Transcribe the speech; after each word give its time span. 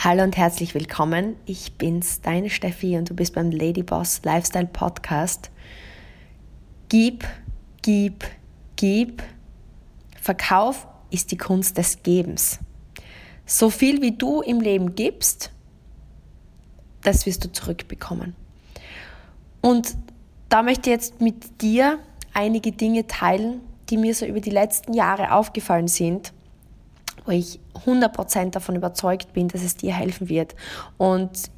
Hallo 0.00 0.22
und 0.22 0.36
herzlich 0.36 0.74
willkommen. 0.74 1.34
Ich 1.44 1.72
bin's, 1.72 2.20
deine 2.20 2.50
Steffi 2.50 2.96
und 2.96 3.10
du 3.10 3.14
bist 3.14 3.34
beim 3.34 3.50
Ladyboss 3.50 4.20
Lifestyle 4.22 4.68
Podcast. 4.68 5.50
Gib, 6.88 7.26
gib, 7.82 8.22
gib. 8.76 9.24
Verkauf 10.22 10.86
ist 11.10 11.32
die 11.32 11.36
Kunst 11.36 11.78
des 11.78 12.04
Gebens. 12.04 12.60
So 13.44 13.70
viel 13.70 14.00
wie 14.00 14.12
du 14.12 14.40
im 14.40 14.60
Leben 14.60 14.94
gibst, 14.94 15.50
das 17.02 17.26
wirst 17.26 17.44
du 17.44 17.50
zurückbekommen. 17.50 18.36
Und 19.62 19.96
da 20.48 20.62
möchte 20.62 20.90
ich 20.90 20.94
jetzt 20.94 21.20
mit 21.20 21.60
dir 21.60 21.98
einige 22.32 22.70
Dinge 22.70 23.08
teilen, 23.08 23.62
die 23.90 23.96
mir 23.96 24.14
so 24.14 24.26
über 24.26 24.40
die 24.40 24.50
letzten 24.50 24.94
Jahre 24.94 25.32
aufgefallen 25.32 25.88
sind 25.88 26.32
wo 27.28 27.32
ich 27.32 27.60
100% 27.84 28.50
davon 28.50 28.74
überzeugt 28.74 29.34
bin, 29.34 29.48
dass 29.48 29.62
es 29.62 29.76
dir 29.76 29.92
helfen 29.92 30.28
wird. 30.28 30.56
Und 30.96 31.50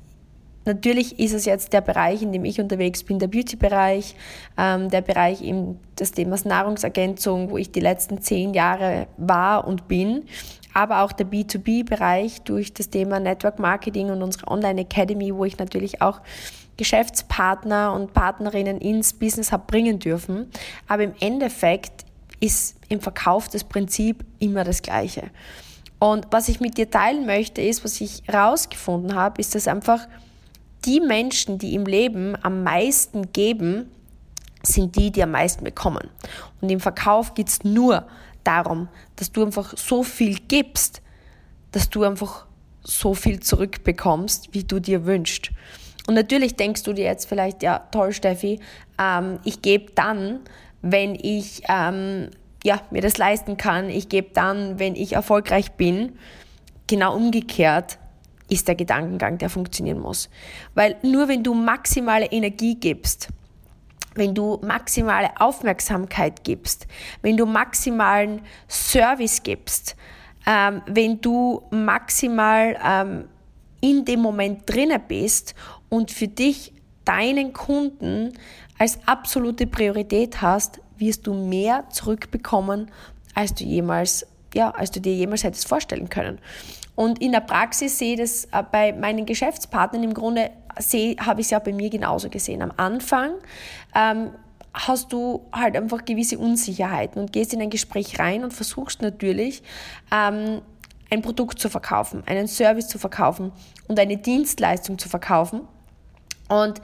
Natürlich 0.67 1.19
ist 1.19 1.33
es 1.33 1.47
jetzt 1.47 1.73
der 1.73 1.81
Bereich, 1.81 2.21
in 2.21 2.33
dem 2.33 2.45
ich 2.45 2.61
unterwegs 2.61 3.03
bin, 3.03 3.19
der 3.19 3.29
Beauty-Bereich, 3.29 4.15
ähm, 4.59 4.91
der 4.91 5.01
Bereich 5.01 5.41
eben 5.41 5.80
des 5.99 6.13
Themas 6.13 6.45
Nahrungsergänzung, 6.45 7.51
wo 7.51 7.57
ich 7.57 7.73
die 7.73 7.80
letzten 7.80 8.21
zehn 8.21 8.53
Jahre 8.53 9.07
war 9.17 9.67
und 9.67 9.89
bin, 9.89 10.27
aber 10.75 11.01
auch 11.01 11.13
der 11.13 11.27
B2B-Bereich 11.27 12.43
durch 12.43 12.75
das 12.75 12.91
Thema 12.91 13.21
Network 13.21 13.59
Marketing 13.59 14.11
und 14.11 14.23
unsere 14.23 14.49
Online 14.49 14.83
Academy, 14.83 15.35
wo 15.35 15.47
ich 15.47 15.57
natürlich 15.57 16.02
auch 16.02 16.21
Geschäftspartner 16.77 17.95
und 17.95 18.13
Partnerinnen 18.13 18.79
ins 18.79 19.15
Business 19.15 19.52
habe 19.52 19.65
bringen 19.66 19.99
dürfen. 19.99 20.51
Aber 20.89 21.05
im 21.05 21.15
Endeffekt 21.21 22.05
ist 22.41 22.77
im 22.89 23.01
Verkauf 23.01 23.49
das 23.49 23.65
Prinzip 23.65 24.25
immer 24.39 24.65
das 24.65 24.83
gleiche. 24.83 25.30
Und 26.01 26.27
was 26.31 26.49
ich 26.49 26.61
mit 26.61 26.79
dir 26.79 26.91
teilen 26.91 27.27
möchte, 27.27 27.61
ist, 27.61 27.85
was 27.85 28.01
ich 28.01 28.23
herausgefunden 28.25 29.15
habe, 29.15 29.41
ist, 29.41 29.55
dass 29.55 29.69
einfach 29.69 30.09
die 30.87 30.99
Menschen, 30.99 31.59
die 31.59 31.74
im 31.74 31.85
Leben 31.85 32.37
am 32.43 32.65
meisten 32.65 33.33
geben, 33.33 33.91
sind 34.63 34.97
die, 34.97 35.11
die 35.13 35.23
am 35.23 35.33
meisten 35.33 35.63
bekommen. 35.63 36.09
Und 36.61 36.71
im 36.71 36.80
Verkauf 36.80 37.35
geht 37.35 37.49
es 37.49 37.65
nur 37.65 38.07
darum, 38.45 38.89
dass 39.16 39.30
du 39.30 39.45
einfach 39.45 39.77
so 39.77 40.02
viel 40.02 40.39
gibst, 40.49 41.02
dass 41.73 41.91
du 41.91 42.02
einfach 42.02 42.46
so 42.83 43.15
viel 43.15 43.41
zurückbekommst, 43.41 44.52
wie 44.52 44.65
du 44.65 44.80
dir 44.80 45.05
wünschst. 45.05 45.51
Und 46.07 46.15
natürlich 46.15 46.57
denkst 46.57 46.83
du 46.83 46.95
dir 46.95 47.05
jetzt 47.05 47.29
vielleicht, 47.29 47.63
ja, 47.63 47.79
toll, 47.91 48.13
Steffi, 48.13 48.59
ähm, 48.99 49.39
ich 49.45 49.61
gebe 49.61 49.93
dann, 49.95 50.41
wenn 50.80 51.15
ich 51.15 51.63
ähm, 51.69 52.30
ja, 52.65 52.80
mir 52.91 53.03
das 53.03 53.19
leisten 53.19 53.57
kann. 53.57 53.89
Ich 53.89 54.09
gebe 54.09 54.30
dann, 54.33 54.79
wenn 54.79 54.95
ich 54.95 55.15
erfolgreich 55.15 55.73
bin. 55.73 56.19
Genau 56.87 57.15
umgekehrt 57.15 57.99
ist 58.49 58.69
der 58.69 58.75
Gedankengang, 58.75 59.39
der 59.39 59.49
funktionieren 59.49 60.01
muss. 60.01 60.29
Weil 60.75 60.97
nur 61.02 61.29
wenn 61.29 61.43
du 61.43 61.55
maximale 61.55 62.27
Energie 62.27 62.75
gibst, 62.75 63.29
wenn 64.15 64.34
du 64.34 64.59
maximale 64.62 65.31
Aufmerksamkeit 65.41 66.43
gibst, 66.43 66.87
wenn 67.22 67.37
du 67.37 67.47
maximalen 67.47 68.43
Service 68.69 69.43
gibst, 69.43 69.97
ähm, 70.47 70.83
wenn 70.87 71.21
du 71.21 71.62
maximal 71.71 72.77
ähm, 72.84 73.28
in 73.81 74.05
dem 74.05 74.21
Moment 74.21 74.62
drinnen 74.67 75.00
bist 75.06 75.55
und 75.89 76.11
für 76.11 76.28
dich 76.28 76.72
deinen 77.05 77.53
Kunden 77.53 78.33
als 78.78 78.99
absolute 79.06 79.67
Priorität 79.67 80.43
hast, 80.43 80.81
wirst 81.00 81.26
du 81.26 81.34
mehr 81.34 81.84
zurückbekommen, 81.91 82.91
als 83.34 83.54
du 83.54 83.65
jemals, 83.65 84.26
ja, 84.54 84.70
als 84.70 84.91
du 84.91 85.00
dir 85.00 85.15
jemals 85.15 85.44
hättest 85.44 85.66
vorstellen 85.66 86.09
können. 86.09 86.38
Und 86.94 87.20
in 87.20 87.32
der 87.32 87.41
Praxis 87.41 87.98
sehe 87.98 88.15
ich 88.15 88.20
das 88.20 88.44
äh, 88.47 88.62
bei 88.70 88.93
meinen 88.93 89.26
Geschäftspartnern 89.26 90.03
im 90.03 90.15
Grunde, 90.15 90.50
habe 90.76 91.41
ich 91.41 91.47
es 91.47 91.50
ja 91.50 91.59
bei 91.59 91.72
mir 91.72 91.91
genauso 91.91 92.28
gesehen. 92.28 92.62
Am 92.62 92.72
Anfang 92.76 93.32
ähm, 93.94 94.31
hast 94.72 95.12
du 95.12 95.47
halt 95.53 95.77
einfach 95.77 96.05
gewisse 96.05 96.39
Unsicherheiten 96.39 97.21
und 97.21 97.33
gehst 97.33 97.53
in 97.53 97.60
ein 97.60 97.71
Gespräch 97.71 98.19
rein 98.19 98.44
und 98.44 98.53
versuchst 98.53 99.03
natürlich, 99.03 99.62
ähm, 100.12 100.62
ein 101.10 101.22
Produkt 101.22 101.59
zu 101.59 101.69
verkaufen, 101.69 102.22
einen 102.27 102.47
Service 102.47 102.87
zu 102.87 102.99
verkaufen 102.99 103.50
und 103.89 103.99
eine 103.99 104.16
Dienstleistung 104.16 104.99
zu 104.99 105.09
verkaufen. 105.09 105.62
Und 106.49 106.81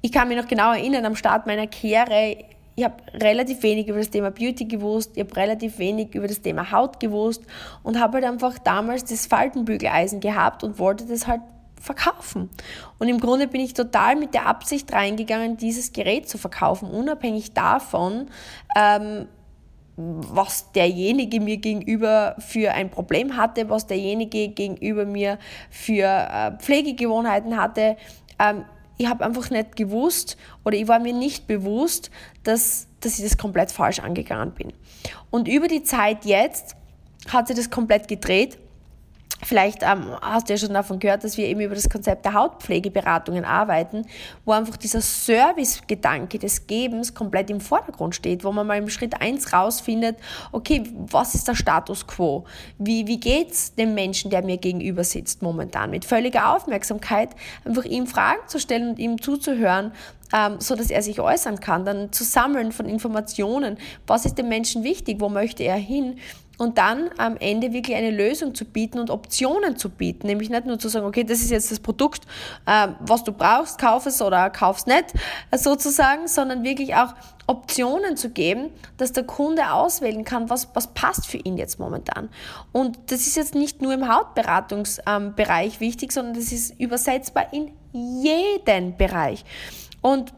ich 0.00 0.12
kann 0.12 0.28
mich 0.28 0.38
noch 0.38 0.48
genau 0.48 0.72
erinnern, 0.72 1.04
am 1.04 1.16
Start 1.16 1.46
meiner 1.46 1.66
Karriere 1.66 2.44
ich 2.76 2.84
habe 2.84 2.96
relativ 3.14 3.62
wenig 3.62 3.88
über 3.88 3.98
das 3.98 4.10
Thema 4.10 4.30
Beauty 4.30 4.66
gewusst, 4.66 5.12
ich 5.14 5.24
habe 5.24 5.34
relativ 5.34 5.78
wenig 5.78 6.14
über 6.14 6.28
das 6.28 6.42
Thema 6.42 6.70
Haut 6.70 7.00
gewusst 7.00 7.42
und 7.82 7.98
habe 7.98 8.18
halt 8.18 8.24
einfach 8.26 8.58
damals 8.58 9.04
das 9.04 9.26
Faltenbügeleisen 9.26 10.20
gehabt 10.20 10.62
und 10.62 10.78
wollte 10.78 11.06
das 11.06 11.26
halt 11.26 11.40
verkaufen. 11.80 12.50
Und 12.98 13.08
im 13.08 13.18
Grunde 13.18 13.48
bin 13.48 13.62
ich 13.62 13.72
total 13.72 14.16
mit 14.16 14.34
der 14.34 14.46
Absicht 14.46 14.92
reingegangen, 14.92 15.56
dieses 15.56 15.92
Gerät 15.92 16.28
zu 16.28 16.36
verkaufen, 16.36 16.90
unabhängig 16.90 17.54
davon, 17.54 18.26
ähm, 18.76 19.26
was 19.96 20.72
derjenige 20.72 21.40
mir 21.40 21.56
gegenüber 21.56 22.36
für 22.38 22.72
ein 22.72 22.90
Problem 22.90 23.38
hatte, 23.38 23.70
was 23.70 23.86
derjenige 23.86 24.48
gegenüber 24.48 25.06
mir 25.06 25.38
für 25.70 26.04
äh, 26.04 26.52
Pflegegewohnheiten 26.58 27.56
hatte. 27.56 27.96
Ähm, 28.38 28.66
ich 28.98 29.06
habe 29.06 29.24
einfach 29.24 29.50
nicht 29.50 29.76
gewusst 29.76 30.36
oder 30.64 30.76
ich 30.76 30.88
war 30.88 30.98
mir 30.98 31.12
nicht 31.12 31.46
bewusst, 31.46 32.10
dass, 32.44 32.86
dass 33.00 33.18
ich 33.18 33.24
das 33.24 33.36
komplett 33.36 33.70
falsch 33.70 34.00
angegangen 34.00 34.52
bin. 34.52 34.72
Und 35.30 35.48
über 35.48 35.68
die 35.68 35.82
Zeit 35.82 36.24
jetzt 36.24 36.76
hat 37.28 37.48
sich 37.48 37.56
das 37.56 37.70
komplett 37.70 38.08
gedreht 38.08 38.58
Vielleicht 39.42 39.82
ähm, 39.82 40.16
hast 40.22 40.48
du 40.48 40.54
ja 40.54 40.58
schon 40.58 40.72
davon 40.72 40.98
gehört, 40.98 41.22
dass 41.22 41.36
wir 41.36 41.46
eben 41.46 41.60
über 41.60 41.74
das 41.74 41.90
Konzept 41.90 42.24
der 42.24 42.32
Hautpflegeberatungen 42.32 43.44
arbeiten, 43.44 44.06
wo 44.44 44.52
einfach 44.52 44.76
dieser 44.76 45.02
Service-Gedanke 45.02 46.38
des 46.38 46.66
Gebens 46.66 47.14
komplett 47.14 47.50
im 47.50 47.60
Vordergrund 47.60 48.14
steht, 48.14 48.44
wo 48.44 48.52
man 48.52 48.66
mal 48.66 48.78
im 48.78 48.88
Schritt 48.88 49.20
eins 49.20 49.52
rausfindet, 49.52 50.16
okay, 50.52 50.84
was 51.10 51.34
ist 51.34 51.48
der 51.48 51.54
Status 51.54 52.06
quo? 52.06 52.44
Wie, 52.78 53.06
wie 53.06 53.20
geht's 53.20 53.74
dem 53.74 53.94
Menschen, 53.94 54.30
der 54.30 54.42
mir 54.42 54.56
gegenüber 54.56 55.04
sitzt 55.04 55.42
momentan? 55.42 55.90
Mit 55.90 56.06
völliger 56.06 56.54
Aufmerksamkeit 56.54 57.30
einfach 57.64 57.84
ihm 57.84 58.06
Fragen 58.06 58.40
zu 58.46 58.58
stellen 58.58 58.90
und 58.90 58.98
ihm 58.98 59.20
zuzuhören, 59.20 59.92
ähm, 60.32 60.56
so 60.60 60.74
dass 60.74 60.90
er 60.90 61.02
sich 61.02 61.20
äußern 61.20 61.60
kann, 61.60 61.84
dann 61.84 62.12
zu 62.12 62.24
sammeln 62.24 62.72
von 62.72 62.86
Informationen, 62.86 63.78
was 64.06 64.24
ist 64.24 64.38
dem 64.38 64.48
Menschen 64.48 64.82
wichtig, 64.82 65.20
wo 65.20 65.28
möchte 65.28 65.62
er 65.62 65.76
hin 65.76 66.18
und 66.58 66.78
dann 66.78 67.10
am 67.18 67.36
Ende 67.36 67.72
wirklich 67.72 67.96
eine 67.96 68.10
Lösung 68.10 68.54
zu 68.54 68.64
bieten 68.64 68.98
und 68.98 69.10
Optionen 69.10 69.76
zu 69.76 69.90
bieten. 69.90 70.26
Nämlich 70.26 70.50
nicht 70.50 70.66
nur 70.66 70.78
zu 70.78 70.88
sagen, 70.88 71.06
okay, 71.06 71.24
das 71.24 71.40
ist 71.40 71.50
jetzt 71.50 71.70
das 71.70 71.80
Produkt, 71.80 72.24
äh, 72.66 72.88
was 73.00 73.24
du 73.24 73.32
brauchst, 73.32 73.78
kauf 73.78 74.06
es 74.06 74.22
oder 74.22 74.50
kauf 74.50 74.78
es 74.78 74.86
nicht, 74.86 75.12
sozusagen, 75.52 76.28
sondern 76.28 76.64
wirklich 76.64 76.94
auch 76.94 77.14
Optionen 77.46 78.16
zu 78.16 78.30
geben, 78.30 78.70
dass 78.96 79.12
der 79.12 79.24
Kunde 79.24 79.72
auswählen 79.72 80.24
kann, 80.24 80.50
was, 80.50 80.68
was 80.74 80.88
passt 80.88 81.26
für 81.26 81.38
ihn 81.38 81.56
jetzt 81.56 81.78
momentan. 81.78 82.28
Und 82.72 82.98
das 83.06 83.20
ist 83.20 83.36
jetzt 83.36 83.54
nicht 83.54 83.82
nur 83.82 83.94
im 83.94 84.12
Hautberatungsbereich 84.12 85.74
ähm, 85.74 85.80
wichtig, 85.80 86.12
sondern 86.12 86.34
das 86.34 86.50
ist 86.52 86.78
übersetzbar 86.80 87.52
in 87.52 87.72
jeden 87.92 88.96
Bereich. 88.96 89.44
Und 90.00 90.32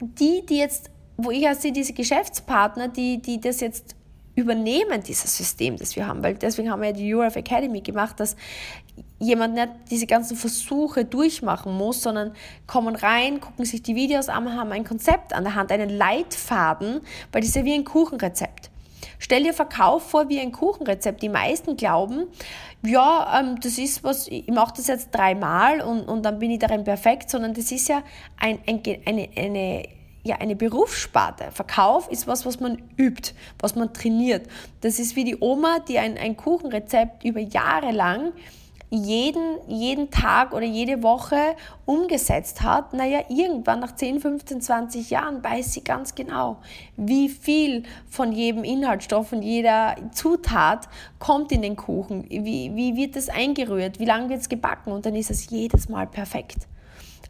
die, 0.00 0.44
die 0.46 0.58
jetzt, 0.58 0.90
wo 1.16 1.30
ich 1.30 1.46
sehe, 1.58 1.72
diese 1.72 1.92
Geschäftspartner, 1.92 2.88
die, 2.88 3.20
die 3.20 3.40
das 3.40 3.60
jetzt 3.60 3.96
übernehmen, 4.34 5.02
dieses 5.02 5.36
System, 5.36 5.76
das 5.76 5.96
wir 5.96 6.06
haben. 6.06 6.22
Weil 6.22 6.34
deswegen 6.34 6.70
haben 6.70 6.80
wir 6.80 6.88
ja 6.88 6.94
die 6.94 7.14
URF 7.14 7.36
Academy 7.36 7.80
gemacht, 7.80 8.18
dass 8.18 8.36
jemand 9.18 9.54
nicht 9.54 9.68
diese 9.90 10.06
ganzen 10.06 10.36
Versuche 10.36 11.04
durchmachen 11.04 11.76
muss, 11.76 12.02
sondern 12.02 12.32
kommen 12.66 12.96
rein, 12.96 13.40
gucken 13.40 13.64
sich 13.64 13.82
die 13.82 13.94
Videos 13.94 14.28
an, 14.28 14.56
haben 14.56 14.72
ein 14.72 14.84
Konzept 14.84 15.32
an 15.32 15.44
der 15.44 15.54
Hand, 15.54 15.70
einen 15.70 15.90
Leitfaden, 15.90 17.00
weil 17.30 17.40
das 17.40 17.50
ist 17.50 17.56
ja 17.56 17.64
wie 17.64 17.74
ein 17.74 17.84
Kuchenrezept. 17.84 18.70
Stell 19.18 19.44
dir 19.44 19.54
Verkauf 19.54 20.10
vor 20.10 20.28
wie 20.28 20.40
ein 20.40 20.50
Kuchenrezept. 20.50 21.22
Die 21.22 21.28
meisten 21.28 21.76
glauben, 21.76 22.26
ja, 22.84 23.40
ähm, 23.40 23.60
das 23.60 23.78
ist 23.78 24.02
was, 24.02 24.26
ich 24.26 24.48
mache 24.48 24.74
das 24.76 24.88
jetzt 24.88 25.10
dreimal 25.12 25.80
und, 25.80 26.08
und 26.08 26.24
dann 26.24 26.40
bin 26.40 26.50
ich 26.50 26.58
darin 26.58 26.82
perfekt, 26.82 27.30
sondern 27.30 27.54
das 27.54 27.70
ist 27.70 27.88
ja 27.88 28.02
ein, 28.40 28.58
ein, 28.66 28.82
eine, 29.06 29.28
eine 29.36 29.88
ja, 30.24 30.36
eine 30.36 30.56
Berufssparte. 30.56 31.50
Verkauf 31.50 32.08
ist 32.10 32.26
was, 32.26 32.46
was 32.46 32.60
man 32.60 32.80
übt, 32.96 33.32
was 33.58 33.74
man 33.74 33.92
trainiert. 33.92 34.46
Das 34.80 34.98
ist 34.98 35.16
wie 35.16 35.24
die 35.24 35.38
Oma, 35.40 35.80
die 35.80 35.98
ein, 35.98 36.16
ein 36.16 36.36
Kuchenrezept 36.36 37.24
über 37.24 37.40
Jahre 37.40 37.90
lang 37.90 38.32
jeden, 38.94 39.56
jeden 39.68 40.10
Tag 40.10 40.52
oder 40.52 40.66
jede 40.66 41.02
Woche 41.02 41.56
umgesetzt 41.86 42.60
hat, 42.60 42.92
naja, 42.92 43.20
irgendwann 43.30 43.80
nach 43.80 43.96
10, 43.96 44.20
15, 44.20 44.60
20 44.60 45.08
Jahren 45.08 45.42
weiß 45.42 45.72
sie 45.72 45.82
ganz 45.82 46.14
genau, 46.14 46.58
wie 46.98 47.30
viel 47.30 47.84
von 48.10 48.32
jedem 48.32 48.64
Inhaltsstoff, 48.64 49.28
von 49.28 49.40
jeder 49.40 49.96
Zutat 50.12 50.90
kommt 51.18 51.52
in 51.52 51.62
den 51.62 51.76
Kuchen, 51.76 52.26
wie, 52.28 52.72
wie 52.74 52.94
wird 52.94 53.16
es 53.16 53.30
eingerührt, 53.30 53.98
wie 53.98 54.04
lange 54.04 54.28
wird 54.28 54.42
es 54.42 54.50
gebacken 54.50 54.92
und 54.92 55.06
dann 55.06 55.16
ist 55.16 55.30
es 55.30 55.48
jedes 55.48 55.88
Mal 55.88 56.06
perfekt. 56.06 56.68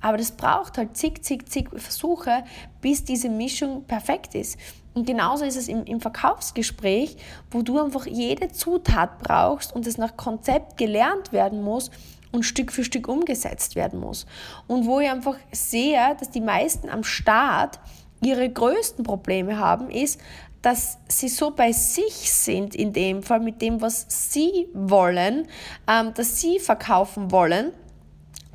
Aber 0.03 0.19
das 0.19 0.33
braucht 0.33 0.77
halt 0.77 0.97
zig, 0.97 1.23
zig, 1.23 1.49
zig 1.49 1.69
Versuche, 1.75 2.45
bis 2.81 3.05
diese 3.05 3.29
Mischung 3.29 3.85
perfekt 3.85 4.35
ist. 4.35 4.59
Und 4.95 5.07
genauso 5.07 5.45
ist 5.45 5.57
es 5.57 5.69
im, 5.69 5.85
im 5.85 6.01
Verkaufsgespräch, 6.01 7.17
wo 7.51 7.63
du 7.63 7.83
einfach 7.83 8.07
jede 8.07 8.49
Zutat 8.49 9.21
brauchst 9.21 9.75
und 9.75 9.87
es 9.87 9.97
nach 9.97 10.17
Konzept 10.17 10.77
gelernt 10.77 11.33
werden 11.33 11.63
muss 11.63 11.91
und 12.33 12.45
Stück 12.45 12.73
für 12.73 12.85
Stück 12.85 13.09
umgesetzt 13.09 13.77
werden 13.77 14.01
muss. 14.01 14.27
Und 14.67 14.87
wo 14.87 15.01
ich 15.01 15.09
einfach 15.09 15.37
sehe, 15.53 16.17
dass 16.19 16.31
die 16.31 16.41
meisten 16.41 16.91
am 16.91 17.05
Start 17.05 17.79
ihre 18.23 18.49
größten 18.49 19.05
Probleme 19.05 19.59
haben, 19.59 19.91
ist, 19.91 20.21
dass 20.63 20.99
sie 21.09 21.29
so 21.29 21.51
bei 21.51 21.73
sich 21.73 22.33
sind, 22.33 22.75
in 22.75 22.93
dem 22.93 23.23
Fall 23.23 23.41
mit 23.41 23.61
dem, 23.61 23.81
was 23.81 24.07
sie 24.09 24.69
wollen, 24.73 25.49
ähm, 25.89 26.15
dass 26.15 26.41
sie 26.41 26.61
verkaufen 26.61 27.33
wollen, 27.33 27.73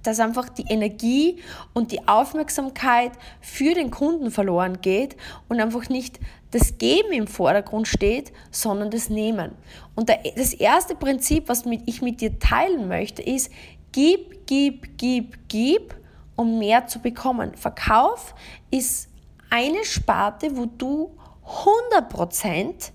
dass 0.07 0.21
einfach 0.21 0.47
die 0.47 0.65
Energie 0.69 1.39
und 1.73 1.91
die 1.91 2.07
Aufmerksamkeit 2.07 3.11
für 3.41 3.73
den 3.73 3.91
Kunden 3.91 4.31
verloren 4.31 4.79
geht 4.81 5.17
und 5.49 5.59
einfach 5.59 5.89
nicht 5.89 6.19
das 6.51 6.77
Geben 6.77 7.11
im 7.11 7.27
Vordergrund 7.27 7.89
steht, 7.89 8.31
sondern 8.49 8.89
das 8.89 9.09
Nehmen. 9.09 9.51
Und 9.95 10.09
das 10.09 10.53
erste 10.53 10.95
Prinzip, 10.95 11.49
was 11.49 11.65
ich 11.85 12.01
mit 12.01 12.21
dir 12.21 12.39
teilen 12.39 12.87
möchte, 12.87 13.21
ist, 13.21 13.51
gib, 13.91 14.47
gib, 14.47 14.97
gib, 14.97 15.49
gib, 15.49 15.93
um 16.37 16.57
mehr 16.57 16.87
zu 16.87 16.99
bekommen. 16.99 17.55
Verkauf 17.55 18.33
ist 18.71 19.09
eine 19.49 19.83
Sparte, 19.83 20.55
wo 20.55 20.67
du 20.67 21.11
100% 21.91 22.91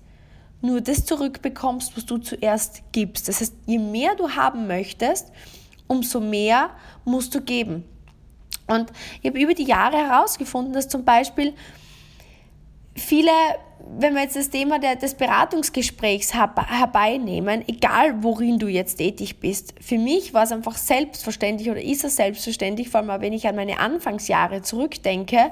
nur 0.61 0.81
das 0.81 1.05
zurückbekommst, 1.05 1.95
was 1.95 2.05
du 2.05 2.17
zuerst 2.17 2.81
gibst. 2.91 3.27
Das 3.27 3.41
heißt, 3.41 3.53
je 3.67 3.77
mehr 3.77 4.15
du 4.15 4.29
haben 4.29 4.65
möchtest, 4.65 5.31
umso 5.87 6.19
mehr 6.19 6.69
musst 7.05 7.33
du 7.35 7.41
geben. 7.41 7.83
Und 8.67 8.91
ich 9.21 9.29
habe 9.29 9.39
über 9.39 9.53
die 9.53 9.65
Jahre 9.65 9.97
herausgefunden, 9.97 10.73
dass 10.73 10.87
zum 10.87 11.03
Beispiel 11.03 11.53
viele, 12.95 13.31
wenn 13.97 14.13
wir 14.13 14.21
jetzt 14.21 14.35
das 14.35 14.49
Thema 14.49 14.79
der, 14.79 14.95
des 14.95 15.15
Beratungsgesprächs 15.15 16.33
herbeinehmen, 16.33 17.63
egal 17.67 18.23
worin 18.23 18.59
du 18.59 18.67
jetzt 18.67 18.97
tätig 18.97 19.39
bist, 19.39 19.73
für 19.81 19.97
mich 19.97 20.33
war 20.33 20.43
es 20.43 20.51
einfach 20.51 20.77
selbstverständlich 20.77 21.69
oder 21.69 21.81
ist 21.81 22.03
es 22.03 22.15
selbstverständlich, 22.15 22.89
vor 22.89 23.01
allem 23.01 23.21
wenn 23.21 23.33
ich 23.33 23.47
an 23.47 23.55
meine 23.55 23.79
Anfangsjahre 23.79 24.61
zurückdenke, 24.61 25.51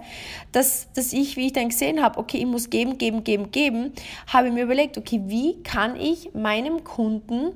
dass, 0.51 0.91
dass 0.93 1.11
ich, 1.11 1.35
wie 1.35 1.47
ich 1.47 1.53
dann 1.53 1.69
gesehen 1.69 2.01
habe, 2.01 2.17
okay, 2.19 2.37
ich 2.37 2.45
muss 2.45 2.69
geben, 2.69 2.97
geben, 2.97 3.23
geben, 3.23 3.51
geben, 3.51 3.91
habe 4.27 4.47
ich 4.47 4.53
mir 4.53 4.63
überlegt, 4.63 4.97
okay, 4.97 5.21
wie 5.25 5.61
kann 5.63 5.99
ich 5.99 6.33
meinem 6.33 6.83
Kunden 6.83 7.51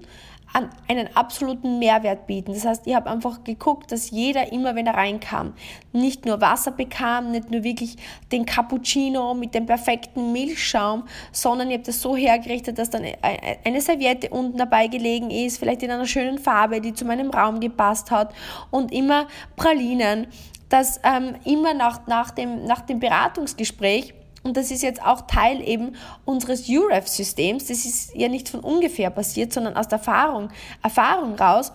einen 0.87 1.09
absoluten 1.15 1.79
Mehrwert 1.79 2.27
bieten. 2.27 2.53
Das 2.53 2.65
heißt, 2.65 2.87
ich 2.87 2.95
habe 2.95 3.09
einfach 3.09 3.43
geguckt, 3.43 3.91
dass 3.91 4.11
jeder 4.11 4.51
immer, 4.51 4.75
wenn 4.75 4.87
er 4.87 4.93
reinkam, 4.93 5.53
nicht 5.91 6.25
nur 6.25 6.39
Wasser 6.39 6.71
bekam, 6.71 7.31
nicht 7.31 7.51
nur 7.51 7.63
wirklich 7.63 7.97
den 8.31 8.45
Cappuccino 8.45 9.33
mit 9.33 9.53
dem 9.53 9.65
perfekten 9.65 10.31
Milchschaum, 10.31 11.03
sondern 11.31 11.69
ich 11.69 11.75
habe 11.75 11.83
das 11.85 12.01
so 12.01 12.15
hergerichtet, 12.15 12.77
dass 12.79 12.89
dann 12.89 13.03
eine 13.63 13.81
Serviette 13.81 14.29
unten 14.29 14.57
dabei 14.57 14.87
gelegen 14.87 15.29
ist, 15.29 15.57
vielleicht 15.57 15.83
in 15.83 15.91
einer 15.91 16.05
schönen 16.05 16.37
Farbe, 16.37 16.79
die 16.79 16.93
zu 16.93 17.05
meinem 17.05 17.31
Raum 17.31 17.59
gepasst 17.59 18.11
hat 18.11 18.33
und 18.71 18.93
immer 18.93 19.27
Pralinen, 19.57 20.27
dass 20.69 20.99
ähm, 21.03 21.35
immer 21.43 21.73
nach, 21.73 22.07
nach, 22.07 22.31
dem, 22.31 22.65
nach 22.65 22.81
dem 22.81 22.99
Beratungsgespräch 22.99 24.13
und 24.45 24.55
das 24.55 24.69
ist 24.69 24.83
jetzt 24.83 25.01
auch 25.03 25.21
Teil 25.21 25.67
eben 25.67 25.95
unseres 26.23 26.69
UREF-Systems. 26.69 27.65
Das 27.65 27.83
ist 27.83 28.15
ja 28.15 28.29
nicht 28.29 28.47
von 28.47 28.59
ungefähr 28.59 29.09
passiert, 29.09 29.51
sondern 29.51 29.75
aus 29.75 29.87
der 29.87 29.97
Erfahrung, 29.97 30.49
Erfahrung 30.83 31.33
raus. 31.33 31.71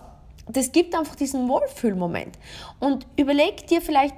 Das 0.47 0.71
gibt 0.71 0.95
einfach 0.95 1.15
diesen 1.15 1.49
Wohlfühlmoment. 1.49 2.39
Und 2.79 3.05
überleg 3.17 3.67
dir 3.67 3.81
vielleicht 3.81 4.15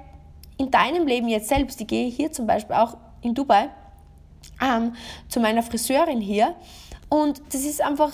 in 0.56 0.70
deinem 0.70 1.08
Leben 1.08 1.26
jetzt 1.26 1.48
selbst, 1.48 1.80
ich 1.80 1.88
gehe 1.88 2.08
hier 2.08 2.30
zum 2.30 2.46
Beispiel 2.46 2.76
auch 2.76 2.96
in 3.22 3.34
Dubai 3.34 3.70
ähm, 4.62 4.94
zu 5.28 5.40
meiner 5.40 5.64
Friseurin 5.64 6.20
hier 6.20 6.54
und 7.08 7.42
das 7.52 7.62
ist 7.62 7.82
einfach 7.82 8.12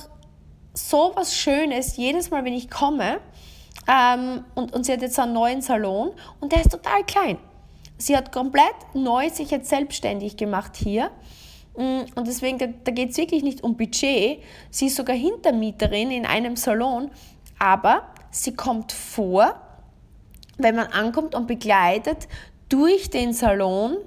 so 0.73 1.13
was 1.17 1.37
Schönes, 1.37 1.99
jedes 1.99 2.31
Mal, 2.31 2.47
wenn 2.47 2.55
ich 2.55 2.71
komme 2.71 3.21
ähm, 3.87 4.45
und, 4.55 4.73
und 4.73 4.87
sie 4.87 4.93
hat 4.93 5.03
jetzt 5.03 5.19
einen 5.19 5.35
neuen 5.35 5.61
Salon 5.61 6.13
und 6.41 6.53
der 6.53 6.63
ist 6.63 6.71
total 6.71 7.05
klein. 7.05 7.39
Sie 8.01 8.17
hat 8.17 8.33
komplett 8.33 8.75
neu 8.95 9.29
sich 9.29 9.51
jetzt 9.51 9.69
selbstständig 9.69 10.39
gemacht 10.39 10.75
hier. 10.75 11.11
Mm, 11.77 12.01
und 12.15 12.27
deswegen, 12.27 12.59
da, 12.59 12.91
geht 12.91 13.11
es 13.11 13.19
wirklich 13.19 13.43
nicht 13.43 13.63
um 13.63 13.77
Budget. 13.77 14.43
Sie 14.71 14.87
ist 14.87 14.97
sogar 14.97 15.15
Hintermieterin 15.15 16.11
in 16.11 16.25
einem 16.25 16.57
Salon, 16.57 17.11
aber 17.59 18.07
sie 18.31 18.55
kommt 18.55 18.93
vor, 18.93 19.55
wenn 20.57 20.77
man 20.77 20.87
ankommt 20.87 21.35
und 21.35 21.47
begleitet 21.47 22.27
durch 22.71 23.11
den 23.11 23.35
Salon 23.35 23.99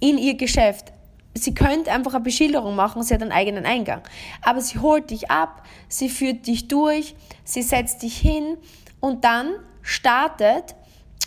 in 0.00 0.16
ihr 0.16 0.36
Geschäft. 0.36 0.92
Sie 1.34 1.52
könnte 1.52 1.92
einfach 1.92 2.14
eine 2.14 2.24
Beschilderung 2.24 2.74
machen, 2.74 3.02
sie 3.02 3.12
hat 3.12 3.20
einen 3.20 3.32
eigenen 3.32 3.66
Eingang. 3.66 4.00
Aber 4.40 4.62
sie 4.62 4.78
holt 4.78 5.10
dich 5.10 5.30
ab, 5.30 5.62
sie 5.88 6.08
führt 6.08 6.46
dich 6.46 6.68
durch, 6.68 7.16
sie 7.44 7.62
setzt 7.62 8.02
dich 8.02 8.16
hin 8.16 8.56
und 9.00 9.24
dann 9.24 9.56
startet 9.82 10.74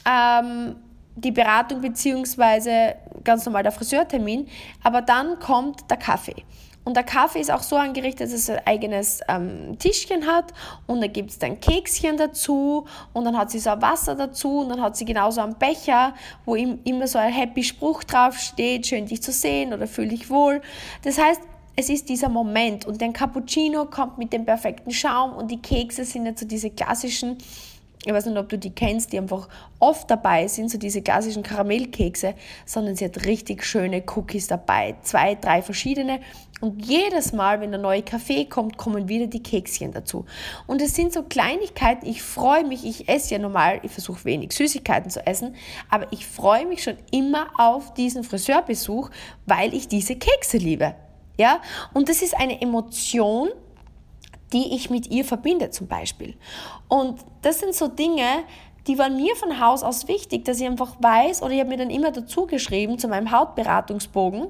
ähm, 0.06 0.78
die 1.18 1.32
Beratung 1.32 1.82
beziehungsweise 1.82 2.96
ganz 3.24 3.46
normal 3.46 3.64
der 3.64 3.72
Friseurtermin, 3.72 4.48
aber 4.84 5.02
dann 5.02 5.40
kommt 5.40 5.90
der 5.90 5.98
Kaffee. 5.98 6.46
Und 6.86 6.96
der 6.96 7.04
Kaffee 7.04 7.42
ist 7.42 7.52
auch 7.52 7.64
so 7.64 7.76
angerichtet, 7.76 8.28
dass 8.28 8.34
es 8.34 8.50
ein 8.50 8.66
eigenes 8.66 9.20
ähm, 9.28 9.78
Tischchen 9.78 10.26
hat 10.26 10.54
und 10.86 11.02
da 11.02 11.08
gibt 11.08 11.32
es 11.32 11.38
dann 11.38 11.60
Kekschen 11.60 12.16
dazu 12.16 12.86
und 13.12 13.26
dann 13.26 13.38
hat 13.38 13.52
sie 13.52 13.60
so 13.60 13.72
ein 13.72 13.82
Wasser 13.82 14.16
dazu 14.16 14.60
und 14.60 14.70
dann 14.70 14.82
hat 14.82 14.96
sie 14.96 15.04
genauso 15.04 15.42
einen 15.42 15.56
Becher, 15.56 16.14
wo 16.46 16.56
ihm 16.56 16.80
immer 16.86 17.08
so 17.08 17.20
ein 17.20 17.34
happy 17.34 17.66
Spruch 17.66 18.06
drauf 18.06 18.40
steht, 18.40 18.88
schön 18.88 19.06
dich 19.06 19.22
zu 19.22 19.34
sehen 19.34 19.74
oder 19.74 19.86
fühl 19.86 20.08
dich 20.08 20.30
wohl. 20.30 20.62
Das 21.04 21.18
heißt, 21.18 21.42
es 21.76 21.90
ist 21.90 22.08
dieser 22.08 22.30
Moment 22.30 22.86
und 22.86 23.02
der 23.02 23.12
Cappuccino 23.12 23.84
kommt 23.86 24.18
mit 24.18 24.32
dem 24.32 24.46
perfekten 24.46 24.92
Schaum 24.92 25.34
und 25.34 25.52
die 25.52 25.62
Kekse 25.62 26.06
sind 26.06 26.26
jetzt 26.26 26.40
so 26.40 26.48
diese 26.48 26.70
klassischen 26.70 27.38
ich 28.08 28.14
weiß 28.14 28.26
nicht, 28.26 28.38
ob 28.38 28.48
du 28.48 28.58
die 28.58 28.70
kennst, 28.70 29.12
die 29.12 29.18
einfach 29.18 29.50
oft 29.80 30.10
dabei 30.10 30.48
sind, 30.48 30.72
so 30.72 30.78
diese 30.78 31.02
klassischen 31.02 31.44
Karamellkekse, 31.44 32.36
sondern 32.66 32.96
sie 32.96 33.04
hat 33.04 33.26
richtig 33.26 33.66
schöne 33.66 34.02
Cookies 34.16 34.48
dabei, 34.48 34.96
zwei, 35.02 35.36
drei 35.36 35.62
verschiedene. 35.62 36.22
Und 36.62 36.86
jedes 36.86 37.34
Mal, 37.34 37.60
wenn 37.60 37.72
der 37.72 37.82
neue 37.82 38.04
Kaffee 38.04 38.46
kommt, 38.46 38.78
kommen 38.78 39.10
wieder 39.10 39.28
die 39.28 39.44
Kekschen 39.44 39.92
dazu. 39.92 40.26
Und 40.68 40.82
es 40.82 40.96
sind 40.96 41.12
so 41.12 41.24
Kleinigkeiten, 41.24 42.08
ich 42.08 42.24
freue 42.24 42.64
mich, 42.64 42.86
ich 42.86 43.10
esse 43.10 43.34
ja 43.34 43.40
normal, 43.40 43.82
ich 43.84 43.92
versuche 43.92 44.24
wenig 44.24 44.54
Süßigkeiten 44.54 45.12
zu 45.12 45.28
essen, 45.28 45.56
aber 45.90 46.08
ich 46.12 46.26
freue 46.26 46.66
mich 46.66 46.84
schon 46.84 46.96
immer 47.12 47.48
auf 47.58 47.94
diesen 47.94 48.24
Friseurbesuch, 48.24 49.10
weil 49.46 49.74
ich 49.74 49.90
diese 49.90 50.16
Kekse 50.16 50.58
liebe. 50.58 50.96
Ja? 51.38 51.62
Und 51.94 52.08
das 52.08 52.22
ist 52.22 52.38
eine 52.40 52.62
Emotion, 52.62 53.50
die 54.54 54.76
ich 54.76 54.90
mit 54.90 55.08
ihr 55.08 55.26
verbinde 55.26 55.70
zum 55.70 55.88
Beispiel. 55.88 56.36
Und 56.88 57.20
das 57.42 57.60
sind 57.60 57.74
so 57.74 57.88
Dinge, 57.88 58.44
die 58.88 58.98
waren 58.98 59.18
mir 59.18 59.36
von 59.36 59.60
Haus 59.60 59.84
aus 59.84 60.08
wichtig, 60.08 60.46
dass 60.46 60.60
ich 60.60 60.66
einfach 60.66 60.96
weiß, 61.00 61.42
oder 61.44 61.52
ich 61.52 61.60
habe 61.60 61.70
mir 61.70 61.78
dann 61.78 61.90
immer 61.90 62.12
dazu 62.12 62.48
geschrieben 62.48 62.98
zu 62.98 63.08
meinem 63.08 63.32
Hautberatungsbogen. 63.32 64.48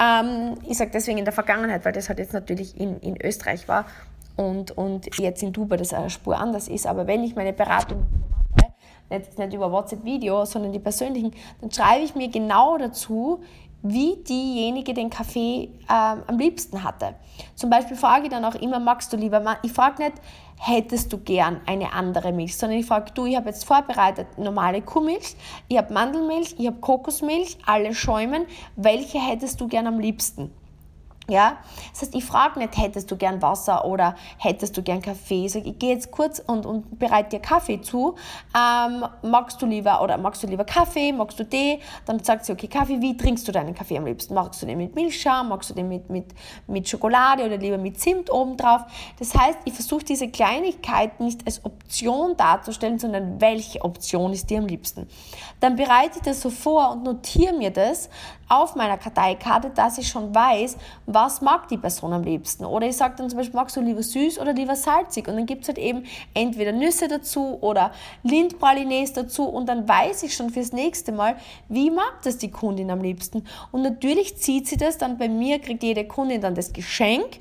Ähm, 0.00 0.54
ich 0.66 0.78
sage 0.78 0.90
deswegen 0.92 1.18
in 1.18 1.24
der 1.24 1.34
Vergangenheit, 1.34 1.84
weil 1.84 1.92
das 1.92 2.08
halt 2.08 2.18
jetzt 2.18 2.32
natürlich 2.32 2.78
in, 2.80 2.98
in 3.00 3.20
Österreich 3.20 3.68
war 3.68 3.84
und, 4.36 4.76
und 4.76 5.18
jetzt 5.18 5.42
in 5.42 5.52
Dubai 5.52 5.76
das 5.76 5.92
eine 5.92 6.10
Spur 6.10 6.38
anders 6.38 6.68
ist. 6.68 6.86
Aber 6.86 7.06
wenn 7.06 7.22
ich 7.22 7.36
meine 7.36 7.52
Beratung 7.52 8.06
mache, 8.56 8.72
nicht, 9.10 9.38
nicht 9.38 9.52
über 9.52 9.70
WhatsApp-Video, 9.70 10.44
sondern 10.46 10.72
die 10.72 10.78
persönlichen, 10.78 11.32
dann 11.60 11.70
schreibe 11.70 12.04
ich 12.04 12.14
mir 12.14 12.28
genau 12.28 12.78
dazu, 12.78 13.42
wie 13.82 14.16
diejenige 14.16 14.94
den 14.94 15.10
Kaffee 15.10 15.68
ähm, 15.88 16.22
am 16.26 16.38
liebsten 16.38 16.82
hatte. 16.82 17.14
Zum 17.54 17.70
Beispiel 17.70 17.96
frage 17.96 18.24
ich 18.24 18.30
dann 18.30 18.44
auch 18.44 18.54
immer, 18.54 18.80
magst 18.80 19.12
du 19.12 19.16
lieber, 19.16 19.58
ich 19.62 19.72
frage 19.72 20.02
nicht, 20.02 20.14
hättest 20.58 21.12
du 21.12 21.18
gern 21.18 21.60
eine 21.66 21.92
andere 21.92 22.32
Milch, 22.32 22.56
sondern 22.56 22.78
ich 22.78 22.86
frage, 22.86 23.12
du, 23.12 23.26
ich 23.26 23.36
habe 23.36 23.48
jetzt 23.48 23.64
vorbereitet 23.64 24.38
normale 24.38 24.82
Kuhmilch, 24.82 25.36
ich 25.68 25.76
habe 25.76 25.92
Mandelmilch, 25.92 26.56
ich 26.58 26.66
habe 26.66 26.78
Kokosmilch, 26.78 27.58
alle 27.66 27.94
schäumen, 27.94 28.46
welche 28.76 29.20
hättest 29.20 29.60
du 29.60 29.68
gern 29.68 29.86
am 29.86 30.00
liebsten? 30.00 30.50
Ja, 31.28 31.56
das 31.90 32.02
heißt, 32.02 32.14
ich 32.14 32.24
frage 32.24 32.60
nicht, 32.60 32.78
hättest 32.78 33.10
du 33.10 33.16
gern 33.16 33.42
Wasser 33.42 33.84
oder 33.84 34.14
hättest 34.38 34.76
du 34.76 34.82
gern 34.82 35.02
Kaffee? 35.02 35.46
Ich 35.46 35.52
sage, 35.52 35.70
ich 35.70 35.78
gehe 35.80 35.92
jetzt 35.92 36.12
kurz 36.12 36.38
und, 36.38 36.64
und 36.64 37.00
bereite 37.00 37.30
dir 37.30 37.40
Kaffee 37.40 37.80
zu. 37.80 38.14
Ähm, 38.56 39.04
magst 39.22 39.60
du 39.60 39.66
lieber 39.66 40.02
oder 40.02 40.18
magst 40.18 40.44
du 40.44 40.46
lieber 40.46 40.64
Kaffee? 40.64 41.12
Magst 41.12 41.40
du 41.40 41.44
Tee? 41.44 41.80
Dann 42.04 42.22
sagt 42.22 42.44
sie, 42.44 42.52
okay, 42.52 42.68
Kaffee, 42.68 43.00
wie 43.00 43.16
trinkst 43.16 43.46
du 43.48 43.50
deinen 43.50 43.74
Kaffee 43.74 43.98
am 43.98 44.06
liebsten? 44.06 44.34
Magst 44.34 44.62
du 44.62 44.66
den 44.66 44.78
mit 44.78 44.94
Milchschaum? 44.94 45.48
Magst 45.48 45.68
du 45.70 45.74
den 45.74 45.88
mit, 45.88 46.08
mit, 46.10 46.26
mit 46.68 46.88
Schokolade 46.88 47.44
oder 47.44 47.56
lieber 47.56 47.78
mit 47.78 47.98
Zimt 47.98 48.32
obendrauf? 48.32 48.82
Das 49.18 49.34
heißt, 49.34 49.58
ich 49.64 49.72
versuche 49.72 50.04
diese 50.04 50.28
Kleinigkeiten 50.28 51.24
nicht 51.24 51.44
als 51.44 51.64
Option 51.64 52.36
darzustellen, 52.36 53.00
sondern 53.00 53.40
welche 53.40 53.82
Option 53.82 54.32
ist 54.32 54.48
dir 54.48 54.58
am 54.58 54.66
liebsten. 54.66 55.08
Dann 55.58 55.74
bereite 55.74 56.18
ich 56.18 56.22
das 56.22 56.40
so 56.40 56.50
vor 56.50 56.92
und 56.92 57.02
notiere 57.02 57.52
mir 57.52 57.72
das 57.72 58.10
auf 58.48 58.76
meiner 58.76 58.96
Karteikarte, 58.96 59.70
dass 59.70 59.98
ich 59.98 60.08
schon 60.08 60.34
weiß, 60.34 60.76
was 61.06 61.40
mag 61.40 61.68
die 61.68 61.76
Person 61.76 62.12
am 62.12 62.22
liebsten. 62.22 62.64
Oder 62.64 62.86
ich 62.86 62.96
sage 62.96 63.14
dann 63.16 63.28
zum 63.28 63.38
Beispiel, 63.38 63.56
magst 63.56 63.76
du 63.76 63.80
lieber 63.80 64.02
süß 64.02 64.38
oder 64.38 64.52
lieber 64.52 64.76
salzig? 64.76 65.28
Und 65.28 65.36
dann 65.36 65.46
gibt 65.46 65.62
es 65.62 65.68
halt 65.68 65.78
eben 65.78 66.04
entweder 66.34 66.72
Nüsse 66.72 67.08
dazu 67.08 67.58
oder 67.60 67.92
Lindpralines 68.22 69.12
dazu 69.12 69.44
und 69.44 69.68
dann 69.68 69.88
weiß 69.88 70.22
ich 70.22 70.34
schon 70.34 70.50
fürs 70.50 70.72
nächste 70.72 71.12
Mal, 71.12 71.36
wie 71.68 71.90
mag 71.90 72.22
das 72.22 72.38
die 72.38 72.50
Kundin 72.50 72.90
am 72.90 73.00
liebsten. 73.00 73.44
Und 73.72 73.82
natürlich 73.82 74.36
zieht 74.36 74.68
sie 74.68 74.76
das 74.76 74.98
dann 74.98 75.18
bei 75.18 75.28
mir, 75.28 75.58
kriegt 75.58 75.82
jede 75.82 76.06
Kundin 76.06 76.40
dann 76.40 76.54
das 76.54 76.72
Geschenk 76.72 77.38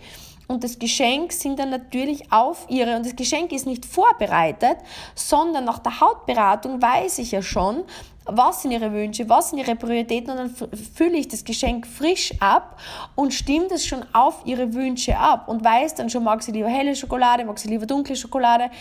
und 0.47 0.63
das 0.63 0.77
Geschenk 0.77 1.31
sind 1.31 1.57
dann 1.57 1.71
natürlich 1.71 2.31
auf 2.31 2.67
ihre, 2.69 2.95
und 2.95 3.05
das 3.05 3.15
Geschenk 3.15 3.51
ist 3.51 3.65
nicht 3.65 3.85
vorbereitet, 3.85 4.77
sondern 5.15 5.65
nach 5.65 5.79
der 5.79 5.99
Hautberatung 5.99 6.81
weiß 6.81 7.17
ich 7.19 7.31
ja 7.31 7.41
schon, 7.41 7.83
was 8.25 8.63
sind 8.63 8.71
ihre 8.71 8.91
Wünsche, 8.91 9.29
was 9.29 9.49
sind 9.49 9.59
ihre 9.59 9.75
Prioritäten 9.75 10.31
und 10.31 10.37
dann 10.37 10.69
fülle 10.95 11.17
ich 11.17 11.27
das 11.27 11.43
Geschenk 11.43 11.85
frisch 11.85 12.33
ab 12.39 12.79
und 13.13 13.33
stimme 13.33 13.67
das 13.67 13.85
schon 13.85 14.03
auf 14.13 14.41
ihre 14.45 14.73
Wünsche 14.73 15.17
ab 15.17 15.47
und 15.47 15.63
weiß 15.63 15.95
dann 15.95 16.09
schon, 16.09 16.23
mag 16.23 16.41
sie 16.41 16.51
lieber 16.51 16.69
helle 16.69 16.95
Schokolade, 16.95 17.45
mag 17.45 17.59
sie 17.59 17.69
lieber 17.69 17.85
dunkle 17.85 18.15
Schokolade, 18.15 18.71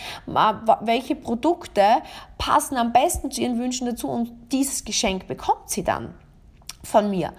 welche 0.81 1.15
Produkte 1.15 1.83
passen 2.37 2.75
am 2.77 2.91
besten 2.91 3.29
zu 3.29 3.41
ihren 3.41 3.59
Wünschen 3.59 3.85
dazu 3.85 4.07
und 4.07 4.31
dieses 4.51 4.83
Geschenk 4.83 5.27
bekommt 5.27 5.69
sie 5.69 5.83
dann 5.83 6.15
von 6.83 7.09
mir. 7.09 7.33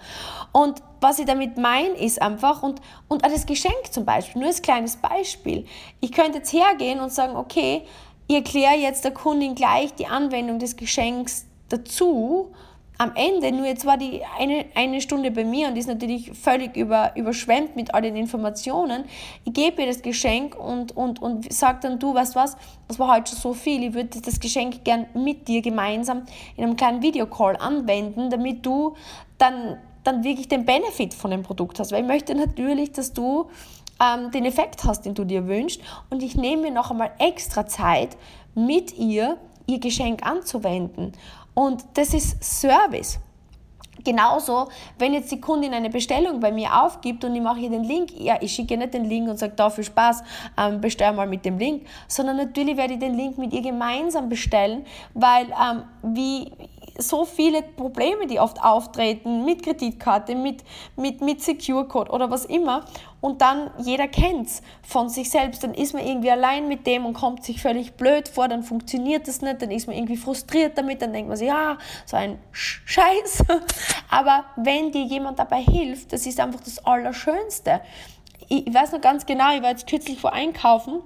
Und 0.51 0.81
was 1.01 1.19
ich 1.19 1.25
damit 1.25 1.57
meine, 1.57 1.89
ist 1.89 2.21
einfach, 2.21 2.63
und, 2.63 2.81
und 3.07 3.23
das 3.23 3.45
Geschenk 3.45 3.91
zum 3.91 4.05
Beispiel, 4.05 4.41
nur 4.41 4.49
als 4.49 4.61
kleines 4.61 4.97
Beispiel. 4.97 5.65
Ich 5.99 6.11
könnte 6.11 6.39
jetzt 6.39 6.53
hergehen 6.53 6.99
und 6.99 7.11
sagen, 7.11 7.35
okay, 7.35 7.83
ich 8.27 8.35
erkläre 8.35 8.75
jetzt 8.75 9.05
der 9.05 9.11
Kundin 9.13 9.55
gleich 9.55 9.93
die 9.93 10.07
Anwendung 10.07 10.59
des 10.59 10.75
Geschenks 10.75 11.46
dazu 11.69 12.51
am 12.99 13.11
Ende, 13.15 13.51
nur 13.51 13.67
jetzt 13.67 13.85
war 13.85 13.97
die 13.97 14.21
eine, 14.39 14.65
eine 14.73 15.01
Stunde 15.01 15.29
bei 15.29 15.43
mir 15.43 15.67
und 15.67 15.77
ist 15.77 15.87
natürlich 15.87 16.31
völlig 16.31 16.75
über, 16.75 17.15
überschwemmt 17.15 17.75
mit 17.75 17.93
all 17.93 18.01
den 18.01 18.15
Informationen. 18.15 19.03
Ich 19.45 19.53
gebe 19.53 19.81
ihr 19.81 19.87
das 19.87 20.01
Geschenk 20.01 20.55
und, 20.55 20.97
und, 20.97 21.21
und 21.21 21.51
sage 21.53 21.79
dann, 21.83 21.99
du, 21.99 22.15
weißt 22.15 22.35
was, 22.35 22.57
das 22.87 22.97
war 22.97 23.15
heute 23.15 23.31
schon 23.31 23.39
so 23.39 23.53
viel, 23.53 23.83
ich 23.83 23.93
würde 23.93 24.19
das 24.19 24.39
Geschenk 24.39 24.83
gern 24.83 25.05
mit 25.13 25.47
dir 25.47 25.61
gemeinsam 25.61 26.23
in 26.55 26.63
einem 26.63 26.75
kleinen 26.75 27.03
Videocall 27.03 27.55
anwenden, 27.57 28.31
damit 28.31 28.65
du 28.65 28.95
dann, 29.37 29.77
dann 30.03 30.23
wirklich 30.23 30.47
den 30.47 30.65
Benefit 30.65 31.13
von 31.13 31.29
dem 31.29 31.43
Produkt 31.43 31.79
hast. 31.79 31.91
Weil 31.91 32.01
ich 32.01 32.07
möchte 32.07 32.33
natürlich, 32.33 32.93
dass 32.93 33.13
du 33.13 33.47
ähm, 34.01 34.31
den 34.31 34.45
Effekt 34.45 34.83
hast, 34.85 35.05
den 35.05 35.13
du 35.13 35.23
dir 35.23 35.47
wünschst 35.47 35.81
und 36.09 36.23
ich 36.23 36.35
nehme 36.35 36.63
mir 36.63 36.71
noch 36.71 36.89
einmal 36.89 37.11
extra 37.19 37.67
Zeit 37.67 38.17
mit 38.55 38.97
ihr, 38.97 39.37
ihr 39.67 39.79
Geschenk 39.79 40.25
anzuwenden. 40.25 41.13
Und 41.57 41.85
das 41.95 42.13
ist 42.13 42.43
Service. 42.43 43.19
Genauso, 44.03 44.67
wenn 44.99 45.15
jetzt 45.15 45.31
die 45.31 45.41
Kundin 45.41 45.73
eine 45.73 45.89
Bestellung 45.89 46.39
bei 46.39 46.51
mir 46.51 46.83
aufgibt 46.83 47.25
und 47.25 47.35
ich 47.35 47.41
mache 47.41 47.61
ihr 47.61 47.71
den 47.71 47.83
Link, 47.83 48.11
ja, 48.15 48.37
ich 48.39 48.53
schicke 48.53 48.77
nicht 48.77 48.93
den 48.93 49.05
Link 49.05 49.27
und 49.27 49.39
sage, 49.39 49.53
da 49.55 49.71
viel 49.71 49.83
Spaß, 49.83 50.23
ähm, 50.55 50.79
bestell 50.81 51.13
mal 51.13 51.25
mit 51.25 51.45
dem 51.45 51.57
Link, 51.57 51.87
sondern 52.07 52.37
natürlich 52.37 52.77
werde 52.77 52.93
ich 52.93 52.99
den 52.99 53.15
Link 53.15 53.39
mit 53.39 53.53
ihr 53.53 53.63
gemeinsam 53.63 54.29
bestellen, 54.29 54.85
weil 55.15 55.47
ähm, 55.47 55.81
wie 56.03 56.51
so 56.99 57.25
viele 57.25 57.63
Probleme, 57.63 58.27
die 58.27 58.39
oft 58.39 58.63
auftreten 58.63 59.43
mit 59.43 59.63
Kreditkarte, 59.63 60.35
mit, 60.35 60.63
mit, 60.95 61.21
mit 61.21 61.41
Secure 61.41 61.87
Code 61.87 62.11
oder 62.11 62.29
was 62.29 62.45
immer. 62.45 62.85
Und 63.19 63.41
dann 63.41 63.71
jeder 63.79 64.07
kennt 64.07 64.47
es 64.47 64.61
von 64.83 65.09
sich 65.09 65.29
selbst. 65.29 65.63
Dann 65.63 65.73
ist 65.73 65.93
man 65.93 66.05
irgendwie 66.05 66.31
allein 66.31 66.67
mit 66.67 66.85
dem 66.85 67.05
und 67.05 67.13
kommt 67.13 67.43
sich 67.43 67.61
völlig 67.61 67.93
blöd 67.93 68.27
vor, 68.27 68.47
dann 68.47 68.63
funktioniert 68.63 69.27
das 69.27 69.41
nicht, 69.41 69.61
dann 69.61 69.71
ist 69.71 69.87
man 69.87 69.95
irgendwie 69.95 70.17
frustriert 70.17 70.77
damit, 70.77 71.01
dann 71.01 71.13
denkt 71.13 71.27
man 71.27 71.37
sich, 71.37 71.47
ja, 71.47 71.77
so 72.05 72.15
ein 72.17 72.37
Scheiß. 72.51 73.43
Aber 74.09 74.45
wenn 74.55 74.91
dir 74.91 75.03
jemand 75.03 75.39
dabei 75.39 75.61
hilft, 75.61 76.13
das 76.13 76.25
ist 76.25 76.39
einfach 76.39 76.61
das 76.61 76.85
Allerschönste. 76.85 77.81
Ich 78.49 78.71
weiß 78.73 78.91
noch 78.93 79.01
ganz 79.01 79.25
genau, 79.25 79.55
ich 79.55 79.61
war 79.61 79.71
jetzt 79.71 79.87
kürzlich 79.87 80.21
vor 80.21 80.33
Einkaufen 80.33 81.01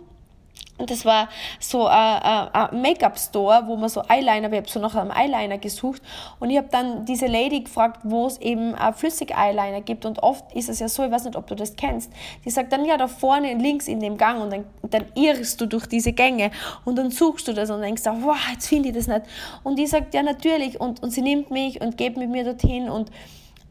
und 0.81 0.89
das 0.89 1.05
war 1.05 1.29
so 1.59 1.85
ein 1.85 2.81
Make-up-Store, 2.81 3.67
wo 3.67 3.75
man 3.75 3.88
so 3.88 4.01
Eyeliner, 4.09 4.51
ich 4.51 4.57
habe 4.57 4.67
so 4.67 4.79
nach 4.79 4.95
einem 4.95 5.11
Eyeliner 5.11 5.59
gesucht. 5.59 6.01
Und 6.39 6.50
ich 6.50 6.57
habe 6.57 6.69
dann 6.71 7.05
diese 7.05 7.27
Lady 7.27 7.61
gefragt, 7.61 8.00
wo 8.03 8.25
es 8.25 8.39
eben 8.39 8.75
Flüssig-Eyeliner 8.95 9.81
gibt. 9.81 10.07
Und 10.07 10.23
oft 10.23 10.51
ist 10.55 10.69
es 10.69 10.79
ja 10.79 10.89
so, 10.89 11.05
ich 11.05 11.11
weiß 11.11 11.25
nicht, 11.25 11.35
ob 11.35 11.45
du 11.45 11.53
das 11.53 11.75
kennst, 11.75 12.11
die 12.43 12.50
sagt 12.50 12.73
dann, 12.73 12.83
ja, 12.83 12.97
da 12.97 13.07
vorne 13.07 13.53
links 13.53 13.88
in 13.88 14.00
dem 14.00 14.17
Gang. 14.17 14.41
Und 14.41 14.51
dann, 14.51 14.65
dann 14.89 15.05
irrst 15.13 15.61
du 15.61 15.67
durch 15.67 15.85
diese 15.85 16.13
Gänge. 16.13 16.50
Und 16.83 16.95
dann 16.95 17.11
suchst 17.11 17.47
du 17.47 17.53
das 17.53 17.69
und 17.69 17.81
denkst, 17.81 18.01
wow, 18.05 18.35
jetzt 18.51 18.67
finde 18.67 18.89
ich 18.89 18.95
das 18.95 19.05
nicht. 19.05 19.21
Und 19.61 19.77
die 19.77 19.85
sagt, 19.85 20.15
ja, 20.15 20.23
natürlich. 20.23 20.81
Und, 20.81 21.03
und 21.03 21.11
sie 21.11 21.21
nimmt 21.21 21.51
mich 21.51 21.79
und 21.79 21.95
geht 21.95 22.17
mit 22.17 22.31
mir 22.31 22.43
dorthin. 22.43 22.89
Und 22.89 23.11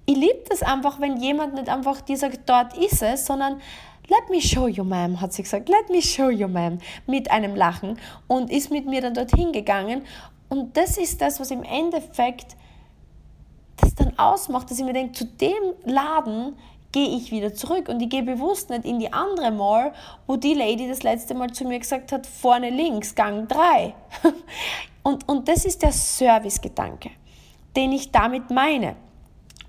ich 0.07 0.17
liebe 0.17 0.45
das 0.49 0.63
einfach, 0.63 1.01
wenn 1.01 1.17
jemand 1.17 1.55
nicht 1.55 1.69
einfach 1.69 2.03
dir 2.03 2.17
sagt, 2.17 2.49
dort 2.49 2.79
ist 2.79 3.03
es, 3.03 3.27
sondern 3.27 3.61
Let 4.11 4.29
me 4.29 4.41
show 4.41 4.67
you, 4.67 4.83
ma'am, 4.83 5.21
hat 5.21 5.33
sie 5.33 5.45
gesagt. 5.45 5.69
Let 5.69 5.89
me 5.89 6.03
show 6.03 6.31
you, 6.31 6.49
ma'am, 6.49 6.79
mit 7.07 7.31
einem 7.31 7.55
Lachen 7.55 7.97
und 8.27 8.51
ist 8.51 8.73
mit 8.73 8.85
mir 8.87 9.01
dann 9.01 9.15
dorthin 9.15 9.53
gegangen. 9.53 10.03
Und 10.49 10.77
das 10.77 10.99
ist 10.99 11.21
das, 11.21 11.39
was 11.39 11.53
im 11.53 11.63
Endeffekt 11.63 12.57
das 13.77 13.95
dann 13.95 14.19
ausmacht, 14.19 14.69
dass 14.69 14.81
ich 14.81 14.85
mir 14.85 14.95
denke, 14.95 15.13
zu 15.13 15.27
dem 15.27 15.75
Laden 15.85 16.57
gehe 16.91 17.17
ich 17.17 17.31
wieder 17.31 17.55
zurück 17.55 17.89
und 17.89 18.03
ich 18.03 18.11
gehe 18.11 18.25
bewusst 18.25 18.69
nicht 18.71 18.85
in 18.85 18.99
die 18.99 19.13
andere 19.13 19.53
Mall, 19.53 19.93
wo 20.27 20.35
die 20.35 20.55
Lady 20.55 20.89
das 20.89 21.05
letzte 21.05 21.35
Mal 21.35 21.53
zu 21.53 21.65
mir 21.65 21.79
gesagt 21.79 22.11
hat, 22.11 22.27
vorne 22.27 22.71
links, 22.71 23.15
Gang 23.15 23.49
3. 23.49 23.95
Und, 25.03 25.27
und 25.31 25.49
das 25.49 25.65
ist 25.65 25.81
der 25.81 25.93
Service-Gedanke, 25.93 27.11
den 27.75 27.93
ich 27.93 28.13
damit 28.13 28.51
meine. 28.51 28.97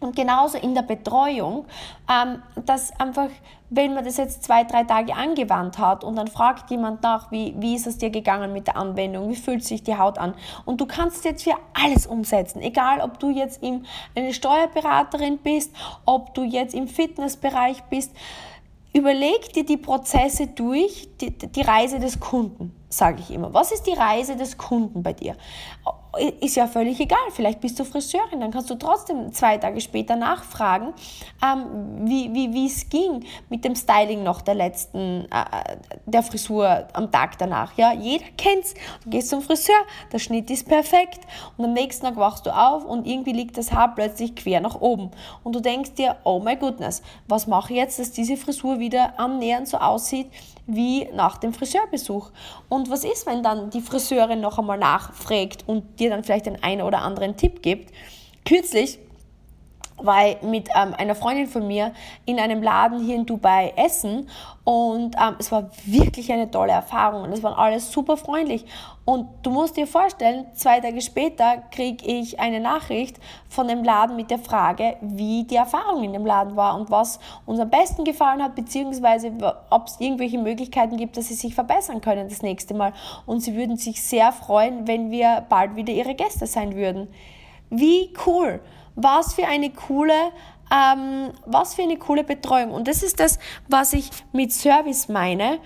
Und 0.02 0.16
genauso 0.16 0.58
in 0.58 0.74
der 0.74 0.82
Betreuung, 0.82 1.66
ähm, 2.12 2.42
dass 2.66 2.92
einfach, 3.00 3.30
wenn 3.70 3.94
man 3.94 4.04
das 4.04 4.18
jetzt 4.18 4.44
zwei, 4.44 4.64
drei 4.64 4.84
Tage 4.84 5.14
angewandt 5.14 5.78
hat 5.78 6.04
und 6.04 6.16
dann 6.16 6.28
fragt 6.28 6.72
jemand 6.72 7.04
nach, 7.04 7.32
wie, 7.32 7.54
wie 7.60 7.76
ist 7.76 7.86
es 7.86 8.00
dir 8.00 8.10
gegangen 8.10 8.52
mit 8.52 8.66
der 8.66 8.78
Anwendung, 8.78 9.30
wie 9.30 9.36
fühlt 9.36 9.64
sich 9.64 9.84
die 9.84 9.96
Haut 9.96 10.18
an 10.18 10.34
und 10.66 10.82
du 10.82 10.88
kannst 10.88 11.24
jetzt 11.24 11.44
für 11.44 11.54
alles 11.80 12.08
umsetzen, 12.08 12.62
egal 12.64 13.00
ob 13.02 13.20
du 13.20 13.30
jetzt 13.30 13.62
im, 13.62 13.86
eine 14.16 14.34
Steuerberaterin 14.34 15.38
bist, 15.38 15.72
ob 16.04 16.34
du 16.34 16.44
jetzt 16.44 16.74
im 16.74 16.88
Fitnessbereich 16.88 17.84
bist, 17.84 18.12
überleg 18.94 19.54
dir 19.54 19.66
die 19.66 19.78
Prozesse 19.78 20.48
durch, 20.48 21.10
die, 21.22 21.30
die 21.38 21.62
Reise 21.62 22.00
des 22.00 22.20
Kunden, 22.20 22.76
sage 22.90 23.20
ich 23.20 23.30
immer. 23.30 23.54
Was 23.54 23.72
ist 23.72 23.84
die 23.84 23.94
Reise 23.94 24.36
des 24.36 24.58
Kunden 24.58 25.04
bei 25.04 25.14
dir? 25.14 25.36
Ist 26.42 26.56
ja 26.56 26.68
völlig 26.68 27.00
egal. 27.00 27.20
Vielleicht 27.32 27.62
bist 27.62 27.80
du 27.80 27.86
Friseurin, 27.86 28.42
dann 28.42 28.52
kannst 28.52 28.70
du 28.70 28.76
trotzdem 28.76 29.32
zwei 29.32 29.58
Tage 29.58 29.80
später 29.80 30.16
nachfragen, 30.16 30.94
ähm, 31.44 32.08
wie, 32.08 32.34
wie, 32.34 32.66
es 32.66 32.90
ging 32.90 33.26
mit 33.50 33.64
dem 33.64 33.76
Styling 33.76 34.24
noch 34.24 34.42
der 34.42 34.56
letzten, 34.56 35.26
äh, 35.32 35.78
der 36.06 36.24
Frisur 36.24 36.88
am 36.94 37.12
Tag 37.12 37.38
danach. 37.38 37.78
Ja, 37.78 37.94
jeder 37.94 38.26
kennt's. 38.38 38.74
Du 39.04 39.10
gehst 39.10 39.30
zum 39.30 39.42
Friseur, 39.42 39.76
der 40.12 40.20
Schnitt 40.20 40.50
ist 40.52 40.68
perfekt 40.68 41.22
und 41.58 41.66
am 41.66 41.74
nächsten 41.74 42.06
Tag 42.06 42.18
wachst 42.18 42.46
du 42.46 42.56
auf 42.56 42.84
und 42.84 43.08
irgendwie 43.08 43.34
liegt 43.34 43.58
das 43.58 43.72
Haar 43.72 43.96
plötzlich 43.96 44.36
quer 44.36 44.60
nach 44.60 44.82
oben. 44.82 45.12
Und 45.44 45.56
du 45.56 45.62
denkst 45.62 45.94
dir, 45.94 46.18
oh 46.24 46.40
my 46.40 46.58
goodness, 46.58 47.02
was 47.28 47.48
mache 47.48 47.74
ich 47.74 47.80
jetzt, 47.80 48.00
dass 48.00 48.12
diese 48.12 48.36
Frisur 48.36 48.80
wieder 48.80 49.18
annähernd 49.18 49.68
so 49.68 49.78
aussieht, 49.78 50.28
wie 50.68 51.08
nach 51.14 51.38
dem 51.38 51.54
Friseurbesuch. 51.54 52.32
Und 52.70 52.90
was 52.90 53.04
ist, 53.04 53.26
wenn 53.26 53.44
dann 53.44 53.70
die 53.70 53.82
Friseurin 53.82 54.42
noch 54.42 54.60
einmal 54.60 54.78
nachfragt 54.78 55.64
und 55.68 56.00
dir 56.00 56.10
dann 56.10 56.24
vielleicht 56.24 56.46
den 56.46 56.62
einen 56.64 56.82
oder 56.82 57.02
anderen 57.02 57.38
Tipp 57.38 57.62
gibt? 57.62 57.94
Kürzlich 58.46 59.00
war 60.04 60.28
ich 60.28 60.42
mit 60.42 60.70
ähm, 60.76 60.94
einer 60.98 61.16
Freundin 61.16 61.48
von 61.48 61.68
mir 61.68 61.94
in 62.26 62.40
einem 62.40 62.64
Laden 62.64 63.04
hier 63.06 63.16
in 63.16 63.26
Dubai 63.26 63.74
essen 63.76 64.30
und 64.64 65.16
ähm, 65.16 65.36
es 65.40 65.52
war 65.52 65.70
wirklich 65.86 66.32
eine 66.32 66.50
tolle 66.50 66.72
Erfahrung 66.72 67.24
und 67.24 67.32
es 67.32 67.44
waren 67.44 67.54
alles 67.54 67.92
super 67.92 68.18
freundlich. 68.18 68.66
Und 69.04 69.28
du 69.42 69.50
musst 69.50 69.78
dir 69.78 69.88
vorstellen, 69.88 70.46
zwei 70.54 70.80
Tage 70.80 71.02
später 71.02 71.64
kriege 71.72 72.06
ich 72.06 72.40
eine 72.40 72.60
Nachricht 72.60 73.20
von 73.50 73.68
dem 73.68 73.84
Laden 73.84 74.16
mit 74.16 74.30
der 74.30 74.38
Frage, 74.38 74.96
wie 75.02 75.44
die 75.44 75.56
Erfahrung 75.56 76.04
in 76.04 76.14
dem 76.14 76.26
Laden 76.26 76.56
war 76.56 76.80
und 76.80 76.92
was 76.92 77.20
uns 77.48 77.60
am 77.60 77.72
besten 77.72 78.04
gefallen 78.04 78.44
hat, 78.44 78.54
beziehungsweise 78.54 79.32
ob 79.72 79.88
es 79.88 80.00
irgendwelche 80.00 80.38
Möglichkeiten 80.38 80.98
gibt, 80.98 81.18
dass 81.18 81.30
sie 81.30 81.34
sich 81.34 81.56
verbessern 81.56 82.02
können 82.02 82.30
das 82.30 82.44
nächste 82.44 82.76
Mal. 82.76 82.94
Und 83.26 83.40
sie 83.40 83.56
würden 83.56 83.76
sich 83.76 84.04
sehr 84.04 84.32
freuen, 84.32 84.88
wenn 84.88 85.10
wir 85.10 85.48
bald 85.50 85.76
wieder 85.76 85.94
ihre 85.94 86.14
Gäste 86.14 86.46
sein 86.46 86.76
würden. 86.76 87.08
Wie 87.72 88.14
cool! 88.28 88.62
Was 88.96 89.34
für 89.34 89.48
eine 89.48 89.70
coole 89.72 90.14
ähm, 90.72 91.32
was 91.46 91.76
für 91.76 91.84
eine 91.84 91.98
coole 91.98 92.24
Betreuung. 92.24 92.72
Und 92.72 92.88
das 92.88 93.04
ist 93.04 93.20
das, 93.20 93.40
was 93.68 93.94
ich 93.94 94.10
mit 94.32 94.54
Service 94.54 95.10
meine. 95.10 95.60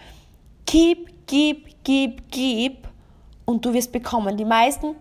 Gib, 0.65 1.27
gib, 1.27 1.83
gib, 1.83 2.31
gib 2.31 2.84
und 3.45 3.65
du 3.65 3.73
wirst 3.73 3.91
bekommen. 3.91 4.37
Die 4.37 4.45
meisten 4.45 4.95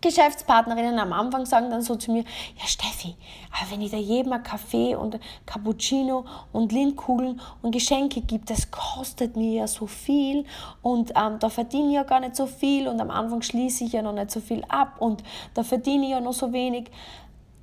Geschäftspartnerinnen 0.00 0.98
am 0.98 1.12
Anfang 1.12 1.44
sagen 1.44 1.70
dann 1.70 1.82
so 1.82 1.96
zu 1.96 2.12
mir, 2.12 2.22
ja 2.56 2.66
Steffi, 2.66 3.16
aber 3.50 3.72
wenn 3.72 3.82
ich 3.82 3.90
da 3.90 3.96
jedem 3.96 4.32
ein 4.32 4.42
Kaffee 4.42 4.94
und 4.94 5.18
Cappuccino 5.44 6.24
und 6.52 6.70
Lindkugeln 6.70 7.40
und 7.62 7.72
Geschenke 7.72 8.20
gebe, 8.20 8.44
das 8.46 8.70
kostet 8.70 9.36
mir 9.36 9.52
ja 9.52 9.66
so 9.66 9.86
viel 9.88 10.44
und 10.82 11.12
ähm, 11.16 11.38
da 11.40 11.48
verdiene 11.48 11.88
ich 11.88 11.94
ja 11.94 12.04
gar 12.04 12.20
nicht 12.20 12.36
so 12.36 12.46
viel 12.46 12.86
und 12.86 13.00
am 13.00 13.10
Anfang 13.10 13.42
schließe 13.42 13.84
ich 13.84 13.92
ja 13.92 14.02
noch 14.02 14.12
nicht 14.12 14.30
so 14.30 14.40
viel 14.40 14.62
ab 14.68 14.96
und 15.00 15.24
da 15.54 15.64
verdiene 15.64 16.04
ich 16.04 16.10
ja 16.10 16.20
noch 16.20 16.32
so 16.32 16.52
wenig. 16.52 16.90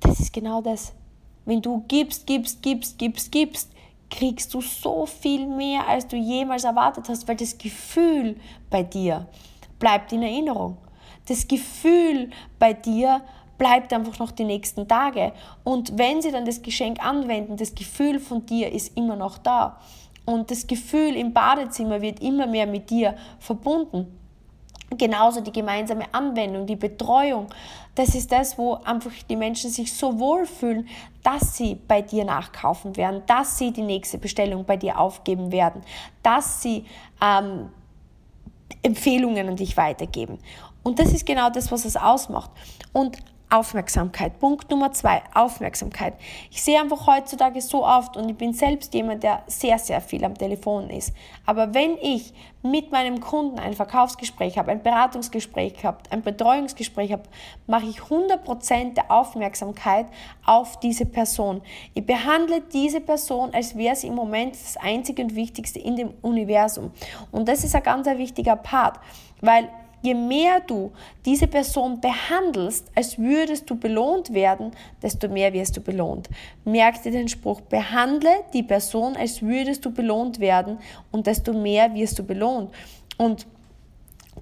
Das 0.00 0.20
ist 0.20 0.32
genau 0.32 0.60
das. 0.60 0.92
Wenn 1.46 1.62
du 1.62 1.84
gibst, 1.88 2.26
gibst, 2.26 2.62
gibst, 2.62 2.98
gibst, 2.98 3.32
gibst, 3.32 3.70
kriegst 4.10 4.52
du 4.52 4.60
so 4.60 5.06
viel 5.06 5.46
mehr, 5.46 5.88
als 5.88 6.06
du 6.06 6.16
jemals 6.16 6.64
erwartet 6.64 7.08
hast, 7.08 7.26
weil 7.26 7.36
das 7.36 7.56
Gefühl 7.56 8.36
bei 8.68 8.82
dir 8.82 9.26
bleibt 9.78 10.12
in 10.12 10.22
Erinnerung. 10.22 10.78
Das 11.26 11.48
Gefühl 11.48 12.30
bei 12.58 12.72
dir 12.72 13.22
bleibt 13.58 13.92
einfach 13.92 14.18
noch 14.18 14.30
die 14.30 14.44
nächsten 14.44 14.86
Tage. 14.86 15.32
Und 15.64 15.98
wenn 15.98 16.22
sie 16.22 16.30
dann 16.30 16.44
das 16.44 16.62
Geschenk 16.62 17.04
anwenden, 17.04 17.56
das 17.56 17.74
Gefühl 17.74 18.20
von 18.20 18.44
dir 18.46 18.72
ist 18.72 18.96
immer 18.96 19.16
noch 19.16 19.38
da. 19.38 19.80
Und 20.24 20.50
das 20.50 20.66
Gefühl 20.66 21.16
im 21.16 21.32
Badezimmer 21.32 22.00
wird 22.00 22.20
immer 22.20 22.46
mehr 22.46 22.66
mit 22.66 22.90
dir 22.90 23.16
verbunden. 23.38 24.18
Genauso 24.90 25.40
die 25.40 25.52
gemeinsame 25.52 26.04
Anwendung, 26.12 26.66
die 26.66 26.76
Betreuung. 26.76 27.48
Das 27.96 28.14
ist 28.14 28.30
das, 28.30 28.56
wo 28.56 28.74
einfach 28.74 29.10
die 29.28 29.34
Menschen 29.34 29.70
sich 29.70 29.92
so 29.92 30.18
wohlfühlen, 30.18 30.88
dass 31.24 31.56
sie 31.56 31.74
bei 31.74 32.02
dir 32.02 32.24
nachkaufen 32.24 32.96
werden, 32.96 33.22
dass 33.26 33.58
sie 33.58 33.72
die 33.72 33.82
nächste 33.82 34.18
Bestellung 34.18 34.64
bei 34.64 34.76
dir 34.76 35.00
aufgeben 35.00 35.50
werden, 35.50 35.82
dass 36.22 36.62
sie 36.62 36.84
ähm, 37.20 37.70
Empfehlungen 38.82 39.48
an 39.48 39.56
dich 39.56 39.76
weitergeben. 39.76 40.38
Und 40.82 40.98
das 40.98 41.12
ist 41.12 41.26
genau 41.26 41.50
das, 41.50 41.72
was 41.72 41.84
es 41.84 41.96
ausmacht. 41.96 42.50
Und 42.92 43.18
Aufmerksamkeit. 43.48 44.38
Punkt 44.40 44.70
Nummer 44.70 44.92
zwei, 44.92 45.22
Aufmerksamkeit. 45.32 46.14
Ich 46.50 46.62
sehe 46.62 46.80
einfach 46.80 47.06
heutzutage 47.06 47.60
so 47.60 47.84
oft 47.84 48.16
und 48.16 48.28
ich 48.28 48.36
bin 48.36 48.52
selbst 48.52 48.92
jemand, 48.92 49.22
der 49.22 49.42
sehr, 49.46 49.78
sehr 49.78 50.00
viel 50.00 50.24
am 50.24 50.34
Telefon 50.34 50.90
ist. 50.90 51.14
Aber 51.44 51.72
wenn 51.72 51.96
ich 51.98 52.34
mit 52.62 52.90
meinem 52.90 53.20
Kunden 53.20 53.60
ein 53.60 53.74
Verkaufsgespräch 53.74 54.58
habe, 54.58 54.72
ein 54.72 54.82
Beratungsgespräch 54.82 55.84
habe, 55.84 55.98
ein 56.10 56.22
Betreuungsgespräch 56.22 57.12
habe, 57.12 57.22
mache 57.68 57.86
ich 57.86 57.98
100% 57.98 58.94
der 58.94 59.10
Aufmerksamkeit 59.12 60.06
auf 60.44 60.80
diese 60.80 61.06
Person. 61.06 61.62
Ich 61.94 62.04
behandle 62.04 62.62
diese 62.72 63.00
Person, 63.00 63.54
als 63.54 63.76
wäre 63.76 63.94
sie 63.94 64.08
im 64.08 64.16
Moment 64.16 64.54
das 64.54 64.76
Einzige 64.76 65.22
und 65.22 65.36
Wichtigste 65.36 65.78
in 65.78 65.94
dem 65.94 66.14
Universum. 66.22 66.90
Und 67.30 67.48
das 67.48 67.62
ist 67.62 67.76
ein 67.76 67.82
ganz 67.84 68.08
ein 68.08 68.18
wichtiger 68.18 68.56
Part, 68.56 68.98
weil 69.40 69.68
je 70.02 70.14
mehr 70.14 70.60
du 70.60 70.92
diese 71.24 71.46
Person 71.46 72.00
behandelst, 72.00 72.90
als 72.94 73.18
würdest 73.18 73.68
du 73.68 73.76
belohnt 73.76 74.32
werden, 74.32 74.72
desto 75.02 75.28
mehr 75.28 75.52
wirst 75.52 75.76
du 75.76 75.80
belohnt. 75.80 76.28
Merk 76.64 77.02
dir 77.02 77.12
den 77.12 77.28
Spruch, 77.28 77.60
behandle 77.62 78.30
die 78.52 78.62
Person, 78.62 79.16
als 79.16 79.42
würdest 79.42 79.84
du 79.84 79.90
belohnt 79.90 80.40
werden 80.40 80.78
und 81.10 81.26
desto 81.26 81.52
mehr 81.52 81.94
wirst 81.94 82.18
du 82.18 82.22
belohnt. 82.22 82.72
Und 83.18 83.46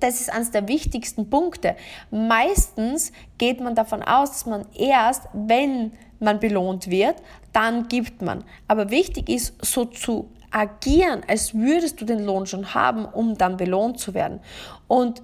das 0.01 0.21
ist 0.21 0.33
eines 0.33 0.51
der 0.51 0.67
wichtigsten 0.69 1.31
Punkte. 1.31 1.77
Meistens 2.11 3.13
geht 3.39 3.61
man 3.61 3.75
davon 3.75 4.03
aus, 4.03 4.31
dass 4.31 4.47
man 4.47 4.67
erst, 4.75 5.23
wenn 5.33 5.93
man 6.19 6.41
belohnt 6.41 6.91
wird, 6.91 7.17
dann 7.53 7.87
gibt 7.89 8.23
man. 8.23 8.45
Aber 8.67 8.91
wichtig 8.91 9.29
ist, 9.29 9.55
so 9.65 9.85
zu 9.85 10.29
agieren, 10.55 11.23
als 11.27 11.55
würdest 11.55 12.01
du 12.01 12.05
den 12.05 12.25
Lohn 12.25 12.47
schon 12.47 12.75
haben, 12.75 13.05
um 13.05 13.37
dann 13.37 13.57
belohnt 13.57 13.99
zu 13.99 14.15
werden. 14.15 14.41
Und 14.89 15.23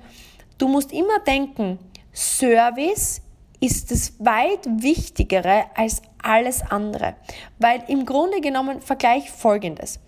Du 0.60 0.68
musst 0.68 0.92
immer 0.92 1.18
denken, 1.26 1.78
Service 2.12 3.22
ist 3.60 3.90
das 3.90 4.12
weit 4.18 4.66
wichtigere 4.66 5.64
als 5.74 6.02
alles 6.22 6.60
andere. 6.70 7.14
Weil 7.58 7.82
im 7.88 8.04
Grunde 8.04 8.42
genommen 8.42 8.82
vergleich 8.82 9.30
folgendes. 9.30 10.00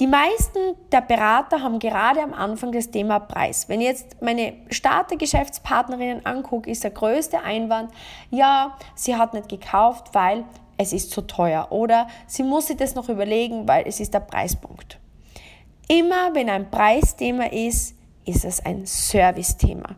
Die 0.00 0.06
meisten 0.06 0.76
der 0.92 1.00
Berater 1.00 1.60
haben 1.60 1.80
gerade 1.80 2.22
am 2.22 2.32
Anfang 2.32 2.70
das 2.70 2.92
Thema 2.92 3.18
Preis. 3.18 3.68
Wenn 3.68 3.80
ich 3.80 3.88
jetzt 3.88 4.22
meine 4.22 4.52
Starter-Geschäftspartnerinnen 4.70 6.24
angucke, 6.24 6.70
ist 6.70 6.84
der 6.84 6.92
größte 6.92 7.40
Einwand, 7.40 7.90
ja, 8.30 8.76
sie 8.94 9.16
hat 9.16 9.34
nicht 9.34 9.48
gekauft, 9.48 10.14
weil 10.14 10.44
es 10.76 10.92
ist 10.92 11.10
zu 11.10 11.22
teuer 11.22 11.66
oder 11.70 12.06
sie 12.28 12.44
muss 12.44 12.68
sich 12.68 12.76
das 12.76 12.94
noch 12.94 13.08
überlegen, 13.08 13.66
weil 13.66 13.88
es 13.88 13.98
ist 13.98 14.14
der 14.14 14.20
Preispunkt. 14.20 15.00
Immer 15.88 16.32
wenn 16.32 16.48
ein 16.48 16.70
Preisthema 16.70 17.46
ist, 17.46 17.96
ist 18.24 18.44
es 18.44 18.64
ein 18.64 18.86
Service-Thema. 18.86 19.96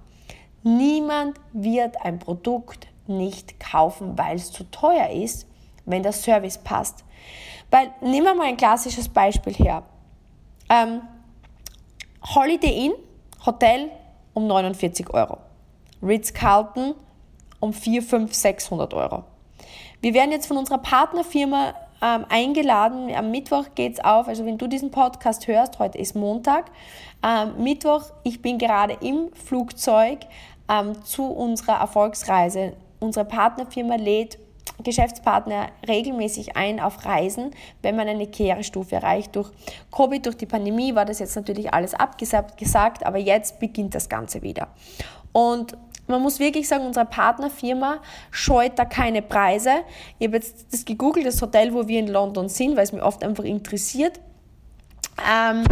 Niemand 0.62 1.38
wird 1.52 2.00
ein 2.02 2.18
Produkt 2.18 2.86
nicht 3.06 3.60
kaufen, 3.60 4.16
weil 4.16 4.36
es 4.36 4.50
zu 4.50 4.64
teuer 4.70 5.10
ist, 5.10 5.46
wenn 5.84 6.02
der 6.02 6.12
Service 6.12 6.56
passt. 6.56 7.04
Weil, 7.70 7.92
nehmen 8.00 8.26
wir 8.26 8.34
mal 8.34 8.46
ein 8.46 8.56
klassisches 8.56 9.08
Beispiel 9.08 9.54
her. 9.54 9.82
Ähm, 10.68 11.02
Holiday 12.34 12.86
Inn, 12.86 12.92
Hotel 13.46 13.90
um 14.34 14.46
49 14.46 15.10
Euro. 15.10 15.38
Ritz-Carlton 16.02 16.94
um 17.60 17.72
4, 17.72 18.02
5, 18.02 18.34
600 18.34 18.94
Euro. 18.94 19.24
Wir 20.00 20.14
werden 20.14 20.32
jetzt 20.32 20.46
von 20.46 20.56
unserer 20.56 20.78
Partnerfirma 20.78 21.74
ähm, 22.02 22.24
eingeladen. 22.28 23.14
Am 23.14 23.30
Mittwoch 23.30 23.66
geht 23.74 23.94
es 23.94 24.04
auf. 24.04 24.28
Also 24.28 24.46
wenn 24.46 24.58
du 24.58 24.66
diesen 24.66 24.90
Podcast 24.90 25.46
hörst, 25.46 25.78
heute 25.78 25.98
ist 25.98 26.16
Montag. 26.16 26.70
Ähm, 27.22 27.62
Mittwoch, 27.62 28.04
ich 28.24 28.40
bin 28.40 28.58
gerade 28.58 28.96
im 29.00 29.32
Flugzeug 29.34 30.20
ähm, 30.68 31.02
zu 31.04 31.26
unserer 31.26 31.80
Erfolgsreise. 31.80 32.74
Unsere 32.98 33.26
Partnerfirma 33.26 33.96
lädt 33.96 34.38
Geschäftspartner 34.82 35.68
regelmäßig 35.86 36.56
ein 36.56 36.80
auf 36.80 37.04
Reisen, 37.04 37.50
wenn 37.82 37.96
man 37.96 38.08
eine 38.08 38.26
Kehrestufe 38.26 38.96
erreicht. 38.96 39.36
Durch 39.36 39.50
Covid, 39.90 40.24
durch 40.24 40.36
die 40.36 40.46
Pandemie 40.46 40.94
war 40.94 41.04
das 41.04 41.18
jetzt 41.18 41.36
natürlich 41.36 41.72
alles 41.72 41.94
abgesagt, 41.94 43.04
aber 43.04 43.18
jetzt 43.18 43.60
beginnt 43.60 43.94
das 43.94 44.08
Ganze 44.08 44.42
wieder. 44.42 44.68
Und 45.32 45.76
man 46.06 46.22
muss 46.22 46.40
wirklich 46.40 46.66
sagen, 46.66 46.86
unsere 46.86 47.06
Partnerfirma 47.06 47.98
scheut 48.30 48.78
da 48.78 48.84
keine 48.84 49.22
Preise. 49.22 49.70
Ich 50.18 50.26
habe 50.26 50.36
jetzt 50.36 50.72
das 50.72 50.84
gegoogelt, 50.84 51.26
das 51.26 51.40
Hotel, 51.40 51.72
wo 51.72 51.86
wir 51.86 52.00
in 52.00 52.08
London 52.08 52.48
sind, 52.48 52.76
weil 52.76 52.82
es 52.82 52.92
mich 52.92 53.02
oft 53.02 53.22
einfach 53.22 53.44
interessiert. 53.44 54.18
Ähm, 55.30 55.64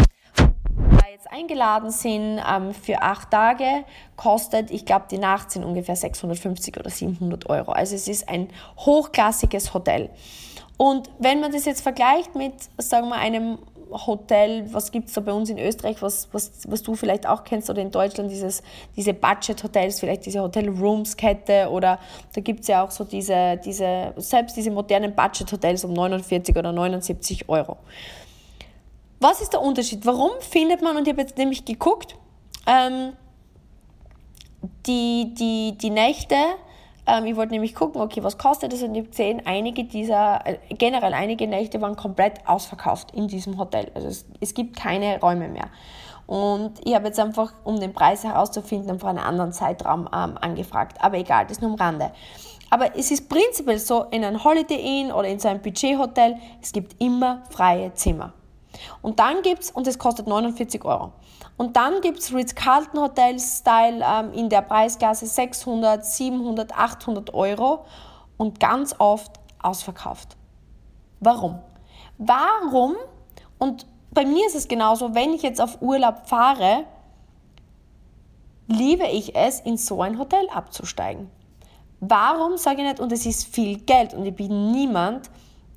eingeladen 1.31 1.91
sind 1.91 2.41
ähm, 2.49 2.75
für 2.75 3.03
acht 3.03 3.31
Tage, 3.31 3.85
kostet, 4.17 4.71
ich 4.71 4.85
glaube, 4.85 5.07
die 5.11 5.19
Nacht 5.19 5.51
sind 5.51 5.65
ungefähr 5.65 5.97
650 5.97 6.77
oder 6.79 6.91
700 6.91 7.49
Euro. 7.49 7.73
Also 7.73 7.95
es 7.95 8.09
ist 8.09 8.29
ein 8.29 8.49
hochklassiges 8.79 9.75
Hotel. 9.75 10.11
Und 10.77 11.11
wenn 11.19 11.41
man 11.41 11.53
das 11.53 11.65
jetzt 11.65 11.83
vergleicht 11.83 12.35
mit, 12.35 12.55
sagen 12.79 13.09
wir, 13.09 13.17
einem 13.17 13.59
Hotel, 13.91 14.73
was 14.73 14.93
gibt 14.93 15.09
es 15.09 15.15
da 15.15 15.21
bei 15.21 15.33
uns 15.33 15.51
in 15.51 15.59
Österreich, 15.59 16.03
was, 16.03 16.29
was, 16.33 16.61
was 16.69 16.83
du 16.83 16.95
vielleicht 16.95 17.27
auch 17.27 17.45
kennst, 17.45 17.71
oder 17.71 17.81
in 17.81 17.91
Deutschland, 17.91 18.31
dieses, 18.31 18.63
diese 18.97 19.15
Budget-Hotels, 19.15 20.01
vielleicht 20.01 20.27
diese 20.27 20.41
Hotel-Rooms-Kette, 20.41 21.69
oder 21.71 21.99
da 22.35 22.41
gibt 22.41 22.61
es 22.61 22.69
ja 22.69 22.85
auch 22.85 22.91
so 22.91 23.05
diese, 23.05 23.59
diese, 23.65 24.13
selbst 24.17 24.57
diese 24.57 24.71
modernen 24.71 25.15
Budget-Hotels 25.15 25.85
um 25.85 25.93
49 25.93 26.57
oder 26.57 26.73
79 26.73 27.49
Euro. 27.49 27.79
Was 29.21 29.41
ist 29.41 29.53
der 29.53 29.63
Unterschied? 29.63 30.07
Warum 30.07 30.31
findet 30.41 30.83
man, 30.83 30.97
und 30.97 31.07
ich 31.07 31.13
habe 31.13 31.23
jetzt 31.23 31.39
nämlich 31.39 31.65
geguckt, 31.65 32.17
ähm, 32.67 33.15
die, 34.87 35.35
die, 35.35 35.77
die 35.79 35.91
Nächte 35.91 36.37
ähm, 37.09 37.25
ich 37.25 37.37
wollte 37.37 37.53
nämlich 37.53 37.75
gucken, 37.75 38.03
okay, 38.03 38.23
was 38.23 38.37
kostet 38.37 38.73
das? 38.73 38.83
Und 38.83 38.95
ich 38.95 39.01
habe 39.01 39.09
gesehen, 39.09 39.43
einige 39.47 39.85
dieser, 39.85 40.47
äh, 40.47 40.59
generell 40.69 41.15
einige 41.15 41.49
Nächte 41.49 41.81
waren 41.81 41.97
komplett 41.97 42.47
ausverkauft 42.47 43.13
in 43.13 43.29
diesem 43.29 43.59
Hotel. 43.59 43.91
Also 43.95 44.09
es, 44.09 44.27
es 44.41 44.53
gibt 44.53 44.77
keine 44.77 45.19
Räume 45.19 45.49
mehr. 45.49 45.71
Und 46.27 46.75
ich 46.85 46.95
habe 46.95 47.07
jetzt 47.07 47.19
einfach, 47.19 47.55
um 47.65 47.81
den 47.81 47.95
Preis 47.95 48.23
herauszufinden, 48.23 48.91
einfach 48.91 49.09
einen 49.09 49.19
anderen 49.19 49.53
Zeitraum 49.53 50.07
ähm, 50.15 50.37
angefragt. 50.39 50.99
Aber 51.01 51.17
egal, 51.17 51.45
das 51.45 51.53
ist 51.53 51.63
nur 51.63 51.71
am 51.71 51.77
Rande. 51.77 52.13
Aber 52.69 52.95
es 52.95 53.11
ist 53.11 53.31
prinzipiell 53.31 53.79
so, 53.79 54.05
in 54.11 54.23
einem 54.23 54.45
Holiday 54.45 55.01
Inn 55.01 55.11
oder 55.11 55.29
in 55.29 55.39
so 55.39 55.49
einem 55.49 55.63
Budgethotel, 55.63 56.37
es 56.61 56.73
gibt 56.73 57.01
immer 57.01 57.43
freie 57.49 57.95
Zimmer. 57.95 58.35
Und 59.03 59.19
dann 59.19 59.43
gibt 59.43 59.63
es, 59.63 59.71
und 59.71 59.87
das 59.87 59.99
kostet 59.99 60.27
49 60.27 60.85
Euro. 60.85 61.13
Und 61.57 61.77
dann 61.77 62.01
gibt 62.01 62.19
es 62.21 62.33
Ritz-Carlton 62.33 63.01
Hotels 63.01 63.59
Style 63.59 64.05
ähm, 64.05 64.33
in 64.33 64.49
der 64.49 64.63
Preisklasse 64.63 65.27
600, 65.27 66.05
700, 66.05 66.77
800 66.77 67.35
Euro 67.35 67.85
und 68.37 68.61
ganz 68.61 68.95
oft 68.99 69.33
ausverkauft. 69.61 70.37
Warum? 71.21 71.59
Warum? 72.19 72.97
Und 73.59 73.87
bei 74.11 74.25
mir 74.25 74.47
ist 74.47 74.55
es 74.55 74.69
genauso, 74.69 75.15
wenn 75.15 75.35
ich 75.35 75.43
jetzt 75.43 75.61
auf 75.61 75.83
Urlaub 75.83 76.27
fahre, 76.29 76.85
liebe 78.69 79.07
ich 79.07 79.35
es, 79.35 79.61
in 79.61 79.77
so 79.77 80.03
ein 80.03 80.19
Hotel 80.19 80.49
abzusteigen. 80.51 81.31
Warum 82.01 82.57
sage 82.57 82.83
ich 82.83 82.89
nicht, 82.89 83.01
und 83.01 83.13
es 83.13 83.27
ist 83.27 83.53
viel 83.53 83.79
Geld 83.81 84.15
und 84.15 84.25
ich 84.25 84.35
bin 84.35 84.71
niemand, 84.71 85.31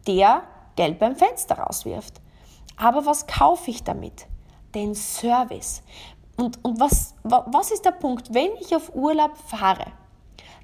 der 0.07 0.43
Geld 0.75 0.99
beim 0.99 1.15
Fenster 1.15 1.57
rauswirft. 1.57 2.21
Aber 2.77 3.05
was 3.05 3.27
kaufe 3.27 3.69
ich 3.69 3.83
damit? 3.83 4.27
den 4.73 4.95
Service. 4.95 5.83
Und, 6.37 6.63
und 6.63 6.79
was, 6.79 7.15
was 7.23 7.71
ist 7.71 7.85
der 7.85 7.91
Punkt? 7.91 8.33
Wenn 8.33 8.51
ich 8.59 8.75
auf 8.75 8.95
Urlaub 8.95 9.37
fahre, 9.37 9.85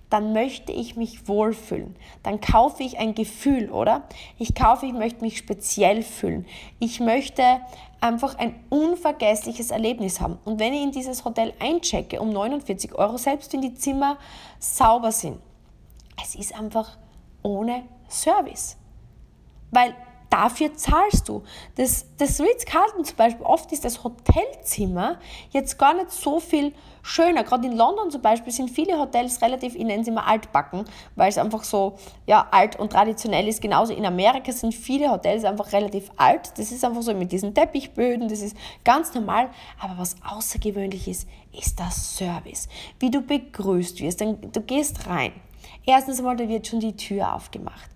dann 0.10 0.32
möchte 0.32 0.72
ich 0.72 0.96
mich 0.96 1.28
wohlfühlen. 1.28 1.96
Dann 2.24 2.40
kaufe 2.40 2.82
ich 2.82 2.98
ein 2.98 3.14
Gefühl, 3.14 3.70
oder? 3.70 4.04
Ich 4.38 4.56
kaufe, 4.56 4.86
ich 4.86 4.94
möchte 4.94 5.22
mich 5.22 5.38
speziell 5.38 6.02
fühlen. 6.02 6.46
Ich 6.80 7.02
möchte 7.02 7.44
einfach 8.00 8.38
ein 8.38 8.56
unvergessliches 8.70 9.70
Erlebnis 9.70 10.22
haben. 10.22 10.40
Und 10.46 10.60
wenn 10.60 10.74
ich 10.74 10.82
in 10.82 10.92
dieses 10.92 11.26
Hotel 11.26 11.54
einchecke 11.60 12.22
um 12.22 12.30
49 12.30 12.96
Euro, 12.96 13.18
selbst 13.18 13.52
wenn 13.52 13.62
die 13.62 13.74
Zimmer 13.74 14.18
sauber 14.60 15.12
sind, 15.12 15.40
es 16.24 16.36
ist 16.36 16.58
einfach 16.58 16.98
ohne 17.44 17.84
Service. 18.08 18.78
Weil 19.72 19.94
dafür 20.30 20.74
zahlst 20.76 21.30
du. 21.30 21.44
Das, 21.76 22.06
das 22.18 22.40
Ritz-Carlton 22.40 23.06
zum 23.06 23.16
Beispiel, 23.16 23.46
oft 23.46 23.72
ist 23.72 23.86
das 23.86 24.04
Hotelzimmer 24.04 25.20
jetzt 25.52 25.78
gar 25.78 25.94
nicht 25.94 26.12
so 26.12 26.40
viel 26.40 26.74
schöner. 27.02 27.44
Gerade 27.44 27.68
in 27.68 27.76
London 27.76 28.12
zum 28.12 28.22
Beispiel 28.22 28.52
sind 28.52 28.70
viele 28.70 29.00
Hotels 29.00 29.42
relativ, 29.42 29.76
ich 29.76 29.84
nenne 29.84 30.04
sie 30.04 30.12
mal 30.12 30.26
altbacken, 30.26 30.86
weil 31.16 31.30
es 31.30 31.38
einfach 31.38 31.64
so 31.64 31.98
ja, 32.26 32.48
alt 32.52 32.78
und 32.78 32.92
traditionell 32.92 33.48
ist. 33.48 33.62
Genauso 33.62 33.94
in 33.94 34.06
Amerika 34.06 34.52
sind 34.52 34.74
viele 34.74 35.10
Hotels 35.10 35.44
einfach 35.44 35.72
relativ 35.72 36.12
alt. 36.18 36.52
Das 36.58 36.72
ist 36.72 36.84
einfach 36.84 37.02
so 37.02 37.14
mit 37.14 37.32
diesen 37.32 37.54
Teppichböden, 37.54 38.28
das 38.28 38.42
ist 38.42 38.56
ganz 38.84 39.14
normal. 39.14 39.50
Aber 39.80 39.98
was 39.98 40.16
außergewöhnlich 40.28 41.08
ist, 41.08 41.28
ist 41.58 41.80
der 41.80 41.92
Service. 41.92 42.68
Wie 43.00 43.10
du 43.10 43.22
begrüßt 43.22 44.02
wirst. 44.02 44.22
Du 44.22 44.62
gehst 44.62 45.08
rein. 45.08 45.32
Erstens 45.86 46.20
einmal, 46.20 46.36
da 46.36 46.48
wird 46.48 46.68
schon 46.68 46.82
die 46.82 46.96
Tür 46.96 47.34
aufgemacht. 47.34 47.90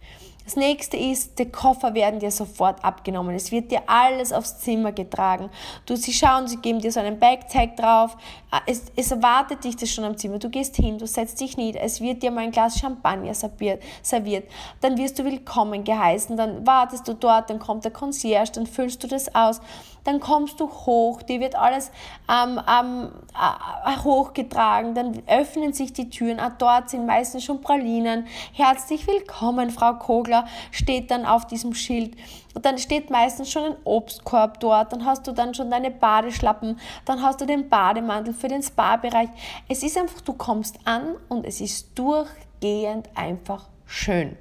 Das 0.43 0.55
nächste 0.55 0.97
ist, 0.97 1.37
die 1.37 1.51
Koffer 1.51 1.93
werden 1.93 2.19
dir 2.19 2.31
sofort 2.31 2.83
abgenommen. 2.83 3.35
Es 3.35 3.51
wird 3.51 3.71
dir 3.71 3.83
alles 3.87 4.33
aufs 4.33 4.59
Zimmer 4.59 4.91
getragen. 4.91 5.49
Du, 5.85 5.95
sie 5.95 6.13
schauen, 6.13 6.47
sie 6.47 6.57
geben 6.57 6.79
dir 6.79 6.91
so 6.91 6.99
einen 6.99 7.19
Backtag 7.19 7.77
drauf. 7.77 8.17
Ah, 8.49 8.61
es, 8.65 8.85
es 8.95 9.11
erwartet 9.11 9.63
dich 9.63 9.75
das 9.75 9.89
schon 9.89 10.03
am 10.03 10.17
Zimmer. 10.17 10.39
Du 10.39 10.49
gehst 10.49 10.75
hin, 10.75 10.97
du 10.97 11.05
setzt 11.05 11.39
dich 11.39 11.57
nieder. 11.57 11.81
Es 11.81 12.01
wird 12.01 12.23
dir 12.23 12.31
mal 12.31 12.41
ein 12.41 12.51
Glas 12.51 12.79
Champagner 12.79 13.33
serviert. 13.33 13.83
serviert. 14.01 14.49
Dann 14.81 14.97
wirst 14.97 15.19
du 15.19 15.25
willkommen 15.25 15.83
geheißen. 15.83 16.35
Dann 16.35 16.65
wartest 16.65 17.07
du 17.07 17.13
dort, 17.13 17.49
dann 17.49 17.59
kommt 17.59 17.85
der 17.85 17.91
Concierge, 17.91 18.51
dann 18.53 18.65
füllst 18.65 19.03
du 19.03 19.07
das 19.07 19.33
aus 19.35 19.61
dann 20.03 20.19
kommst 20.19 20.59
du 20.59 20.67
hoch, 20.67 21.21
dir 21.21 21.39
wird 21.39 21.55
alles 21.55 21.91
ähm, 22.29 22.59
ähm, 22.67 23.11
äh, 23.35 23.97
hochgetragen, 24.03 24.95
dann 24.95 25.21
öffnen 25.27 25.73
sich 25.73 25.93
die 25.93 26.09
Türen, 26.09 26.39
auch 26.39 26.53
dort 26.57 26.89
sind 26.89 27.05
meistens 27.05 27.43
schon 27.43 27.61
Pralinen. 27.61 28.25
Herzlich 28.53 29.05
willkommen, 29.05 29.69
Frau 29.69 29.93
Kogler, 30.31 30.47
steht 30.71 31.11
dann 31.11 31.25
auf 31.25 31.45
diesem 31.45 31.73
Schild. 31.73 32.15
Und 32.53 32.65
dann 32.65 32.77
steht 32.77 33.09
meistens 33.09 33.51
schon 33.51 33.71
ein 33.71 33.77
Obstkorb 33.83 34.59
dort, 34.59 34.91
dann 34.91 35.05
hast 35.05 35.27
du 35.27 35.31
dann 35.31 35.53
schon 35.53 35.69
deine 35.69 35.91
Badeschlappen, 35.91 36.79
dann 37.05 37.21
hast 37.21 37.41
du 37.41 37.45
den 37.45 37.69
Bademantel 37.69 38.33
für 38.33 38.47
den 38.47 38.63
Spa-Bereich. 38.63 39.29
Es 39.67 39.83
ist 39.83 39.97
einfach, 39.97 40.21
du 40.21 40.33
kommst 40.33 40.79
an 40.85 41.15
und 41.29 41.45
es 41.45 41.61
ist 41.61 41.97
durchgehend 41.97 43.09
einfach 43.15 43.67
schön. 43.85 44.37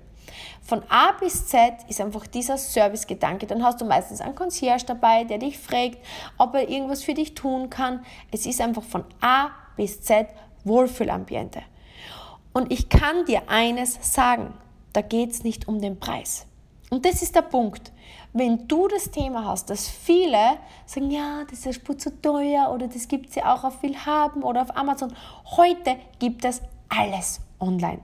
Von 0.62 0.83
A 0.88 1.12
bis 1.12 1.48
Z 1.48 1.72
ist 1.88 2.00
einfach 2.00 2.26
dieser 2.29 2.57
Servicegedanke. 2.57 3.46
Dann 3.46 3.64
hast 3.64 3.81
du 3.81 3.85
meistens 3.85 4.20
einen 4.20 4.37
Concierge 4.37 4.85
dabei, 4.87 5.24
der 5.24 5.38
dich 5.38 5.59
fragt, 5.59 5.98
ob 6.38 6.55
er 6.55 6.68
irgendwas 6.68 7.03
für 7.03 7.14
dich 7.14 7.35
tun 7.35 7.70
kann. 7.70 8.05
Es 8.31 8.46
ist 8.46 8.61
einfach 8.61 8.85
von 8.85 9.05
A 9.20 9.50
bis 9.76 10.00
Z 10.03 10.29
Wohlfühlambiente. 10.62 11.62
Und 12.53 12.72
ich 12.72 12.88
kann 12.88 13.24
dir 13.26 13.42
eines 13.48 13.98
sagen, 14.00 14.55
da 14.92 15.03
geht 15.03 15.31
es 15.31 15.44
nicht 15.44 15.68
um 15.68 15.81
den 15.81 15.98
Preis. 15.98 16.46
Und 16.90 17.05
das 17.05 17.22
ist 17.22 17.37
der 17.37 17.42
Punkt. 17.42 17.92
Wenn 18.33 18.66
du 18.66 18.88
das 18.88 19.11
Thema 19.11 19.44
hast, 19.44 19.70
dass 19.70 19.88
viele 19.88 20.59
sagen, 20.87 21.11
ja, 21.11 21.44
das 21.48 21.66
ist 21.66 21.88
ja 21.88 21.98
zu 21.98 22.20
teuer 22.20 22.70
oder 22.72 22.88
das 22.88 23.09
gibt 23.09 23.31
es 23.31 23.37
ja 23.37 23.55
auch 23.55 23.64
auf 23.64 23.83
Willhaben 23.83 24.42
oder 24.42 24.62
auf 24.62 24.76
Amazon. 24.76 25.12
Heute 25.57 25.96
gibt 26.18 26.44
es 26.44 26.61
alles 26.88 27.40
online. 27.61 28.00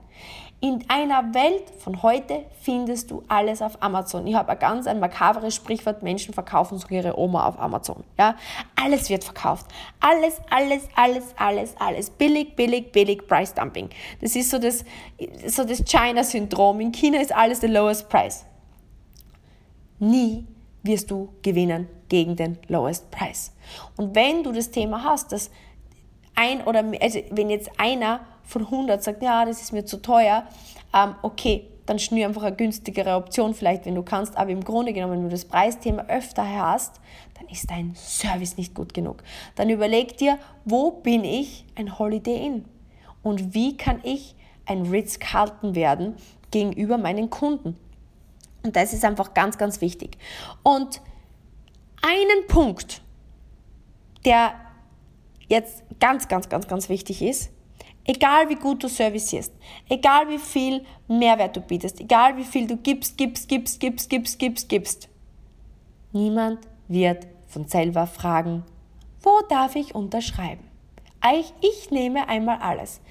In 0.59 0.83
einer 0.87 1.35
Welt 1.35 1.71
von 1.77 2.01
heute 2.01 2.45
findest 2.61 3.11
du 3.11 3.21
alles 3.27 3.61
auf 3.61 3.81
Amazon. 3.83 4.25
Ich 4.25 4.33
habe 4.33 4.53
ein 4.53 4.59
ganz 4.59 4.87
ein 4.87 4.99
makabres 4.99 5.53
Sprichwort, 5.53 6.01
Menschen 6.01 6.33
verkaufen 6.33 6.79
so 6.79 6.87
ihre 6.89 7.17
Oma 7.19 7.45
auf 7.47 7.59
Amazon. 7.59 8.03
Ja? 8.17 8.35
Alles 8.75 9.07
wird 9.07 9.23
verkauft. 9.23 9.67
Alles, 9.99 10.41
alles, 10.49 10.89
alles, 10.95 11.25
alles, 11.37 11.75
alles. 11.77 12.09
Billig, 12.09 12.55
billig, 12.55 12.91
billig, 12.91 13.27
Price 13.27 13.53
Dumping. 13.53 13.89
Das 14.19 14.35
ist 14.35 14.49
so 14.49 14.57
das, 14.57 14.83
so 15.45 15.63
das 15.63 15.83
China-Syndrom. 15.85 16.79
In 16.79 16.91
China 16.91 17.21
ist 17.21 17.35
alles 17.35 17.61
the 17.61 17.67
lowest 17.67 18.09
price. 18.09 18.43
Nie 19.99 20.47
wirst 20.81 21.11
du 21.11 21.35
gewinnen 21.43 21.87
gegen 22.09 22.35
den 22.35 22.57
lowest 22.67 23.11
price. 23.11 23.53
Und 23.95 24.15
wenn 24.15 24.41
du 24.41 24.51
das 24.51 24.71
Thema 24.71 25.03
hast, 25.03 25.31
dass 25.31 25.51
ein 26.33 26.63
oder 26.63 26.83
also 26.99 27.19
wenn 27.29 27.51
jetzt 27.51 27.69
einer 27.77 28.21
von 28.47 28.63
100 28.63 29.03
sagt, 29.03 29.21
ja, 29.21 29.45
das 29.45 29.61
ist 29.61 29.73
mir 29.73 29.85
zu 29.85 30.01
teuer, 30.01 30.47
ähm, 30.93 31.15
okay, 31.21 31.67
dann 31.85 31.99
schnür 31.99 32.27
einfach 32.27 32.43
eine 32.43 32.55
günstigere 32.55 33.15
Option 33.15 33.53
vielleicht, 33.53 33.85
wenn 33.85 33.95
du 33.95 34.03
kannst. 34.03 34.37
Aber 34.37 34.49
im 34.51 34.63
Grunde 34.63 34.93
genommen, 34.93 35.13
wenn 35.13 35.23
du 35.23 35.29
das 35.29 35.45
Preisthema 35.45 36.05
öfter 36.07 36.47
hast, 36.47 36.99
dann 37.35 37.47
ist 37.47 37.69
dein 37.69 37.95
Service 37.95 38.57
nicht 38.57 38.75
gut 38.75 38.93
genug. 38.93 39.23
Dann 39.55 39.69
überleg 39.69 40.17
dir, 40.17 40.37
wo 40.65 40.91
bin 40.91 41.23
ich 41.23 41.65
ein 41.75 41.97
Holiday 41.97 42.45
Inn? 42.45 42.65
Und 43.23 43.53
wie 43.53 43.77
kann 43.77 44.01
ich 44.03 44.35
ein 44.65 44.83
Ritz-Carlton 44.83 45.75
werden 45.75 46.15
gegenüber 46.51 46.97
meinen 46.97 47.29
Kunden? 47.29 47.77
Und 48.63 48.75
das 48.75 48.91
ist 48.91 49.05
einfach 49.05 49.33
ganz, 49.33 49.57
ganz 49.57 49.79
wichtig. 49.79 50.17
Und 50.63 51.01
einen 52.01 52.47
Punkt, 52.47 53.01
der 54.25 54.53
jetzt 55.47 55.83
ganz, 56.01 56.27
ganz, 56.27 56.49
ganz, 56.49 56.67
ganz 56.67 56.89
wichtig 56.89 57.21
ist, 57.21 57.49
Egal 58.09 58.47
wie 58.47 58.55
gut 58.55 58.81
du 58.81 58.87
servicierst, 58.87 59.51
egal 59.89 60.29
wie 60.29 60.37
viel 60.37 60.85
Mehrwert 61.09 61.57
du 61.57 61.61
bietest, 61.61 61.99
egal 61.99 62.37
wie 62.37 62.45
viel 62.45 62.65
du 62.65 62.77
gibst, 62.77 63.17
gibst, 63.17 63.49
gibst, 63.49 63.81
gibst, 63.81 64.09
gibst, 64.09 64.39
gibst, 64.39 64.69
gibst. 64.69 65.09
Niemand 66.13 66.59
wird 66.87 67.27
von 67.47 67.67
selber 67.67 68.07
fragen, 68.07 68.63
wo 69.21 69.41
darf 69.49 69.75
ich 69.75 69.93
unterschreiben? 69.93 70.63
Ich, 71.33 71.53
ich 71.59 71.91
nehme 71.91 72.29
einmal 72.29 72.59
alles. 72.59 73.01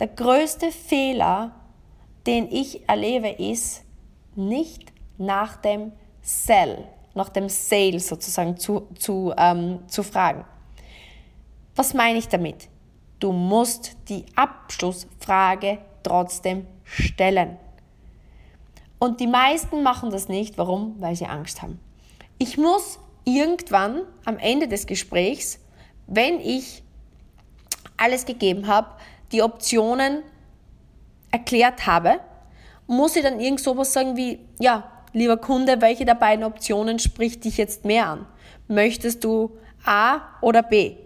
Der 0.00 0.08
größte 0.08 0.72
Fehler, 0.72 1.52
den 2.26 2.50
ich 2.50 2.88
erlebe, 2.88 3.28
ist, 3.28 3.84
nicht 4.34 4.92
nach 5.16 5.56
dem 5.56 5.92
Sell, 6.22 6.88
nach 7.14 7.28
dem 7.28 7.48
Sale 7.48 8.00
sozusagen 8.00 8.56
zu, 8.56 8.88
zu, 8.98 9.32
ähm, 9.36 9.80
zu 9.86 10.02
fragen. 10.02 10.44
Was 11.76 11.94
meine 11.94 12.18
ich 12.18 12.26
damit? 12.26 12.68
Du 13.20 13.32
musst 13.32 13.96
die 14.08 14.24
Abschlussfrage 14.34 15.78
trotzdem 16.02 16.66
stellen. 16.84 17.56
Und 18.98 19.20
die 19.20 19.26
meisten 19.26 19.82
machen 19.82 20.10
das 20.10 20.28
nicht. 20.28 20.58
Warum? 20.58 20.96
Weil 20.98 21.16
sie 21.16 21.26
Angst 21.26 21.62
haben. 21.62 21.78
Ich 22.38 22.56
muss 22.58 22.98
irgendwann 23.24 24.02
am 24.24 24.38
Ende 24.38 24.68
des 24.68 24.86
Gesprächs, 24.86 25.60
wenn 26.06 26.40
ich 26.40 26.82
alles 27.96 28.24
gegeben 28.24 28.66
habe, 28.66 28.88
die 29.32 29.42
Optionen 29.42 30.22
erklärt 31.30 31.86
habe, 31.86 32.20
muss 32.86 33.14
ich 33.14 33.22
dann 33.22 33.38
irgend 33.38 33.60
sowas 33.60 33.92
sagen 33.92 34.16
wie, 34.16 34.40
ja, 34.58 34.90
lieber 35.12 35.36
Kunde, 35.36 35.80
welche 35.80 36.04
der 36.04 36.14
beiden 36.14 36.44
Optionen 36.44 36.98
spricht 36.98 37.44
dich 37.44 37.56
jetzt 37.56 37.84
mehr 37.84 38.08
an? 38.08 38.26
Möchtest 38.68 39.22
du 39.24 39.58
A 39.84 40.20
oder 40.40 40.62
B? 40.62 40.96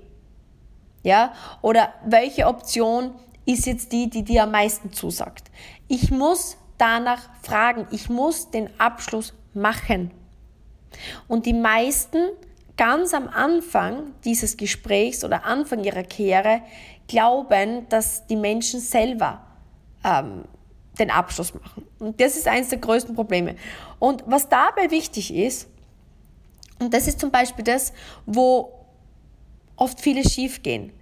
Ja? 1.04 1.32
Oder 1.62 1.94
welche 2.04 2.46
Option 2.48 3.12
ist 3.46 3.66
jetzt 3.66 3.92
die, 3.92 4.10
die 4.10 4.24
dir 4.24 4.42
am 4.42 4.50
meisten 4.50 4.92
zusagt? 4.92 5.52
Ich 5.86 6.10
muss 6.10 6.56
danach 6.78 7.22
fragen. 7.42 7.86
Ich 7.92 8.10
muss 8.10 8.50
den 8.50 8.68
Abschluss 8.80 9.32
machen. 9.52 10.10
Und 11.28 11.46
die 11.46 11.52
meisten 11.52 12.18
ganz 12.76 13.14
am 13.14 13.28
Anfang 13.28 14.12
dieses 14.24 14.56
Gesprächs 14.56 15.24
oder 15.24 15.44
Anfang 15.44 15.84
ihrer 15.84 16.02
Karriere 16.02 16.62
glauben, 17.06 17.88
dass 17.88 18.26
die 18.26 18.36
Menschen 18.36 18.80
selber 18.80 19.44
ähm, 20.02 20.44
den 20.98 21.10
Abschluss 21.10 21.54
machen. 21.54 21.86
Und 21.98 22.20
das 22.20 22.36
ist 22.36 22.48
eines 22.48 22.68
der 22.68 22.78
größten 22.78 23.14
Probleme. 23.14 23.56
Und 23.98 24.24
was 24.26 24.48
dabei 24.48 24.90
wichtig 24.90 25.34
ist, 25.34 25.68
und 26.80 26.92
das 26.92 27.06
ist 27.06 27.20
zum 27.20 27.30
Beispiel 27.30 27.64
das, 27.64 27.92
wo 28.26 28.83
oft 29.76 30.00
viele 30.00 30.28
schief 30.28 30.62
gehen. 30.62 30.92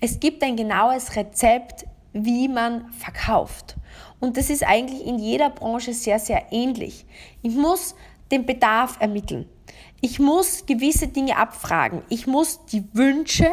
Es 0.00 0.20
gibt 0.20 0.42
ein 0.42 0.56
genaues 0.56 1.16
Rezept, 1.16 1.86
wie 2.12 2.48
man 2.48 2.90
verkauft. 2.92 3.76
Und 4.20 4.36
das 4.36 4.50
ist 4.50 4.64
eigentlich 4.64 5.06
in 5.06 5.18
jeder 5.18 5.50
Branche 5.50 5.92
sehr, 5.92 6.18
sehr 6.18 6.46
ähnlich. 6.50 7.06
Ich 7.42 7.54
muss 7.54 7.94
den 8.30 8.46
Bedarf 8.46 9.00
ermitteln. 9.00 9.48
Ich 10.00 10.18
muss 10.18 10.66
gewisse 10.66 11.08
Dinge 11.08 11.36
abfragen. 11.36 12.02
Ich 12.08 12.26
muss 12.26 12.64
die 12.66 12.84
Wünsche, 12.92 13.50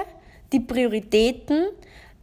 die 0.52 0.60
Prioritäten, 0.60 1.66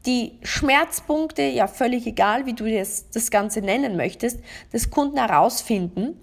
die 0.04 0.38
Schmerzpunkte, 0.42 1.42
ja 1.42 1.66
völlig 1.66 2.06
egal, 2.06 2.46
wie 2.46 2.54
du 2.54 2.70
das, 2.70 3.08
das 3.10 3.30
Ganze 3.30 3.60
nennen 3.60 3.96
möchtest, 3.96 4.40
des 4.72 4.90
Kunden 4.90 5.18
herausfinden. 5.18 6.20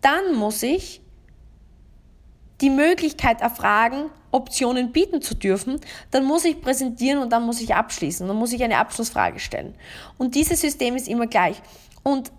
Dann 0.00 0.34
muss 0.34 0.62
ich 0.62 1.00
die 2.60 2.70
Möglichkeit 2.70 3.40
erfragen, 3.40 4.10
Optionen 4.30 4.92
bieten 4.92 5.22
zu 5.22 5.34
dürfen, 5.34 5.80
dann 6.10 6.24
muss 6.24 6.44
ich 6.44 6.60
präsentieren 6.60 7.20
und 7.20 7.30
dann 7.30 7.44
muss 7.44 7.60
ich 7.60 7.74
abschließen. 7.74 8.26
Dann 8.26 8.36
muss 8.36 8.52
ich 8.52 8.62
eine 8.62 8.78
Abschlussfrage 8.78 9.38
stellen. 9.38 9.74
Und 10.18 10.34
dieses 10.34 10.60
System 10.60 10.96
ist 10.96 11.08
immer 11.08 11.26
gleich. 11.26 11.62
Und 12.02 12.32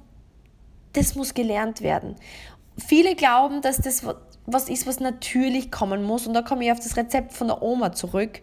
das 0.93 1.15
muss 1.15 1.34
gelernt 1.34 1.82
werden. 1.82 2.15
Viele 2.78 3.15
glauben, 3.15 3.62
dass 3.62 3.78
das 3.78 4.04
was 4.45 4.69
ist, 4.69 4.86
was 4.86 4.99
natürlich 4.99 5.71
kommen 5.71 6.04
muss. 6.04 6.28
Und 6.28 6.34
da 6.34 6.41
komme 6.41 6.65
ich 6.65 6.71
auf 6.71 6.80
das 6.80 6.97
Rezept 6.97 7.34
von 7.34 7.47
der 7.47 7.62
Oma 7.62 7.93
zurück. 7.93 8.41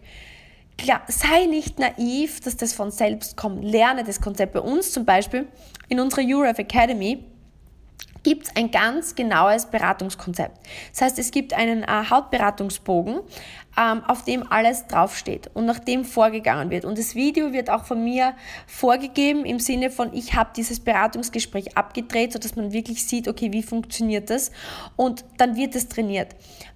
Klar, 0.77 1.01
sei 1.07 1.45
nicht 1.45 1.79
naiv, 1.79 2.39
dass 2.41 2.57
das 2.57 2.73
von 2.73 2.91
selbst 2.91 3.37
kommt. 3.37 3.63
Lerne 3.63 4.03
das 4.03 4.19
Konzept. 4.19 4.53
Bei 4.53 4.59
uns 4.59 4.91
zum 4.91 5.05
Beispiel 5.05 5.47
in 5.87 5.99
unserer 5.99 6.23
URF 6.23 6.59
Academy 6.59 7.23
gibt 8.23 8.47
es 8.47 8.55
ein 8.55 8.71
ganz 8.71 9.15
genaues 9.15 9.65
Beratungskonzept. 9.67 10.57
Das 10.91 11.01
heißt, 11.01 11.19
es 11.19 11.31
gibt 11.31 11.53
einen 11.53 11.83
äh, 11.83 12.09
Hautberatungsbogen, 12.09 13.19
ähm, 13.77 14.03
auf 14.05 14.23
dem 14.23 14.49
alles 14.51 14.87
draufsteht 14.87 15.49
und 15.53 15.65
nach 15.65 15.79
dem 15.79 16.05
vorgegangen 16.05 16.69
wird. 16.69 16.85
Und 16.85 16.97
das 16.97 17.15
Video 17.15 17.53
wird 17.53 17.69
auch 17.69 17.85
von 17.85 18.03
mir 18.03 18.33
vorgegeben 18.67 19.45
im 19.45 19.59
Sinne 19.59 19.89
von, 19.89 20.13
ich 20.13 20.35
habe 20.35 20.51
dieses 20.55 20.79
Beratungsgespräch 20.79 21.77
abgedreht, 21.77 22.33
sodass 22.33 22.55
man 22.55 22.71
wirklich 22.71 23.05
sieht, 23.05 23.27
okay, 23.27 23.51
wie 23.51 23.63
funktioniert 23.63 24.29
das? 24.29 24.51
Und 24.95 25.25
dann 25.37 25.55
wird 25.55 25.75
es 25.75 25.89
trainiert. 25.89 26.35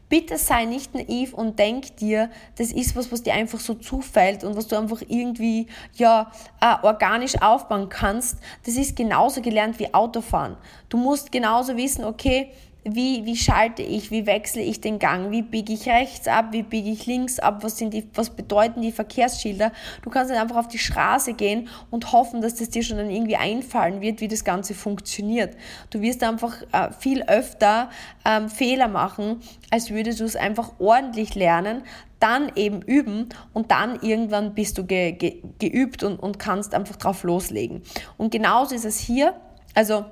Bitte 0.10 0.38
sei 0.38 0.63
nicht 0.63 0.96
naiv 0.96 1.34
und 1.34 1.60
denk 1.60 1.98
dir, 1.98 2.30
das 2.56 2.72
ist 2.72 2.96
was, 2.96 3.12
was 3.12 3.24
dir 3.24 3.34
einfach 3.34 3.60
so 3.60 3.74
zufällt 3.74 4.46
und 4.46 4.56
was 4.56 4.67
du 4.67 4.78
einfach 4.78 5.02
irgendwie 5.06 5.67
ja 5.96 6.32
äh, 6.62 6.76
organisch 6.82 7.41
aufbauen 7.41 7.89
kannst. 7.89 8.38
Das 8.65 8.76
ist 8.76 8.96
genauso 8.96 9.41
gelernt 9.41 9.80
wie 9.80 9.93
Autofahren. 9.93 10.56
Du 10.88 10.98
musst 10.98 11.32
genauso 11.32 11.76
wissen, 11.76 12.06
okay, 12.06 12.52
wie, 12.95 13.26
wie 13.26 13.36
schalte 13.36 13.82
ich, 13.82 14.12
wie 14.12 14.26
wechsle 14.26 14.62
ich 14.62 14.82
den 14.82 15.00
Gang, 15.00 15.32
wie 15.32 15.41
biege 15.41 15.73
ich 15.73 15.88
rechts 15.88 16.28
ab, 16.28 16.47
wie 16.52 16.63
biege 16.63 16.89
ich 16.89 17.06
links 17.06 17.39
ab, 17.39 17.63
was, 17.63 17.78
sind 17.78 17.93
die, 17.93 18.08
was 18.13 18.30
bedeuten 18.30 18.82
die 18.82 18.91
Verkehrsschilder. 18.91 19.71
Du 20.02 20.10
kannst 20.10 20.32
dann 20.32 20.39
einfach 20.39 20.58
auf 20.58 20.67
die 20.67 20.78
Straße 20.78 21.34
gehen 21.34 21.69
und 21.91 22.12
hoffen, 22.12 22.41
dass 22.41 22.56
das 22.56 22.69
dir 22.69 22.84
schon 22.84 22.97
dann 22.97 23.10
irgendwie 23.10 23.36
einfallen 23.36 24.02
wird, 24.02 24.21
wie 24.21 24.28
das 24.28 24.43
Ganze 24.43 24.73
funktioniert. 24.73 25.56
Du 25.89 26.02
wirst 26.02 26.23
einfach 26.23 26.62
äh, 26.71 26.91
viel 26.97 27.23
öfter 27.23 27.89
ähm, 28.26 28.50
Fehler 28.50 28.88
machen, 28.88 29.41
als 29.69 29.91
würdest 29.91 30.19
du 30.19 30.26
es 30.26 30.36
einfach 30.36 30.73
ordentlich 30.80 31.36
lernen, 31.36 31.84
dann 32.19 32.52
eben 32.56 32.82
üben 32.82 33.30
und 33.54 33.71
dann 33.71 34.00
irgendwann 34.02 34.56
bist 34.56 34.78
du 34.78 34.86
ge, 34.86 35.12
ge, 35.12 35.41
geübt 35.60 36.04
und, 36.04 36.17
und 36.17 36.39
kannst 36.39 36.73
einfach 36.73 36.95
drauf 36.95 37.23
loslegen. 37.23 37.84
Und 38.17 38.32
genauso 38.32 38.73
ist 38.73 38.86
es 38.86 39.00
hier. 39.00 39.36
Also 39.76 40.06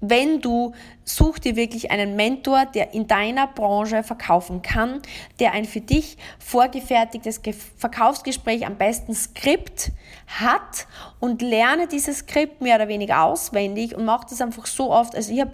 wenn 0.00 0.40
du 0.40 0.72
such 1.04 1.38
dir 1.38 1.56
wirklich 1.56 1.90
einen 1.90 2.16
Mentor, 2.16 2.66
der 2.66 2.94
in 2.94 3.06
deiner 3.06 3.46
Branche 3.46 4.02
verkaufen 4.02 4.62
kann, 4.62 5.02
der 5.38 5.52
ein 5.52 5.64
für 5.64 5.80
dich 5.80 6.16
vorgefertigtes 6.38 7.40
Verkaufsgespräch 7.76 8.66
am 8.66 8.76
besten 8.76 9.14
Skript 9.14 9.92
hat 10.26 10.86
und 11.18 11.42
lerne 11.42 11.86
dieses 11.86 12.18
Skript 12.18 12.60
mehr 12.60 12.76
oder 12.76 12.88
weniger 12.88 13.24
auswendig 13.24 13.94
und 13.94 14.04
mach 14.04 14.24
das 14.24 14.40
einfach 14.40 14.66
so 14.66 14.90
oft. 14.90 15.14
Also 15.14 15.32
ich 15.32 15.40
habe, 15.40 15.52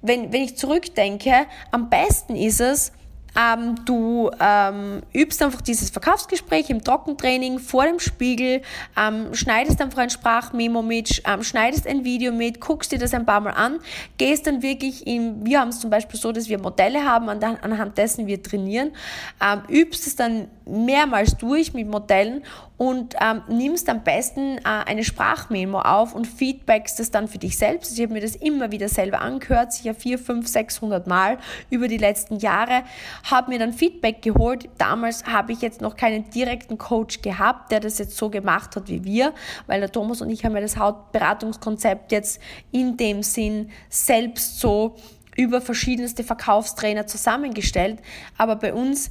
wenn, 0.00 0.32
wenn 0.32 0.42
ich 0.42 0.56
zurückdenke, 0.56 1.46
am 1.70 1.90
besten 1.90 2.36
ist 2.36 2.60
es, 2.60 2.92
ähm, 3.36 3.76
du 3.84 4.30
ähm, 4.40 5.02
übst 5.12 5.42
einfach 5.42 5.60
dieses 5.60 5.90
Verkaufsgespräch 5.90 6.70
im 6.70 6.82
Trockentraining 6.84 7.58
vor 7.58 7.84
dem 7.84 7.98
Spiegel, 7.98 8.62
ähm, 8.96 9.34
schneidest 9.34 9.80
einfach 9.80 9.98
ein 9.98 10.10
Sprachmemo 10.10 10.82
mit, 10.82 11.22
ähm, 11.26 11.42
schneidest 11.42 11.86
ein 11.86 12.04
Video 12.04 12.32
mit, 12.32 12.60
guckst 12.60 12.92
dir 12.92 12.98
das 12.98 13.14
ein 13.14 13.24
paar 13.24 13.40
Mal 13.40 13.50
an, 13.50 13.78
gehst 14.18 14.46
dann 14.46 14.62
wirklich 14.62 15.06
in, 15.06 15.44
wir 15.46 15.60
haben 15.60 15.68
es 15.68 15.80
zum 15.80 15.90
Beispiel 15.90 16.18
so, 16.18 16.32
dass 16.32 16.48
wir 16.48 16.58
Modelle 16.58 17.04
haben, 17.04 17.28
anhand 17.28 17.98
dessen 17.98 18.26
wir 18.26 18.42
trainieren, 18.42 18.92
ähm, 19.40 19.62
übst 19.68 20.06
es 20.06 20.16
dann 20.16 20.48
mehrmals 20.66 21.36
durch 21.36 21.74
mit 21.74 21.88
Modellen 21.88 22.42
und 22.76 23.14
ähm, 23.20 23.42
nimmst 23.48 23.88
am 23.88 24.02
besten 24.02 24.58
äh, 24.58 24.62
eine 24.64 25.04
Sprachmemo 25.04 25.78
auf 25.80 26.14
und 26.14 26.26
feedbackst 26.26 26.98
das 26.98 27.10
dann 27.10 27.28
für 27.28 27.38
dich 27.38 27.56
selbst. 27.56 27.90
Also 27.90 28.02
ich 28.02 28.08
habe 28.08 28.14
mir 28.14 28.20
das 28.20 28.34
immer 28.36 28.72
wieder 28.72 28.88
selber 28.88 29.20
angehört, 29.20 29.72
sicher 29.72 29.94
4, 29.94 30.18
5, 30.18 30.48
600 30.48 31.06
Mal 31.06 31.38
über 31.70 31.86
die 31.86 31.98
letzten 31.98 32.36
Jahre, 32.36 32.82
habe 33.30 33.50
mir 33.50 33.58
dann 33.58 33.72
Feedback 33.72 34.22
geholt. 34.22 34.68
Damals 34.78 35.24
habe 35.26 35.52
ich 35.52 35.60
jetzt 35.60 35.80
noch 35.80 35.96
keinen 35.96 36.28
direkten 36.30 36.76
Coach 36.76 37.22
gehabt, 37.22 37.70
der 37.70 37.80
das 37.80 37.98
jetzt 37.98 38.16
so 38.16 38.30
gemacht 38.30 38.74
hat 38.74 38.88
wie 38.88 39.04
wir, 39.04 39.32
weil 39.66 39.80
der 39.80 39.92
Thomas 39.92 40.20
und 40.20 40.30
ich 40.30 40.44
haben 40.44 40.54
ja 40.54 40.60
das 40.60 40.76
Hautberatungskonzept 40.76 42.10
jetzt 42.10 42.40
in 42.72 42.96
dem 42.96 43.22
Sinn 43.22 43.70
selbst 43.90 44.58
so 44.58 44.96
über 45.36 45.60
verschiedenste 45.60 46.24
Verkaufstrainer 46.24 47.06
zusammengestellt. 47.06 48.00
Aber 48.36 48.56
bei 48.56 48.74
uns 48.74 49.10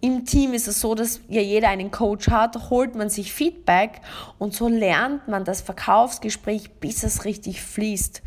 im 0.00 0.24
Team 0.24 0.54
ist 0.54 0.66
es 0.66 0.80
so, 0.80 0.94
dass 0.94 1.20
ja 1.28 1.42
jeder 1.42 1.68
einen 1.68 1.90
Coach 1.90 2.28
hat, 2.28 2.70
holt 2.70 2.94
man 2.94 3.10
sich 3.10 3.32
Feedback 3.32 4.00
und 4.38 4.54
so 4.54 4.68
lernt 4.68 5.28
man 5.28 5.44
das 5.44 5.60
Verkaufsgespräch, 5.60 6.70
bis 6.80 7.02
es 7.02 7.24
richtig 7.24 7.60
fließt. 7.60 8.22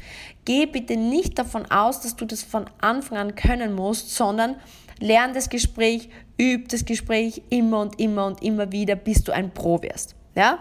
Geh 0.45 0.65
bitte 0.67 0.97
nicht 0.97 1.39
davon 1.39 1.69
aus, 1.71 2.01
dass 2.01 2.15
du 2.15 2.25
das 2.25 2.43
von 2.43 2.65
Anfang 2.79 3.17
an 3.17 3.35
können 3.35 3.73
musst, 3.73 4.15
sondern 4.15 4.57
lern 4.99 5.33
das 5.33 5.49
Gespräch, 5.49 6.09
üb 6.39 6.69
das 6.69 6.85
Gespräch 6.85 7.41
immer 7.49 7.81
und 7.81 7.99
immer 7.99 8.27
und 8.27 8.43
immer 8.43 8.71
wieder, 8.71 8.95
bis 8.95 9.23
du 9.23 9.31
ein 9.31 9.51
Pro 9.51 9.81
wirst. 9.81 10.15
Ja? 10.35 10.59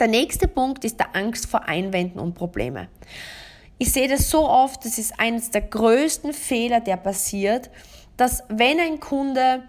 Der 0.00 0.08
nächste 0.08 0.48
Punkt 0.48 0.84
ist 0.84 0.98
der 0.98 1.14
Angst 1.14 1.46
vor 1.46 1.68
Einwänden 1.68 2.20
und 2.20 2.34
Probleme. 2.34 2.88
Ich 3.78 3.92
sehe 3.92 4.08
das 4.08 4.28
so 4.30 4.48
oft, 4.48 4.84
das 4.84 4.98
ist 4.98 5.20
eines 5.20 5.50
der 5.50 5.60
größten 5.60 6.32
Fehler, 6.32 6.80
der 6.80 6.96
passiert, 6.96 7.70
dass 8.16 8.42
wenn 8.48 8.80
ein 8.80 9.00
Kunde 9.00 9.62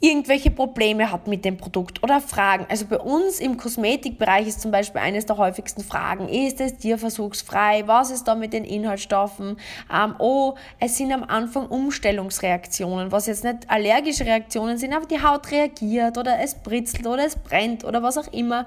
irgendwelche 0.00 0.50
Probleme 0.50 1.10
hat 1.10 1.26
mit 1.26 1.44
dem 1.44 1.56
Produkt 1.56 2.02
oder 2.02 2.20
Fragen. 2.20 2.66
Also 2.68 2.86
bei 2.86 2.98
uns 2.98 3.40
im 3.40 3.56
Kosmetikbereich 3.56 4.46
ist 4.46 4.60
zum 4.60 4.70
Beispiel 4.70 5.00
eines 5.00 5.26
der 5.26 5.36
häufigsten 5.38 5.82
Fragen, 5.82 6.28
ist 6.28 6.60
es 6.60 6.76
tierversuchsfrei? 6.76 7.82
Was 7.86 8.10
ist 8.10 8.24
da 8.24 8.34
mit 8.34 8.52
den 8.52 8.64
Inhaltsstoffen? 8.64 9.56
Ähm, 9.92 10.14
oh, 10.18 10.54
es 10.78 10.96
sind 10.96 11.12
am 11.12 11.24
Anfang 11.24 11.66
Umstellungsreaktionen, 11.66 13.10
was 13.10 13.26
jetzt 13.26 13.44
nicht 13.44 13.68
allergische 13.68 14.24
Reaktionen 14.24 14.78
sind, 14.78 14.94
aber 14.94 15.06
die 15.06 15.22
Haut 15.22 15.50
reagiert 15.50 16.16
oder 16.16 16.38
es 16.40 16.54
britzelt 16.54 17.06
oder 17.06 17.26
es 17.26 17.36
brennt 17.36 17.84
oder 17.84 18.02
was 18.02 18.18
auch 18.18 18.32
immer 18.32 18.66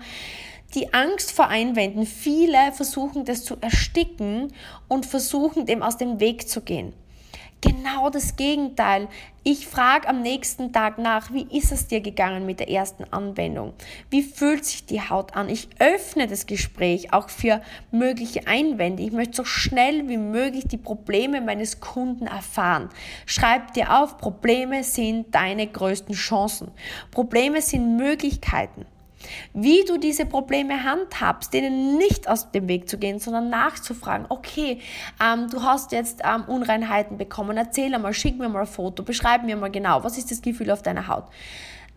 die 0.73 0.93
Angst 0.93 1.31
vor 1.31 1.47
Einwänden. 1.47 2.05
Viele 2.05 2.71
versuchen 2.73 3.25
das 3.25 3.43
zu 3.43 3.57
ersticken 3.59 4.53
und 4.87 5.05
versuchen 5.05 5.65
dem 5.65 5.83
aus 5.83 5.97
dem 5.97 6.19
Weg 6.19 6.47
zu 6.47 6.61
gehen. 6.61 6.93
Genau 7.61 8.09
das 8.09 8.35
Gegenteil. 8.35 9.07
Ich 9.43 9.67
frage 9.67 10.07
am 10.09 10.23
nächsten 10.23 10.73
Tag 10.73 10.97
nach, 10.97 11.31
wie 11.31 11.47
ist 11.55 11.71
es 11.71 11.85
dir 11.85 12.01
gegangen 12.01 12.47
mit 12.47 12.59
der 12.59 12.71
ersten 12.71 13.03
Anwendung? 13.11 13.73
Wie 14.09 14.23
fühlt 14.23 14.65
sich 14.65 14.87
die 14.87 15.01
Haut 15.01 15.35
an? 15.35 15.47
Ich 15.47 15.69
öffne 15.77 16.25
das 16.25 16.47
Gespräch 16.47 17.13
auch 17.13 17.29
für 17.29 17.61
mögliche 17.91 18.47
Einwände. 18.47 19.03
Ich 19.03 19.11
möchte 19.11 19.37
so 19.37 19.43
schnell 19.43 20.09
wie 20.09 20.17
möglich 20.17 20.65
die 20.67 20.77
Probleme 20.77 21.39
meines 21.39 21.79
Kunden 21.79 22.25
erfahren. 22.25 22.89
Schreib 23.27 23.73
dir 23.75 23.95
auf, 23.95 24.17
Probleme 24.17 24.83
sind 24.83 25.35
deine 25.35 25.67
größten 25.67 26.15
Chancen. 26.15 26.71
Probleme 27.11 27.61
sind 27.61 27.95
Möglichkeiten. 27.95 28.87
Wie 29.53 29.83
du 29.85 29.97
diese 29.97 30.25
Probleme 30.25 30.83
handhabst, 30.83 31.53
denen 31.53 31.97
nicht 31.97 32.27
aus 32.27 32.51
dem 32.51 32.67
Weg 32.67 32.89
zu 32.89 32.97
gehen, 32.97 33.19
sondern 33.19 33.49
nachzufragen, 33.49 34.25
okay, 34.29 34.79
ähm, 35.21 35.49
du 35.49 35.63
hast 35.63 35.91
jetzt 35.91 36.21
ähm, 36.23 36.43
Unreinheiten 36.47 37.17
bekommen, 37.17 37.57
erzähl 37.57 37.93
einmal, 37.93 38.13
schick 38.13 38.37
mir 38.37 38.49
mal 38.49 38.61
ein 38.61 38.65
Foto, 38.67 39.03
beschreib 39.03 39.43
mir 39.43 39.55
mal 39.55 39.71
genau, 39.71 40.03
was 40.03 40.17
ist 40.17 40.31
das 40.31 40.41
Gefühl 40.41 40.71
auf 40.71 40.81
deiner 40.81 41.07
Haut. 41.07 41.25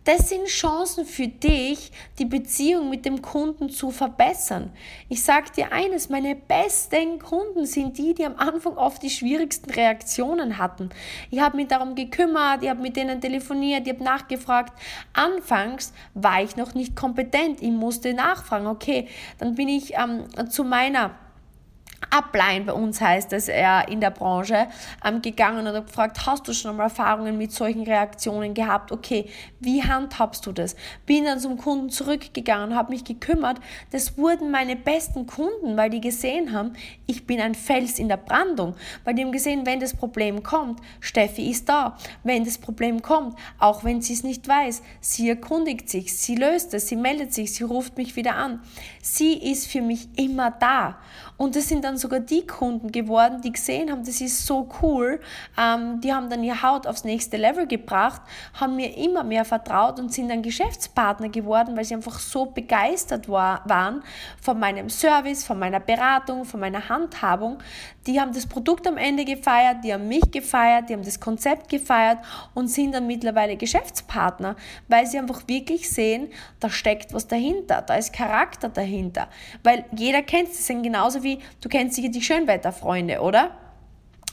Das 0.05 0.29
sind 0.29 0.45
Chancen 0.45 1.03
für 1.03 1.27
dich, 1.27 1.91
die 2.19 2.25
Beziehung 2.25 2.91
mit 2.91 3.05
dem 3.05 3.23
Kunden 3.23 3.71
zu 3.71 3.89
verbessern. 3.89 4.71
Ich 5.09 5.23
sage 5.23 5.47
dir 5.57 5.71
eines, 5.71 6.09
meine 6.09 6.35
besten 6.35 7.17
Kunden 7.17 7.65
sind 7.65 7.97
die, 7.97 8.13
die 8.13 8.23
am 8.23 8.35
Anfang 8.35 8.77
oft 8.77 9.01
die 9.01 9.09
schwierigsten 9.09 9.71
Reaktionen 9.71 10.59
hatten. 10.59 10.91
Ich 11.31 11.39
habe 11.39 11.57
mich 11.57 11.69
darum 11.69 11.95
gekümmert, 11.95 12.61
ich 12.61 12.69
habe 12.69 12.83
mit 12.83 12.95
denen 12.95 13.19
telefoniert, 13.19 13.87
ich 13.87 13.93
habe 13.93 14.03
nachgefragt. 14.03 14.79
Anfangs 15.13 15.91
war 16.13 16.43
ich 16.43 16.55
noch 16.55 16.75
nicht 16.75 16.95
kompetent, 16.95 17.63
ich 17.63 17.71
musste 17.71 18.13
nachfragen. 18.13 18.67
Okay, 18.67 19.07
dann 19.39 19.55
bin 19.55 19.67
ich 19.67 19.95
ähm, 19.95 20.25
zu 20.51 20.63
meiner 20.63 21.15
Upline 22.09 22.65
bei 22.65 22.73
uns 22.73 23.01
heißt 23.01 23.33
es, 23.33 23.47
er 23.47 23.87
in 23.89 23.99
der 24.01 24.11
Branche, 24.11 24.67
ähm, 25.03 25.21
gegangen 25.21 25.67
und 25.67 25.85
gefragt, 25.85 26.25
hast 26.25 26.47
du 26.47 26.53
schon 26.53 26.77
mal 26.77 26.83
Erfahrungen 26.83 27.37
mit 27.37 27.51
solchen 27.51 27.83
Reaktionen 27.83 28.53
gehabt? 28.53 28.91
Okay, 28.91 29.29
wie 29.59 29.83
handhabst 29.83 30.45
du 30.45 30.51
das? 30.51 30.75
Bin 31.05 31.25
dann 31.25 31.39
zum 31.39 31.57
Kunden 31.57 31.89
zurückgegangen, 31.89 32.75
habe 32.75 32.91
mich 32.91 33.03
gekümmert. 33.03 33.59
Das 33.91 34.17
wurden 34.17 34.51
meine 34.51 34.75
besten 34.75 35.25
Kunden, 35.25 35.77
weil 35.77 35.89
die 35.89 36.01
gesehen 36.01 36.53
haben, 36.53 36.73
ich 37.07 37.25
bin 37.25 37.41
ein 37.41 37.55
Fels 37.55 37.99
in 37.99 38.07
der 38.07 38.17
Brandung. 38.17 38.75
Weil 39.03 39.15
die 39.15 39.23
haben 39.23 39.31
gesehen, 39.31 39.65
wenn 39.65 39.79
das 39.79 39.95
Problem 39.95 40.43
kommt, 40.43 40.79
Steffi 40.99 41.49
ist 41.49 41.69
da. 41.69 41.97
Wenn 42.23 42.45
das 42.45 42.57
Problem 42.57 43.01
kommt, 43.01 43.37
auch 43.59 43.83
wenn 43.83 44.01
sie 44.01 44.13
es 44.13 44.23
nicht 44.23 44.47
weiß, 44.47 44.81
sie 45.01 45.29
erkundigt 45.29 45.89
sich, 45.89 46.15
sie 46.17 46.35
löst 46.35 46.73
es, 46.73 46.87
sie 46.87 46.95
meldet 46.95 47.33
sich, 47.33 47.53
sie 47.53 47.63
ruft 47.63 47.97
mich 47.97 48.15
wieder 48.15 48.35
an. 48.35 48.61
Sie 49.07 49.33
ist 49.33 49.67
für 49.67 49.83
mich 49.83 50.09
immer 50.17 50.49
da. 50.49 50.97
Und 51.37 51.55
das 51.55 51.67
sind 51.67 51.83
dann 51.83 51.95
sogar 51.95 52.21
die 52.21 52.47
Kunden 52.47 52.91
geworden, 52.91 53.39
die 53.39 53.51
gesehen 53.51 53.91
haben, 53.91 54.03
das 54.03 54.19
ist 54.19 54.47
so 54.47 54.67
cool. 54.81 55.19
Ähm, 55.59 56.01
die 56.01 56.11
haben 56.11 56.27
dann 56.27 56.43
ihre 56.43 56.63
Haut 56.63 56.87
aufs 56.87 57.03
nächste 57.03 57.37
Level 57.37 57.67
gebracht, 57.67 58.21
haben 58.59 58.75
mir 58.75 58.97
immer 58.97 59.23
mehr 59.23 59.45
vertraut 59.45 59.99
und 59.99 60.11
sind 60.11 60.29
dann 60.29 60.41
Geschäftspartner 60.41 61.29
geworden, 61.29 61.77
weil 61.77 61.85
sie 61.85 61.93
einfach 61.93 62.17
so 62.17 62.45
begeistert 62.47 63.29
war, 63.29 63.61
waren 63.69 64.01
von 64.41 64.57
meinem 64.59 64.89
Service, 64.89 65.43
von 65.43 65.59
meiner 65.59 65.79
Beratung, 65.79 66.43
von 66.43 66.59
meiner 66.59 66.89
Handhabung, 66.89 67.59
Die 68.07 68.19
haben 68.19 68.33
das 68.33 68.47
Produkt 68.47 68.87
am 68.87 68.97
Ende 68.97 69.25
gefeiert, 69.25 69.83
die 69.83 69.93
haben 69.93 70.07
mich 70.07 70.31
gefeiert, 70.31 70.89
die 70.89 70.93
haben 70.93 71.03
das 71.03 71.19
Konzept 71.19 71.69
gefeiert 71.69 72.19
und 72.53 72.69
sind 72.69 72.93
dann 72.93 73.07
mittlerweile 73.07 73.55
Geschäftspartner, 73.55 74.55
weil 74.87 75.05
sie 75.05 75.17
einfach 75.19 75.47
wirklich 75.47 75.89
sehen, 75.89 76.29
da 76.59 76.69
steckt 76.69 77.13
was 77.13 77.27
dahinter, 77.27 77.81
da 77.81 77.95
ist 77.95 78.11
Charakter 78.13 78.69
dahinter. 78.69 78.94
Weil 79.63 79.85
jeder 79.95 80.21
kennt 80.21 80.49
es, 80.49 80.67
genauso 80.67 81.23
wie, 81.23 81.39
du 81.61 81.69
kennst 81.69 81.95
sicher 81.95 82.09
die 82.09 82.21
Schönwetterfreunde, 82.21 83.21
oder? 83.21 83.51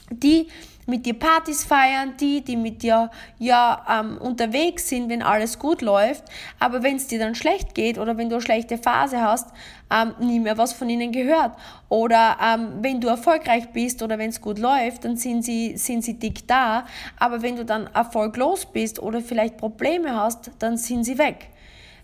Die 0.09 0.47
mit 0.85 1.05
dir 1.05 1.13
Partys 1.13 1.63
feiern, 1.63 2.15
die, 2.19 2.41
die 2.41 2.57
mit 2.57 2.83
dir 2.83 3.09
ja 3.39 3.85
ähm, 3.89 4.17
unterwegs 4.17 4.89
sind, 4.89 5.09
wenn 5.09 5.21
alles 5.21 5.59
gut 5.59 5.81
läuft, 5.81 6.23
aber 6.59 6.83
wenn 6.83 6.97
es 6.97 7.07
dir 7.07 7.19
dann 7.19 7.35
schlecht 7.35 7.73
geht 7.73 7.97
oder 7.97 8.17
wenn 8.17 8.29
du 8.29 8.35
eine 8.35 8.41
schlechte 8.41 8.77
Phase 8.77 9.21
hast, 9.21 9.49
ähm, 9.91 10.13
nie 10.19 10.39
mehr 10.39 10.57
was 10.57 10.73
von 10.73 10.89
ihnen 10.89 11.11
gehört. 11.11 11.53
Oder 11.89 12.37
ähm, 12.43 12.79
wenn 12.81 12.99
du 12.99 13.07
erfolgreich 13.07 13.69
bist 13.69 14.01
oder 14.01 14.17
wenn 14.17 14.29
es 14.29 14.41
gut 14.41 14.59
läuft, 14.59 15.05
dann 15.05 15.15
sind 15.15 15.43
sie, 15.43 15.77
sind 15.77 16.03
sie 16.03 16.19
dick 16.19 16.47
da, 16.47 16.85
aber 17.17 17.41
wenn 17.41 17.55
du 17.55 17.65
dann 17.65 17.87
erfolglos 17.87 18.65
bist 18.65 18.99
oder 18.99 19.21
vielleicht 19.21 19.57
Probleme 19.57 20.15
hast, 20.15 20.51
dann 20.59 20.77
sind 20.77 21.05
sie 21.05 21.17
weg. 21.17 21.49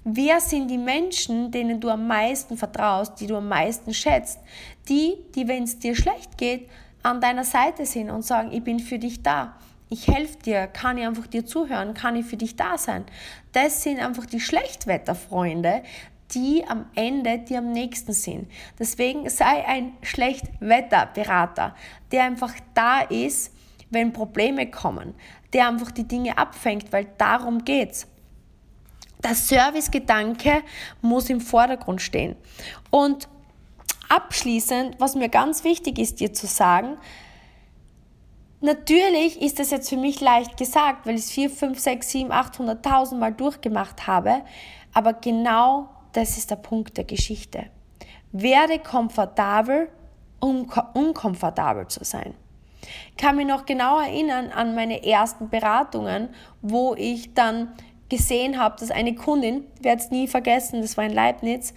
Wer 0.05 0.39
sind 0.39 0.69
die 0.69 0.77
Menschen, 0.77 1.51
denen 1.51 1.79
du 1.81 1.89
am 1.89 2.07
meisten 2.07 2.57
vertraust, 2.57 3.19
die 3.19 3.27
du 3.27 3.35
am 3.35 3.49
meisten 3.49 3.93
schätzt? 3.93 4.39
Die, 4.88 5.17
die, 5.35 5.47
wenn 5.47 5.63
es 5.63 5.77
dir 5.77 5.95
schlecht 5.95 6.38
geht, 6.38 6.69
an 7.03 7.19
deiner 7.19 7.43
Seite 7.43 7.85
sind 7.85 8.09
und 8.09 8.23
sagen, 8.23 8.51
ich 8.51 8.63
bin 8.63 8.79
für 8.79 8.97
dich 8.97 9.23
da. 9.23 9.55
Ich 9.89 10.07
helfe 10.07 10.38
dir, 10.38 10.67
kann 10.67 10.97
ich 10.97 11.05
einfach 11.05 11.27
dir 11.27 11.45
zuhören, 11.45 11.93
kann 11.93 12.15
ich 12.15 12.25
für 12.25 12.38
dich 12.38 12.55
da 12.55 12.77
sein. 12.77 13.05
Das 13.51 13.83
sind 13.83 13.99
einfach 13.99 14.25
die 14.25 14.39
Schlechtwetterfreunde, 14.39 15.83
die 16.31 16.63
am 16.67 16.85
Ende 16.95 17.39
die 17.39 17.57
am 17.57 17.71
nächsten 17.71 18.13
sind. 18.13 18.49
Deswegen 18.77 19.29
sei 19.29 19.65
ein 19.65 19.93
Schlechtwetterberater, 20.03 21.75
der 22.12 22.23
einfach 22.23 22.53
da 22.73 23.01
ist, 23.01 23.51
wenn 23.89 24.13
Probleme 24.13 24.69
kommen, 24.69 25.15
der 25.53 25.67
einfach 25.67 25.91
die 25.91 26.07
Dinge 26.07 26.38
abfängt, 26.38 26.93
weil 26.93 27.07
darum 27.17 27.65
geht's. 27.65 28.07
Der 29.23 29.36
Servicegedanke 29.36 30.63
muss 31.01 31.29
im 31.29 31.41
Vordergrund 31.41 32.01
stehen. 32.01 32.36
Und 32.89 33.27
abschließend, 34.08 34.99
was 34.99 35.15
mir 35.15 35.29
ganz 35.29 35.63
wichtig 35.63 35.99
ist, 35.99 36.19
dir 36.19 36.34
zu 36.34 36.47
sagen, 36.47 36.97
natürlich 38.62 39.41
ist 39.41 39.60
das 39.60 39.71
jetzt 39.71 39.89
für 39.89 39.97
mich 39.97 40.21
leicht 40.21 40.58
gesagt, 40.58 41.05
weil 41.05 41.15
ich 41.15 41.25
es 41.25 41.32
4, 41.32 41.49
5, 41.49 41.79
6, 41.79 42.10
7, 42.10 42.32
800.000 42.32 43.15
Mal 43.15 43.34
durchgemacht 43.34 44.08
habe, 44.08 44.41
aber 44.93 45.13
genau 45.13 45.89
das 46.13 46.38
ist 46.38 46.49
der 46.49 46.55
Punkt 46.55 46.97
der 46.97 47.03
Geschichte. 47.03 47.65
Werde 48.32 48.79
komfortabel, 48.79 49.89
um 50.39 50.71
unkomfortabel 50.93 51.88
zu 51.88 52.03
sein. 52.03 52.34
Ich 53.12 53.17
kann 53.17 53.36
mich 53.36 53.45
noch 53.45 53.65
genau 53.65 53.99
erinnern 53.99 54.51
an 54.51 54.73
meine 54.73 55.05
ersten 55.05 55.49
Beratungen, 55.49 56.29
wo 56.62 56.95
ich 56.95 57.34
dann 57.34 57.73
gesehen 58.10 58.60
habe, 58.60 58.76
dass 58.80 58.91
eine 58.91 59.15
Kundin, 59.15 59.65
werde 59.82 60.02
es 60.02 60.12
nie 60.12 60.28
vergessen, 60.28 60.82
das 60.82 60.98
war 60.98 61.06
in 61.06 61.13
Leibniz, 61.13 61.74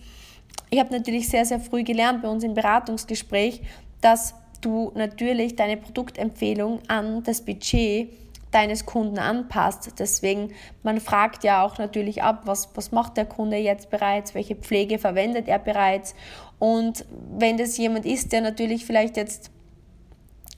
ich 0.71 0.79
habe 0.79 0.93
natürlich 0.93 1.29
sehr, 1.29 1.45
sehr 1.45 1.61
früh 1.61 1.85
gelernt 1.85 2.23
bei 2.23 2.29
uns 2.29 2.43
im 2.45 2.55
Beratungsgespräch, 2.55 3.61
dass 4.01 4.35
du 4.63 4.91
natürlich 4.95 5.55
deine 5.55 5.77
Produktempfehlung 5.77 6.81
an 6.89 7.23
das 7.23 7.43
Budget 7.43 8.11
deines 8.53 8.87
Kunden 8.87 9.19
anpasst. 9.19 9.93
Deswegen, 9.99 10.53
man 10.83 11.01
fragt 11.01 11.45
ja 11.45 11.63
auch 11.65 11.79
natürlich 11.79 12.23
ab, 12.23 12.43
was, 12.45 12.71
was 12.75 12.93
macht 12.93 13.17
der 13.17 13.25
Kunde 13.25 13.57
jetzt 13.57 13.91
bereits, 13.91 14.35
welche 14.35 14.55
Pflege 14.55 14.99
verwendet 14.99 15.49
er 15.49 15.59
bereits. 15.59 16.15
Und 16.59 17.05
wenn 17.37 17.57
das 17.57 17.77
jemand 17.77 18.07
ist, 18.07 18.33
der 18.33 18.41
natürlich 18.41 18.85
vielleicht 18.87 19.17
jetzt 19.17 19.51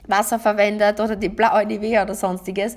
Wasser 0.07 0.39
verwendet 0.39 1.01
oder 1.01 1.17
die 1.17 1.29
blaue 1.29 1.65
Nivea 1.65 2.03
oder 2.03 2.15
sonstiges, 2.15 2.77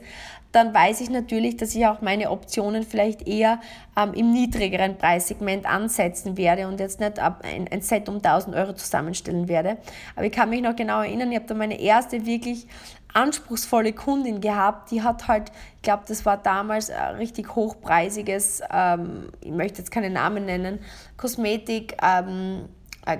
dann 0.57 0.73
weiß 0.73 1.01
ich 1.01 1.11
natürlich, 1.11 1.55
dass 1.55 1.75
ich 1.75 1.85
auch 1.85 2.01
meine 2.01 2.31
Optionen 2.31 2.81
vielleicht 2.81 3.27
eher 3.27 3.61
ähm, 3.95 4.15
im 4.15 4.31
niedrigeren 4.31 4.97
Preissegment 4.97 5.67
ansetzen 5.67 6.35
werde 6.35 6.67
und 6.67 6.79
jetzt 6.79 6.99
nicht 6.99 7.19
ein, 7.19 7.67
ein, 7.71 7.81
Set 7.81 8.09
um 8.09 8.15
1000 8.15 8.55
Euro 8.55 8.73
zusammenstellen 8.73 9.47
werde. 9.47 9.77
Aber 10.15 10.25
ich 10.25 10.31
kann 10.31 10.49
mich 10.49 10.63
noch 10.63 10.75
genau 10.75 11.01
erinnern, 11.01 11.31
ich 11.31 11.37
habe 11.37 11.45
da 11.45 11.53
meine 11.53 11.79
erste 11.79 12.25
wirklich 12.25 12.65
anspruchsvolle 13.13 13.93
Kundin 13.93 14.41
gehabt, 14.41 14.89
die 14.89 15.03
hat 15.03 15.27
halt, 15.27 15.51
ich 15.75 15.83
glaube, 15.83 16.03
das 16.07 16.25
war 16.25 16.37
damals 16.37 16.89
ein 16.89 17.17
richtig 17.17 17.55
hochpreisiges, 17.55 18.61
ähm, 18.73 19.29
ich 19.41 19.51
möchte 19.51 19.77
jetzt 19.77 19.91
keine 19.91 20.09
Namen 20.09 20.45
nennen, 20.45 20.79
Kosmetik, 21.17 21.97
ähm, 22.01 22.65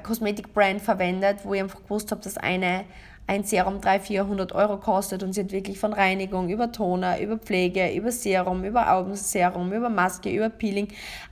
Kosmetikbrand 0.02 0.82
verwendet, 0.82 1.38
wo 1.44 1.54
ich 1.54 1.62
einfach 1.62 1.84
gewusst 1.84 2.12
habe, 2.12 2.22
dass 2.22 2.36
eine 2.38 2.84
ein 3.28 3.44
Serum 3.44 3.82
300, 3.82 4.08
400 4.08 4.52
Euro 4.54 4.78
kostet 4.78 5.22
und 5.22 5.34
sie 5.34 5.42
hat 5.42 5.52
wirklich 5.52 5.80
von 5.80 5.92
Reinigung 5.92 6.50
über 6.50 6.72
Toner, 6.72 7.20
über 7.20 7.38
Pflege, 7.38 7.94
über 7.94 8.12
Serum, 8.12 8.64
über 8.64 8.92
Augenserum, 8.94 9.72
über 9.74 9.90
Maske, 9.90 10.30
über 10.30 10.50
Peeling 10.50 10.88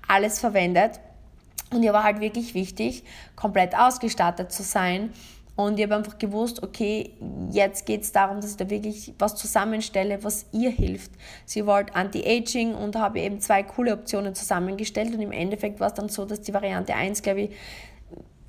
alles 0.08 0.39
verwendet. 0.39 0.99
Und 1.71 1.84
ihr 1.84 1.93
war 1.93 2.03
halt 2.03 2.19
wirklich 2.19 2.53
wichtig, 2.53 3.03
komplett 3.36 3.75
ausgestattet 3.77 4.51
zu 4.51 4.62
sein. 4.62 5.10
Und 5.55 5.79
ich 5.79 5.86
habe 5.86 5.95
einfach 5.95 6.17
gewusst, 6.17 6.62
okay, 6.63 7.12
jetzt 7.49 7.86
geht 7.86 8.01
es 8.01 8.12
darum, 8.12 8.41
dass 8.41 8.51
ich 8.51 8.58
da 8.58 8.69
wirklich 8.69 9.13
was 9.17 9.36
zusammenstelle, 9.36 10.21
was 10.21 10.45
ihr 10.51 10.69
hilft. 10.69 11.12
Sie 11.45 11.65
wollte 11.65 11.95
Anti-Aging 11.95 12.75
und 12.75 12.97
habe 12.97 13.21
eben 13.21 13.39
zwei 13.39 13.63
coole 13.63 13.93
Optionen 13.93 14.36
zusammengestellt. 14.36 15.13
Und 15.13 15.21
im 15.21 15.31
Endeffekt 15.31 15.79
war 15.79 15.88
es 15.88 15.93
dann 15.93 16.10
so, 16.10 16.25
dass 16.25 16.41
die 16.41 16.53
Variante 16.53 16.93
1, 16.93 17.21
glaube 17.21 17.41
ich, 17.43 17.51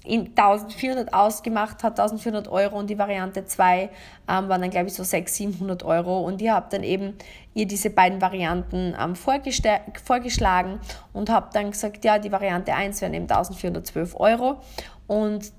in 0.06 0.28
1400 0.36 1.12
ausgemacht 1.12 1.82
hat, 1.82 1.98
1400 1.98 2.48
Euro 2.48 2.78
und 2.78 2.88
die 2.88 2.98
Variante 2.98 3.44
2 3.44 3.82
ähm, 3.82 3.90
waren 4.26 4.60
dann, 4.60 4.70
glaube 4.70 4.86
ich, 4.86 4.94
so 4.94 5.02
600, 5.02 5.36
700 5.56 5.82
Euro. 5.82 6.20
Und 6.20 6.40
ich 6.40 6.48
habe 6.48 6.66
dann 6.70 6.82
eben 6.82 7.14
ihr 7.54 7.66
diese 7.66 7.90
beiden 7.90 8.20
Varianten 8.20 8.94
ähm, 9.00 9.14
vorgeschlagen 9.16 10.80
und 11.12 11.30
habe 11.30 11.48
dann 11.52 11.70
gesagt, 11.70 12.04
ja, 12.04 12.18
die 12.18 12.30
Variante 12.30 12.72
1 12.72 13.00
wären 13.00 13.14
eben 13.14 13.24
1412 13.24 14.18
Euro. 14.18 14.58
Und 15.06 15.52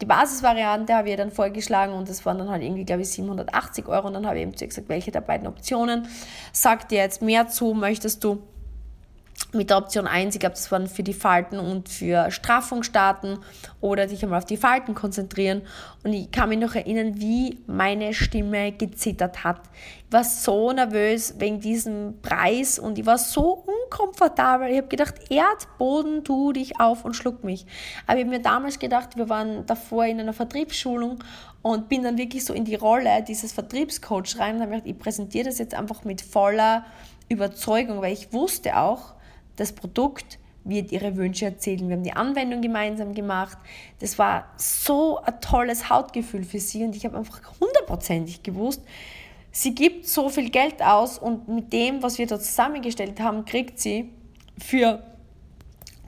die 0.00 0.06
Basisvariante 0.06 0.94
habe 0.94 1.10
ich 1.10 1.16
dann 1.16 1.30
vorgeschlagen 1.30 1.92
und 1.92 2.08
das 2.08 2.26
waren 2.26 2.38
dann 2.38 2.50
halt 2.50 2.62
irgendwie, 2.62 2.84
glaube 2.84 3.02
ich, 3.02 3.10
780 3.10 3.86
Euro. 3.88 4.08
Und 4.08 4.14
dann 4.14 4.26
habe 4.26 4.36
ich 4.36 4.42
eben 4.42 4.56
zu 4.56 4.64
ihr 4.64 4.68
gesagt, 4.68 4.88
welche 4.88 5.10
der 5.10 5.20
beiden 5.20 5.46
Optionen? 5.46 6.08
Sagt 6.52 6.90
dir 6.90 6.98
jetzt 6.98 7.22
mehr 7.22 7.48
zu, 7.48 7.74
möchtest 7.74 8.24
du 8.24 8.42
mit 9.54 9.70
der 9.70 9.78
Option 9.78 10.06
1, 10.06 10.34
ich 10.34 10.40
glaube, 10.40 10.54
das 10.54 10.70
waren 10.70 10.86
für 10.86 11.02
die 11.02 11.14
Falten 11.14 11.58
und 11.58 11.88
für 11.88 12.30
Straffung 12.30 12.82
starten 12.82 13.38
oder 13.80 14.06
dich 14.06 14.22
einmal 14.22 14.38
auf 14.38 14.44
die 14.44 14.56
Falten 14.56 14.94
konzentrieren. 14.94 15.62
Und 16.02 16.12
ich 16.12 16.30
kann 16.30 16.48
mich 16.48 16.58
noch 16.58 16.74
erinnern, 16.74 17.20
wie 17.20 17.60
meine 17.66 18.12
Stimme 18.14 18.72
gezittert 18.72 19.44
hat. 19.44 19.60
Ich 20.06 20.12
war 20.12 20.24
so 20.24 20.72
nervös 20.72 21.34
wegen 21.38 21.60
diesem 21.60 22.20
Preis 22.20 22.78
und 22.78 22.98
ich 22.98 23.06
war 23.06 23.18
so 23.18 23.64
unkomfortabel. 23.66 24.68
Ich 24.68 24.78
habe 24.78 24.88
gedacht, 24.88 25.14
Erdboden, 25.30 26.24
tu 26.24 26.52
dich 26.52 26.80
auf 26.80 27.04
und 27.04 27.14
schluck 27.14 27.44
mich. 27.44 27.66
Aber 28.06 28.18
ich 28.18 28.24
habe 28.24 28.36
mir 28.36 28.42
damals 28.42 28.78
gedacht, 28.78 29.16
wir 29.16 29.28
waren 29.28 29.66
davor 29.66 30.04
in 30.04 30.20
einer 30.20 30.32
Vertriebsschulung 30.32 31.22
und 31.62 31.88
bin 31.88 32.02
dann 32.02 32.18
wirklich 32.18 32.44
so 32.44 32.52
in 32.52 32.64
die 32.64 32.74
Rolle 32.74 33.24
dieses 33.26 33.52
Vertriebscoach 33.52 34.38
rein 34.38 34.56
und 34.56 34.62
habe 34.62 34.72
gedacht, 34.72 34.86
ich 34.88 34.98
präsentiere 34.98 35.46
das 35.46 35.58
jetzt 35.58 35.74
einfach 35.74 36.04
mit 36.04 36.20
voller 36.20 36.84
Überzeugung, 37.28 38.02
weil 38.02 38.12
ich 38.12 38.32
wusste 38.32 38.76
auch, 38.76 39.14
das 39.56 39.72
Produkt 39.72 40.38
wird 40.64 40.92
ihre 40.92 41.16
Wünsche 41.16 41.44
erzählen. 41.44 41.88
Wir 41.88 41.96
haben 41.96 42.02
die 42.04 42.14
Anwendung 42.14 42.62
gemeinsam 42.62 43.14
gemacht. 43.14 43.58
Das 44.00 44.18
war 44.18 44.46
so 44.56 45.18
ein 45.18 45.40
tolles 45.40 45.90
Hautgefühl 45.90 46.44
für 46.44 46.58
sie 46.58 46.84
und 46.84 46.96
ich 46.96 47.04
habe 47.04 47.16
einfach 47.16 47.40
hundertprozentig 47.60 48.42
gewusst, 48.42 48.82
sie 49.52 49.74
gibt 49.74 50.08
so 50.08 50.28
viel 50.28 50.50
Geld 50.50 50.82
aus 50.82 51.18
und 51.18 51.48
mit 51.48 51.72
dem, 51.72 52.02
was 52.02 52.18
wir 52.18 52.26
da 52.26 52.40
zusammengestellt 52.40 53.20
haben, 53.20 53.44
kriegt 53.44 53.78
sie 53.78 54.10
für 54.58 55.02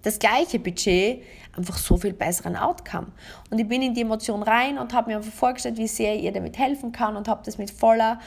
das 0.03 0.19
gleiche 0.19 0.59
Budget 0.59 1.23
einfach 1.57 1.79
so 1.79 1.97
viel 1.97 2.13
besseren 2.13 2.57
Outcome. 2.57 3.09
Und 3.51 3.59
ich 3.59 3.67
bin 3.67 3.83
in 3.83 3.95
die 3.95 4.03
Emotion 4.03 4.43
rein 4.43 4.79
und 4.79 4.93
habe 4.93 5.11
mir 5.11 5.17
einfach 5.17 5.33
vorgestellt, 5.33 5.79
wie 5.79 5.89
sehr 5.89 6.15
ich 6.15 6.23
ihr 6.23 6.33
damit 6.33 6.59
helfen 6.59 6.93
kann 6.93 7.17
und 7.17 7.29
habe 7.29 7.43
das 7.45 7.59
mit 7.59 7.71
voller 7.71 8.21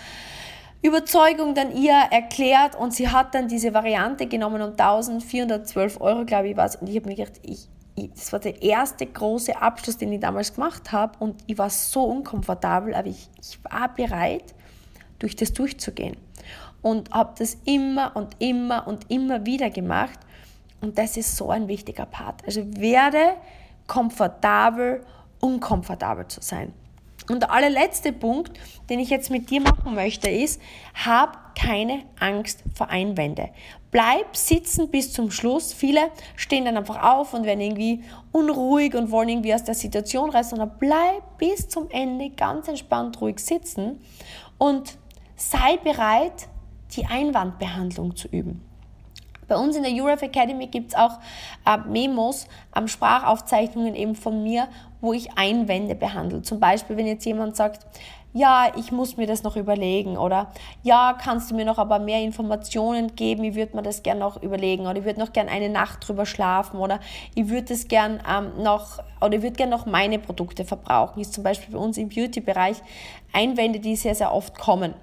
Überzeugung 0.82 1.56
dann 1.56 1.76
ihr 1.76 1.94
erklärt 2.10 2.76
und 2.76 2.94
sie 2.94 3.10
hat 3.10 3.36
dann 3.36 3.50
diese 3.50 3.74
Variante 3.74 4.28
genommen 4.28 4.62
um 4.62 4.72
1412 4.72 6.00
Euro, 6.00 6.26
glaube 6.26 6.50
ich, 6.50 6.58
was. 6.58 6.78
Und 6.78 6.88
ich 6.88 6.96
habe 6.96 7.10
mir 7.10 7.16
gedacht, 7.16 7.40
ich, 7.44 7.68
ich, 7.96 8.12
das 8.14 8.32
war 8.32 8.40
der 8.40 8.62
erste 8.62 9.06
große 9.06 9.62
Abschluss, 9.62 9.98
den 9.98 10.14
ich 10.14 10.22
damals 10.22 10.54
gemacht 10.54 10.94
habe 10.94 11.20
und 11.20 11.44
ich 11.48 11.58
war 11.58 11.70
so 11.70 12.04
unkomfortabel, 12.06 12.94
aber 12.94 13.08
ich, 13.08 13.30
ich 13.42 13.60
war 13.66 13.94
bereit, 13.94 14.56
durch 15.20 15.36
das 15.36 15.52
durchzugehen. 15.52 16.16
Und 16.82 17.12
habe 17.12 17.34
das 17.38 17.58
immer 17.66 18.16
und 18.16 18.38
immer 18.40 18.88
und 18.88 19.12
immer 19.12 19.46
wieder 19.46 19.70
gemacht. 19.70 20.18
Und 20.80 20.98
das 20.98 21.18
ist 21.18 21.36
so 21.36 21.50
ein 21.50 21.68
wichtiger 21.68 22.06
Part. 22.06 22.46
Also 22.46 22.62
werde 22.78 23.34
komfortabel, 23.86 25.06
unkomfortabel 25.42 26.26
zu 26.30 26.40
sein. 26.42 26.74
Und 27.30 27.42
der 27.42 27.52
allerletzte 27.52 28.12
Punkt, 28.12 28.60
den 28.90 29.00
ich 29.00 29.10
jetzt 29.10 29.30
mit 29.30 29.52
dir 29.52 29.62
machen 29.62 29.94
möchte, 29.94 30.30
ist, 30.30 30.60
hab 31.06 31.56
keine 31.56 32.02
Angst 32.20 32.64
vor 32.76 32.90
Einwände. 32.90 33.50
Bleib 33.92 34.36
sitzen 34.36 34.90
bis 34.90 35.14
zum 35.14 35.30
Schluss. 35.30 35.74
Viele 35.74 36.10
stehen 36.36 36.66
dann 36.66 36.78
einfach 36.78 37.02
auf 37.04 37.34
und 37.34 37.44
werden 37.44 37.62
irgendwie 37.62 38.04
unruhig 38.32 38.96
und 38.96 39.12
wollen 39.12 39.30
irgendwie 39.30 39.54
aus 39.54 39.64
der 39.64 39.76
Situation 39.76 40.32
raus, 40.32 40.50
sondern 40.50 40.72
bleib 40.80 41.38
bis 41.38 41.70
zum 41.70 41.90
Ende 41.92 42.32
ganz 42.32 42.68
entspannt 42.68 43.22
ruhig 43.22 43.40
sitzen 43.40 44.02
und 44.58 44.98
sei 45.36 45.78
bereit, 45.78 46.48
die 46.96 47.06
Einwandbehandlung 47.06 48.16
zu 48.16 48.28
üben. 48.28 48.64
Bei 49.48 49.58
uns 49.58 49.76
in 49.76 49.84
der 49.84 49.92
Euref 49.92 50.22
Academy 50.22 50.68
gibt 50.68 50.90
es 50.90 50.96
auch 50.96 51.20
äh, 51.66 51.78
Memos, 51.78 52.48
ähm, 52.76 52.88
Sprachaufzeichnungen 52.88 53.96
eben 53.96 54.16
von 54.16 54.44
mir, 54.44 54.68
wo 55.02 55.14
ich 55.14 55.38
Einwände 55.38 55.96
behandle. 55.96 56.42
Zum 56.42 56.60
Beispiel, 56.60 56.98
wenn 56.98 57.08
jetzt 57.08 57.26
jemand 57.26 57.56
sagt, 57.56 57.86
ja, 58.32 58.72
ich 58.78 58.92
muss 58.92 59.18
mir 59.18 59.26
das 59.26 59.42
noch 59.42 59.56
überlegen 59.56 60.16
oder 60.16 60.52
ja, 60.84 61.18
kannst 61.20 61.50
du 61.50 61.56
mir 61.56 61.66
noch 61.66 61.80
aber 61.80 61.98
mehr 61.98 62.22
Informationen 62.22 63.16
geben, 63.16 63.44
ich 63.44 63.56
würde 63.56 63.76
mir 63.76 63.82
das 63.82 64.04
gerne 64.04 64.20
noch 64.20 64.42
überlegen 64.44 64.84
oder 64.84 64.98
ich 64.98 65.06
würde 65.06 65.20
noch 65.20 65.34
gerne 65.34 65.50
eine 65.50 65.70
Nacht 65.70 66.08
drüber 66.08 66.28
schlafen 66.28 66.80
oder 66.80 67.00
ich 67.34 67.50
würde 67.50 67.70
das 67.70 67.88
gern 67.88 68.22
ähm, 68.30 68.62
noch 68.62 69.00
oder 69.20 69.38
ich 69.38 69.42
würde 69.42 69.56
gerne 69.56 69.76
noch 69.76 69.88
meine 69.88 70.20
Produkte 70.20 70.64
verbrauchen, 70.64 71.22
ist 71.22 71.34
zum 71.34 71.44
Beispiel 71.44 71.74
bei 71.74 71.80
uns 71.80 71.98
im 71.98 72.10
Beauty-Bereich 72.10 72.78
Einwände, 73.34 73.80
die 73.80 73.96
sehr, 73.96 74.16
sehr 74.16 74.32
oft 74.32 74.58
kommen. 74.58 74.94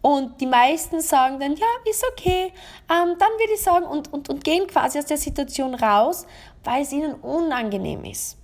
Und 0.00 0.40
die 0.40 0.46
meisten 0.46 1.00
sagen 1.00 1.40
dann, 1.40 1.56
ja, 1.56 1.66
ist 1.90 2.04
okay, 2.12 2.52
ähm, 2.88 3.16
dann 3.18 3.30
würde 3.38 3.52
ich 3.54 3.60
sagen 3.60 3.84
und, 3.84 4.12
und, 4.12 4.28
und 4.28 4.44
gehen 4.44 4.68
quasi 4.68 4.98
aus 4.98 5.06
der 5.06 5.16
Situation 5.16 5.74
raus, 5.74 6.26
weil 6.62 6.82
es 6.82 6.92
ihnen 6.92 7.14
unangenehm 7.14 8.04
ist. 8.04 8.37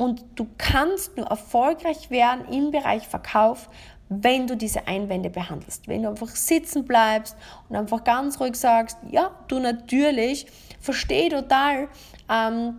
Und 0.00 0.24
du 0.34 0.46
kannst 0.56 1.18
nur 1.18 1.26
erfolgreich 1.26 2.08
werden 2.08 2.46
im 2.50 2.70
Bereich 2.70 3.06
Verkauf, 3.06 3.68
wenn 4.08 4.46
du 4.46 4.56
diese 4.56 4.88
Einwände 4.88 5.28
behandelst. 5.28 5.88
Wenn 5.88 6.04
du 6.04 6.08
einfach 6.08 6.30
sitzen 6.30 6.86
bleibst 6.86 7.36
und 7.68 7.76
einfach 7.76 8.02
ganz 8.02 8.40
ruhig 8.40 8.56
sagst, 8.56 8.96
ja, 9.10 9.30
du 9.48 9.58
natürlich, 9.58 10.46
verstehe 10.80 11.28
total, 11.28 11.88
ähm, 12.30 12.76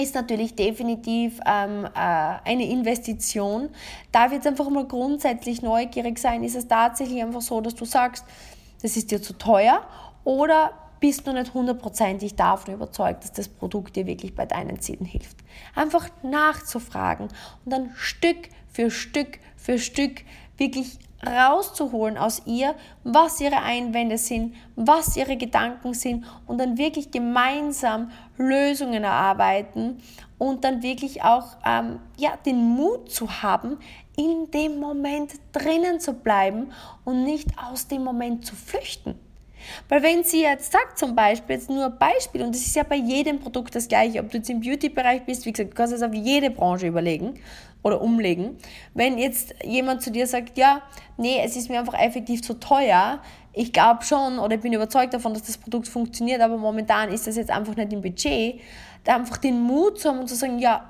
ist 0.00 0.14
natürlich 0.14 0.54
definitiv 0.54 1.40
ähm, 1.44 1.86
äh, 1.86 1.88
eine 1.96 2.70
Investition. 2.70 3.70
Da 4.12 4.30
wird 4.30 4.42
es 4.42 4.46
einfach 4.46 4.70
mal 4.70 4.86
grundsätzlich 4.86 5.60
neugierig 5.60 6.20
sein. 6.20 6.44
Ist 6.44 6.54
es 6.54 6.68
tatsächlich 6.68 7.20
einfach 7.20 7.42
so, 7.42 7.60
dass 7.60 7.74
du 7.74 7.84
sagst, 7.84 8.24
das 8.80 8.96
ist 8.96 9.10
dir 9.10 9.20
zu 9.20 9.32
teuer 9.32 9.82
oder 10.22 10.70
bist 11.00 11.26
du 11.26 11.32
nicht 11.32 11.54
hundertprozentig 11.54 12.36
davon 12.36 12.74
überzeugt, 12.74 13.24
dass 13.24 13.32
das 13.32 13.48
Produkt 13.48 13.96
dir 13.96 14.06
wirklich 14.06 14.34
bei 14.34 14.46
deinen 14.46 14.80
Zielen 14.80 15.04
hilft. 15.04 15.36
Einfach 15.74 16.08
nachzufragen 16.22 17.28
und 17.64 17.72
dann 17.72 17.90
Stück 17.96 18.48
für 18.68 18.90
Stück 18.90 19.38
für 19.56 19.78
Stück 19.78 20.22
wirklich 20.56 20.98
rauszuholen 21.26 22.16
aus 22.16 22.42
ihr, 22.46 22.74
was 23.02 23.40
ihre 23.40 23.60
Einwände 23.62 24.18
sind, 24.18 24.54
was 24.76 25.16
ihre 25.16 25.36
Gedanken 25.36 25.94
sind 25.94 26.24
und 26.46 26.58
dann 26.58 26.78
wirklich 26.78 27.10
gemeinsam 27.10 28.10
Lösungen 28.36 29.02
erarbeiten 29.02 30.00
und 30.38 30.62
dann 30.62 30.82
wirklich 30.82 31.22
auch 31.24 31.56
ähm, 31.66 31.98
ja, 32.16 32.36
den 32.46 32.56
Mut 32.56 33.10
zu 33.10 33.42
haben, 33.42 33.78
in 34.16 34.50
dem 34.52 34.78
Moment 34.78 35.34
drinnen 35.52 36.00
zu 36.00 36.12
bleiben 36.12 36.72
und 37.04 37.24
nicht 37.24 37.48
aus 37.58 37.88
dem 37.88 38.04
Moment 38.04 38.46
zu 38.46 38.54
flüchten. 38.54 39.18
Weil 39.88 40.02
wenn 40.02 40.24
sie 40.24 40.42
jetzt 40.42 40.72
sagt, 40.72 40.98
zum 40.98 41.14
Beispiel, 41.14 41.56
jetzt 41.56 41.70
nur 41.70 41.86
ein 41.86 41.98
Beispiel, 41.98 42.42
und 42.42 42.54
das 42.54 42.62
ist 42.62 42.76
ja 42.76 42.82
bei 42.82 42.96
jedem 42.96 43.38
Produkt 43.38 43.74
das 43.74 43.88
gleiche, 43.88 44.20
ob 44.20 44.30
du 44.30 44.38
jetzt 44.38 44.50
im 44.50 44.60
Beauty-Bereich 44.60 45.24
bist, 45.24 45.46
wie 45.46 45.52
gesagt, 45.52 45.70
du 45.70 45.74
kannst 45.74 45.94
es 45.94 46.02
auf 46.02 46.14
jede 46.14 46.50
Branche 46.50 46.86
überlegen 46.86 47.34
oder 47.82 48.00
umlegen. 48.00 48.56
Wenn 48.94 49.18
jetzt 49.18 49.54
jemand 49.64 50.02
zu 50.02 50.10
dir 50.10 50.26
sagt, 50.26 50.58
ja, 50.58 50.82
nee, 51.16 51.40
es 51.44 51.56
ist 51.56 51.70
mir 51.70 51.78
einfach 51.78 51.94
effektiv 51.94 52.42
zu 52.42 52.54
teuer, 52.54 53.20
ich 53.52 53.72
glaube 53.72 54.04
schon 54.04 54.38
oder 54.38 54.56
ich 54.56 54.60
bin 54.60 54.72
überzeugt 54.72 55.14
davon, 55.14 55.34
dass 55.34 55.42
das 55.42 55.58
Produkt 55.58 55.88
funktioniert, 55.88 56.40
aber 56.40 56.56
momentan 56.56 57.10
ist 57.10 57.26
das 57.26 57.36
jetzt 57.36 57.50
einfach 57.50 57.74
nicht 57.76 57.92
im 57.92 58.02
Budget, 58.02 58.60
da 59.04 59.16
einfach 59.16 59.38
den 59.38 59.60
Mut 59.60 59.98
zu 59.98 60.08
haben 60.08 60.20
und 60.20 60.28
zu 60.28 60.34
sagen, 60.34 60.58
ja, 60.58 60.84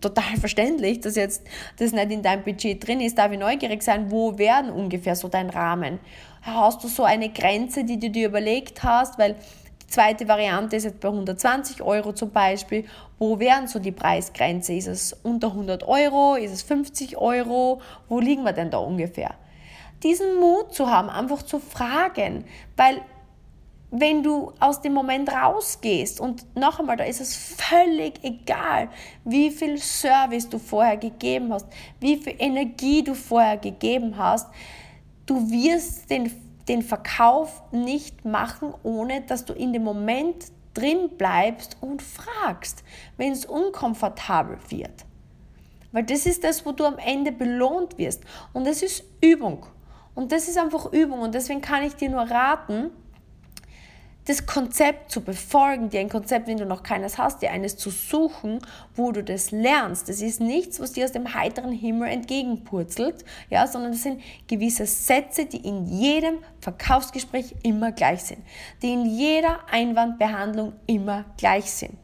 total 0.00 0.36
verständlich, 0.38 1.00
dass 1.00 1.16
jetzt 1.16 1.46
das 1.78 1.92
nicht 1.92 2.10
in 2.10 2.22
deinem 2.22 2.42
Budget 2.42 2.86
drin 2.86 3.00
ist, 3.00 3.18
darf 3.18 3.30
ich 3.30 3.38
neugierig 3.38 3.82
sein, 3.82 4.10
wo 4.10 4.38
werden 4.38 4.70
ungefähr 4.70 5.14
so 5.14 5.28
dein 5.28 5.50
Rahmen? 5.50 5.98
Hast 6.42 6.82
du 6.82 6.88
so 6.88 7.04
eine 7.04 7.28
Grenze, 7.28 7.84
die 7.84 7.98
du 7.98 8.10
dir 8.10 8.28
überlegt 8.28 8.82
hast, 8.82 9.18
weil 9.18 9.36
die 9.82 9.86
zweite 9.88 10.26
Variante 10.26 10.76
ist 10.76 10.84
jetzt 10.84 11.00
bei 11.00 11.08
120 11.08 11.82
Euro 11.82 12.12
zum 12.12 12.30
Beispiel. 12.30 12.86
Wo 13.18 13.38
wären 13.38 13.66
so 13.66 13.78
die 13.78 13.92
Preisgrenze? 13.92 14.72
Ist 14.72 14.86
es 14.86 15.12
unter 15.22 15.48
100 15.48 15.86
Euro? 15.86 16.36
Ist 16.36 16.52
es 16.52 16.62
50 16.62 17.18
Euro? 17.18 17.80
Wo 18.08 18.20
liegen 18.20 18.44
wir 18.44 18.52
denn 18.52 18.70
da 18.70 18.78
ungefähr? 18.78 19.34
Diesen 20.02 20.36
Mut 20.40 20.72
zu 20.72 20.88
haben, 20.88 21.10
einfach 21.10 21.42
zu 21.42 21.58
fragen, 21.58 22.44
weil 22.76 23.02
wenn 23.90 24.22
du 24.22 24.52
aus 24.60 24.80
dem 24.80 24.94
Moment 24.94 25.30
rausgehst 25.30 26.20
und 26.20 26.56
noch 26.56 26.78
einmal, 26.78 26.96
da 26.96 27.04
ist 27.04 27.20
es 27.20 27.36
völlig 27.36 28.22
egal, 28.22 28.88
wie 29.24 29.50
viel 29.50 29.78
Service 29.78 30.48
du 30.48 30.58
vorher 30.58 30.96
gegeben 30.96 31.52
hast, 31.52 31.66
wie 31.98 32.16
viel 32.16 32.36
Energie 32.38 33.02
du 33.02 33.14
vorher 33.14 33.56
gegeben 33.56 34.16
hast, 34.16 34.46
du 35.30 35.50
wirst 35.50 36.10
den, 36.10 36.32
den 36.68 36.82
Verkauf 36.82 37.62
nicht 37.70 38.24
machen, 38.24 38.74
ohne 38.82 39.20
dass 39.22 39.44
du 39.44 39.52
in 39.52 39.72
dem 39.72 39.84
Moment 39.84 40.46
drin 40.74 41.10
bleibst 41.16 41.76
und 41.80 42.02
fragst, 42.02 42.82
wenn 43.16 43.32
es 43.32 43.46
unkomfortabel 43.46 44.58
wird. 44.68 45.06
Weil 45.92 46.04
das 46.04 46.26
ist 46.26 46.44
das, 46.44 46.66
wo 46.66 46.72
du 46.72 46.84
am 46.84 46.98
Ende 46.98 47.32
belohnt 47.32 47.98
wirst. 47.98 48.22
Und 48.52 48.66
das 48.66 48.82
ist 48.82 49.04
Übung. 49.20 49.66
Und 50.14 50.32
das 50.32 50.48
ist 50.48 50.58
einfach 50.58 50.92
Übung. 50.92 51.20
Und 51.20 51.34
deswegen 51.34 51.60
kann 51.60 51.82
ich 51.82 51.94
dir 51.94 52.10
nur 52.10 52.22
raten, 52.22 52.90
das 54.30 54.46
Konzept 54.46 55.10
zu 55.10 55.22
befolgen, 55.22 55.90
dir 55.90 55.98
ein 55.98 56.08
Konzept, 56.08 56.46
wenn 56.46 56.56
du 56.56 56.64
noch 56.64 56.84
keines 56.84 57.18
hast, 57.18 57.42
dir 57.42 57.50
eines 57.50 57.76
zu 57.76 57.90
suchen, 57.90 58.60
wo 58.94 59.10
du 59.10 59.24
das 59.24 59.50
lernst. 59.50 60.08
Das 60.08 60.22
ist 60.22 60.40
nichts, 60.40 60.78
was 60.78 60.92
dir 60.92 61.04
aus 61.04 61.10
dem 61.10 61.34
heiteren 61.34 61.72
Himmel 61.72 62.08
entgegenpurzelt, 62.08 63.24
ja, 63.50 63.66
sondern 63.66 63.90
das 63.90 64.04
sind 64.04 64.22
gewisse 64.46 64.86
Sätze, 64.86 65.46
die 65.46 65.66
in 65.66 65.84
jedem 65.86 66.38
Verkaufsgespräch 66.60 67.56
immer 67.64 67.90
gleich 67.90 68.22
sind, 68.22 68.40
die 68.82 68.92
in 68.92 69.04
jeder 69.04 69.58
Einwandbehandlung 69.68 70.74
immer 70.86 71.24
gleich 71.36 71.68
sind. 71.68 71.98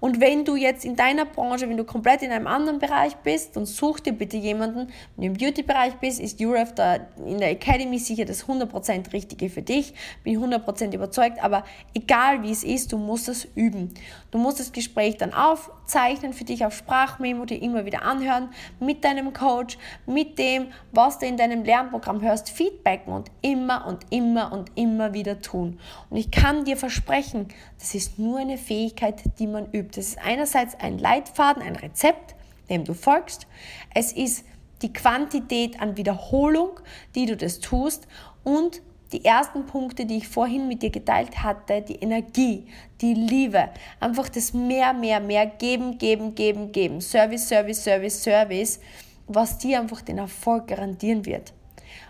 Und 0.00 0.20
wenn 0.20 0.44
du 0.44 0.56
jetzt 0.56 0.84
in 0.84 0.96
deiner 0.96 1.24
Branche, 1.24 1.68
wenn 1.68 1.76
du 1.76 1.84
komplett 1.84 2.22
in 2.22 2.30
einem 2.30 2.46
anderen 2.46 2.78
Bereich 2.78 3.16
bist, 3.16 3.56
dann 3.56 3.66
such 3.66 4.00
dir 4.00 4.12
bitte 4.12 4.36
jemanden. 4.36 4.88
Wenn 5.16 5.22
du 5.22 5.26
im 5.26 5.34
Beauty-Bereich 5.34 5.94
bist, 5.94 6.20
ist 6.20 6.40
URF 6.40 6.74
da 6.74 6.96
in 7.24 7.38
der 7.38 7.50
Academy 7.50 7.98
sicher 7.98 8.24
das 8.24 8.46
100% 8.46 9.12
Richtige 9.12 9.48
für 9.48 9.62
dich. 9.62 9.94
Bin 10.22 10.38
100% 10.38 10.94
überzeugt, 10.94 11.42
aber 11.42 11.64
egal 11.94 12.42
wie 12.42 12.50
es 12.50 12.64
ist, 12.64 12.92
du 12.92 12.98
musst 12.98 13.28
es 13.28 13.46
üben. 13.54 13.94
Du 14.36 14.42
musst 14.42 14.60
das 14.60 14.72
Gespräch 14.72 15.16
dann 15.16 15.32
aufzeichnen 15.32 16.34
für 16.34 16.44
dich 16.44 16.66
auf 16.66 16.76
Sprachmemo, 16.76 17.46
dir 17.46 17.62
immer 17.62 17.86
wieder 17.86 18.02
anhören, 18.02 18.50
mit 18.80 19.02
deinem 19.02 19.32
Coach, 19.32 19.78
mit 20.04 20.38
dem, 20.38 20.66
was 20.92 21.18
du 21.18 21.24
in 21.24 21.38
deinem 21.38 21.64
Lernprogramm 21.64 22.20
hörst, 22.20 22.50
feedbacken 22.50 23.14
und 23.14 23.30
immer 23.40 23.86
und 23.86 24.04
immer 24.10 24.52
und 24.52 24.70
immer 24.74 25.14
wieder 25.14 25.40
tun. 25.40 25.80
Und 26.10 26.18
ich 26.18 26.30
kann 26.30 26.66
dir 26.66 26.76
versprechen, 26.76 27.48
das 27.78 27.94
ist 27.94 28.18
nur 28.18 28.38
eine 28.38 28.58
Fähigkeit, 28.58 29.22
die 29.38 29.46
man 29.46 29.72
übt. 29.72 29.98
Das 29.98 30.08
ist 30.08 30.18
einerseits 30.18 30.78
ein 30.80 30.98
Leitfaden, 30.98 31.62
ein 31.62 31.76
Rezept, 31.76 32.34
dem 32.68 32.84
du 32.84 32.92
folgst. 32.92 33.46
Es 33.94 34.12
ist 34.12 34.44
die 34.82 34.92
Quantität 34.92 35.80
an 35.80 35.96
Wiederholung, 35.96 36.78
die 37.14 37.24
du 37.24 37.38
das 37.38 37.60
tust 37.60 38.06
und 38.44 38.82
die 39.12 39.24
ersten 39.24 39.66
Punkte, 39.66 40.04
die 40.04 40.18
ich 40.18 40.28
vorhin 40.28 40.68
mit 40.68 40.82
dir 40.82 40.90
geteilt 40.90 41.42
hatte, 41.42 41.82
die 41.82 41.96
Energie, 41.96 42.66
die 43.00 43.14
Liebe, 43.14 43.68
einfach 44.00 44.28
das 44.28 44.52
mehr, 44.52 44.92
mehr, 44.92 45.20
mehr 45.20 45.46
geben, 45.46 45.98
geben, 45.98 46.34
geben, 46.34 46.72
geben, 46.72 47.00
Service, 47.00 47.48
Service, 47.48 47.82
Service, 47.82 48.22
Service, 48.22 48.80
was 49.28 49.58
dir 49.58 49.80
einfach 49.80 50.02
den 50.02 50.18
Erfolg 50.18 50.68
garantieren 50.68 51.24
wird. 51.24 51.52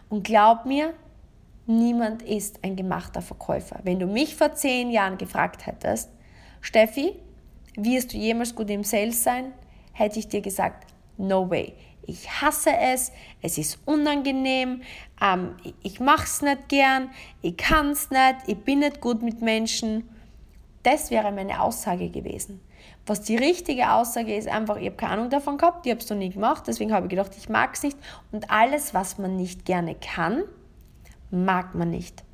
Und 0.08 0.24
glaub 0.24 0.64
mir, 0.66 0.94
niemand 1.66 2.22
ist 2.22 2.62
ein 2.62 2.76
gemachter 2.76 3.22
Verkäufer. 3.22 3.80
Wenn 3.82 3.98
du 3.98 4.06
mich 4.06 4.34
vor 4.34 4.54
zehn 4.54 4.90
Jahren 4.90 5.18
gefragt 5.18 5.66
hättest, 5.66 6.10
Steffi, 6.60 7.14
wirst 7.76 8.12
du 8.12 8.16
jemals 8.16 8.54
gut 8.54 8.70
im 8.70 8.84
Sales 8.84 9.22
sein? 9.22 9.52
Hätte 9.92 10.18
ich 10.18 10.28
dir 10.28 10.40
gesagt, 10.40 10.86
no 11.16 11.48
way. 11.50 11.74
Ich 12.06 12.40
hasse 12.40 12.70
es, 12.76 13.12
es 13.42 13.58
ist 13.58 13.80
unangenehm, 13.84 14.82
ähm, 15.20 15.56
ich 15.82 16.00
mache 16.00 16.24
es 16.24 16.40
nicht 16.40 16.68
gern, 16.68 17.10
ich 17.42 17.56
kann 17.56 17.90
es 17.90 18.10
nicht, 18.10 18.36
ich 18.46 18.58
bin 18.58 18.78
nicht 18.78 19.00
gut 19.00 19.22
mit 19.22 19.42
Menschen. 19.42 20.08
Das 20.82 21.10
wäre 21.10 21.32
meine 21.32 21.60
Aussage 21.60 22.08
gewesen. 22.08 22.60
Was 23.06 23.22
die 23.22 23.36
richtige 23.36 23.92
Aussage 23.92 24.36
ist, 24.36 24.48
einfach, 24.48 24.76
ich 24.76 24.86
habe 24.86 24.96
keine 24.96 25.12
Ahnung 25.12 25.30
davon 25.30 25.58
gehabt, 25.58 25.86
ich 25.86 25.92
habe 25.92 26.00
es 26.00 26.08
noch 26.08 26.16
nie 26.16 26.30
gemacht, 26.30 26.64
deswegen 26.66 26.92
habe 26.92 27.06
ich 27.06 27.10
gedacht, 27.10 27.32
ich 27.36 27.48
mag 27.48 27.74
es 27.74 27.82
nicht. 27.82 27.98
Und 28.32 28.50
alles, 28.50 28.94
was 28.94 29.18
man 29.18 29.36
nicht 29.36 29.64
gerne 29.64 29.94
kann, 29.94 30.42
mag 31.30 31.74
man 31.74 31.90
nicht. 31.90 32.24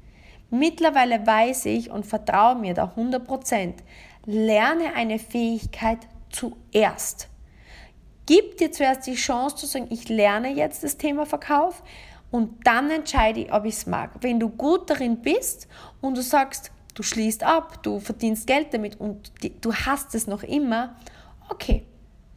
Mittlerweile 0.50 1.26
weiß 1.26 1.66
ich 1.66 1.90
und 1.90 2.04
vertraue 2.04 2.56
mir 2.56 2.74
da 2.74 2.92
100%, 2.94 3.74
lerne 4.26 4.94
eine 4.94 5.18
Fähigkeit 5.18 5.98
zuerst. 6.30 7.28
Gib 8.26 8.58
dir 8.58 8.70
zuerst 8.70 9.06
die 9.06 9.14
Chance 9.14 9.56
zu 9.56 9.66
sagen, 9.66 9.86
ich 9.90 10.08
lerne 10.08 10.52
jetzt 10.52 10.84
das 10.84 10.96
Thema 10.96 11.26
Verkauf 11.26 11.82
und 12.30 12.66
dann 12.66 12.90
entscheide 12.90 13.40
ich, 13.40 13.52
ob 13.52 13.64
ich 13.64 13.74
es 13.74 13.86
mag. 13.86 14.10
Wenn 14.20 14.38
du 14.38 14.48
gut 14.48 14.88
darin 14.88 15.18
bist 15.22 15.68
und 16.00 16.16
du 16.16 16.22
sagst, 16.22 16.70
du 16.94 17.02
schließt 17.02 17.42
ab, 17.42 17.82
du 17.82 18.00
verdienst 18.00 18.46
Geld 18.46 18.72
damit 18.72 19.00
und 19.00 19.32
du 19.60 19.74
hast 19.74 20.14
es 20.14 20.26
noch 20.26 20.42
immer, 20.42 20.96
okay, 21.48 21.84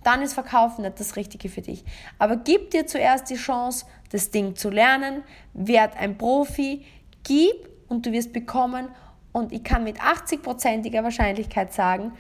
dann 0.04 0.22
ist 0.22 0.34
Verkaufen 0.34 0.84
nicht 0.84 1.00
das 1.00 1.16
Richtige 1.16 1.50
für 1.50 1.62
dich. 1.62 1.84
Aber 2.20 2.38
gib 2.38 2.72
dir 2.72 2.86
zuerst 2.86 3.30
die 3.30 3.36
Chance, 3.36 3.86
das 4.12 4.30
Ding 4.32 4.56
zu 4.56 4.70
lernen, 4.70 5.24
werd 5.54 5.98
ein 5.98 6.18
Profi, 6.18 6.86
gib 7.24 7.70
und 7.88 8.06
du 8.06 8.12
wirst 8.12 8.32
bekommen 8.32 8.90
und 9.32 9.52
ich 9.52 9.64
kann 9.64 9.84
mit 9.84 10.00
80%iger 10.00 11.04
Wahrscheinlichkeit 11.04 11.74
sagen, 11.74 12.14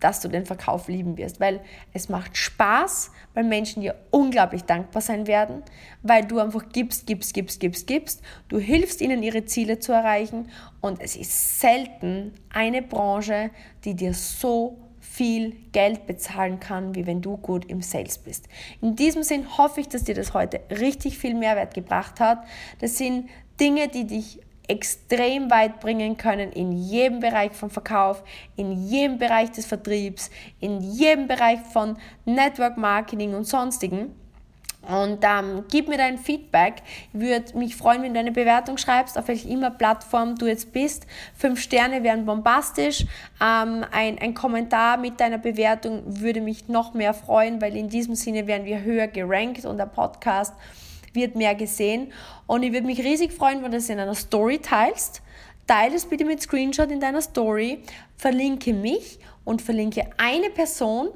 dass 0.00 0.20
du 0.20 0.28
den 0.28 0.46
Verkauf 0.46 0.88
lieben 0.88 1.16
wirst, 1.16 1.40
weil 1.40 1.60
es 1.92 2.08
macht 2.08 2.36
Spaß, 2.36 3.10
weil 3.34 3.44
Menschen 3.44 3.82
dir 3.82 3.96
unglaublich 4.10 4.62
dankbar 4.62 5.02
sein 5.02 5.26
werden, 5.26 5.62
weil 6.02 6.24
du 6.24 6.38
einfach 6.38 6.68
gibst, 6.72 7.06
gibst, 7.06 7.34
gibst, 7.34 7.60
gibst, 7.60 7.86
gibst, 7.86 8.22
du 8.48 8.58
hilfst 8.58 9.00
ihnen 9.00 9.22
ihre 9.22 9.44
Ziele 9.44 9.78
zu 9.78 9.92
erreichen 9.92 10.50
und 10.80 11.00
es 11.00 11.16
ist 11.16 11.60
selten 11.60 12.32
eine 12.50 12.82
Branche, 12.82 13.50
die 13.84 13.94
dir 13.94 14.14
so 14.14 14.78
viel 15.00 15.56
Geld 15.72 16.06
bezahlen 16.06 16.60
kann, 16.60 16.94
wie 16.94 17.06
wenn 17.06 17.22
du 17.22 17.36
gut 17.38 17.64
im 17.66 17.80
Sales 17.80 18.18
bist. 18.18 18.48
In 18.82 18.96
diesem 18.96 19.22
Sinn 19.22 19.56
hoffe 19.56 19.80
ich, 19.80 19.88
dass 19.88 20.04
dir 20.04 20.14
das 20.14 20.34
heute 20.34 20.60
richtig 20.70 21.16
viel 21.16 21.34
Mehrwert 21.34 21.74
gebracht 21.74 22.20
hat. 22.20 22.44
Das 22.80 22.98
sind 22.98 23.30
Dinge, 23.58 23.88
die 23.88 24.06
dich 24.06 24.40
extrem 24.68 25.50
weit 25.50 25.80
bringen 25.80 26.16
können 26.16 26.52
in 26.52 26.72
jedem 26.72 27.20
Bereich 27.20 27.52
vom 27.52 27.70
Verkauf, 27.70 28.22
in 28.56 28.88
jedem 28.88 29.18
Bereich 29.18 29.50
des 29.52 29.66
Vertriebs, 29.66 30.30
in 30.60 30.80
jedem 30.80 31.28
Bereich 31.28 31.60
von 31.72 31.96
Network 32.24 32.76
Marketing 32.76 33.34
und 33.34 33.44
sonstigen. 33.44 34.14
Und 34.88 35.18
ähm, 35.22 35.64
gib 35.68 35.88
mir 35.88 35.98
dein 35.98 36.16
Feedback. 36.16 36.74
Ich 37.12 37.20
würde 37.20 37.58
mich 37.58 37.74
freuen, 37.74 38.02
wenn 38.02 38.14
du 38.14 38.20
eine 38.20 38.30
Bewertung 38.30 38.78
schreibst, 38.78 39.18
auf 39.18 39.26
welcher 39.26 39.48
immer 39.48 39.70
Plattform 39.70 40.36
du 40.36 40.46
jetzt 40.46 40.72
bist. 40.72 41.06
Fünf 41.34 41.60
Sterne 41.60 42.04
wären 42.04 42.24
bombastisch. 42.24 43.04
Ähm, 43.42 43.84
ein, 43.90 44.18
ein 44.18 44.34
Kommentar 44.34 44.96
mit 44.96 45.18
deiner 45.18 45.38
Bewertung 45.38 46.02
würde 46.06 46.40
mich 46.40 46.68
noch 46.68 46.94
mehr 46.94 47.14
freuen, 47.14 47.60
weil 47.60 47.76
in 47.76 47.88
diesem 47.88 48.14
Sinne 48.14 48.46
werden 48.46 48.64
wir 48.64 48.82
höher 48.82 49.08
gerankt 49.08 49.64
und 49.64 49.78
der 49.78 49.86
Podcast 49.86 50.54
wird 51.16 51.34
mehr 51.34 51.56
gesehen. 51.56 52.12
Und 52.46 52.62
ich 52.62 52.72
würde 52.72 52.86
mich 52.86 53.00
riesig 53.00 53.32
freuen, 53.32 53.64
wenn 53.64 53.72
du 53.72 53.78
es 53.78 53.88
in 53.88 53.98
einer 53.98 54.14
Story 54.14 54.58
teilst. 54.58 55.22
Teile 55.66 55.96
es 55.96 56.06
bitte 56.06 56.24
mit 56.24 56.40
Screenshot 56.40 56.92
in 56.92 57.00
deiner 57.00 57.20
Story, 57.20 57.82
verlinke 58.16 58.72
mich 58.72 59.18
und 59.44 59.60
verlinke 59.60 60.08
eine 60.16 60.50
Person, 60.50 61.08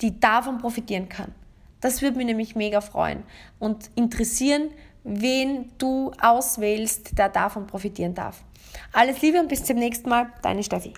die 0.00 0.20
davon 0.20 0.58
profitieren 0.58 1.08
kann. 1.08 1.34
Das 1.80 2.02
würde 2.02 2.16
mich 2.16 2.26
nämlich 2.26 2.54
mega 2.54 2.80
freuen 2.80 3.24
und 3.58 3.90
interessieren, 3.96 4.70
wen 5.02 5.70
du 5.78 6.12
auswählst, 6.20 7.18
der 7.18 7.28
davon 7.28 7.66
profitieren 7.66 8.14
darf. 8.14 8.44
Alles 8.92 9.22
Liebe 9.22 9.40
und 9.40 9.48
bis 9.48 9.64
zum 9.64 9.76
nächsten 9.76 10.08
Mal, 10.08 10.32
deine 10.42 10.62
Steffi. 10.62 10.92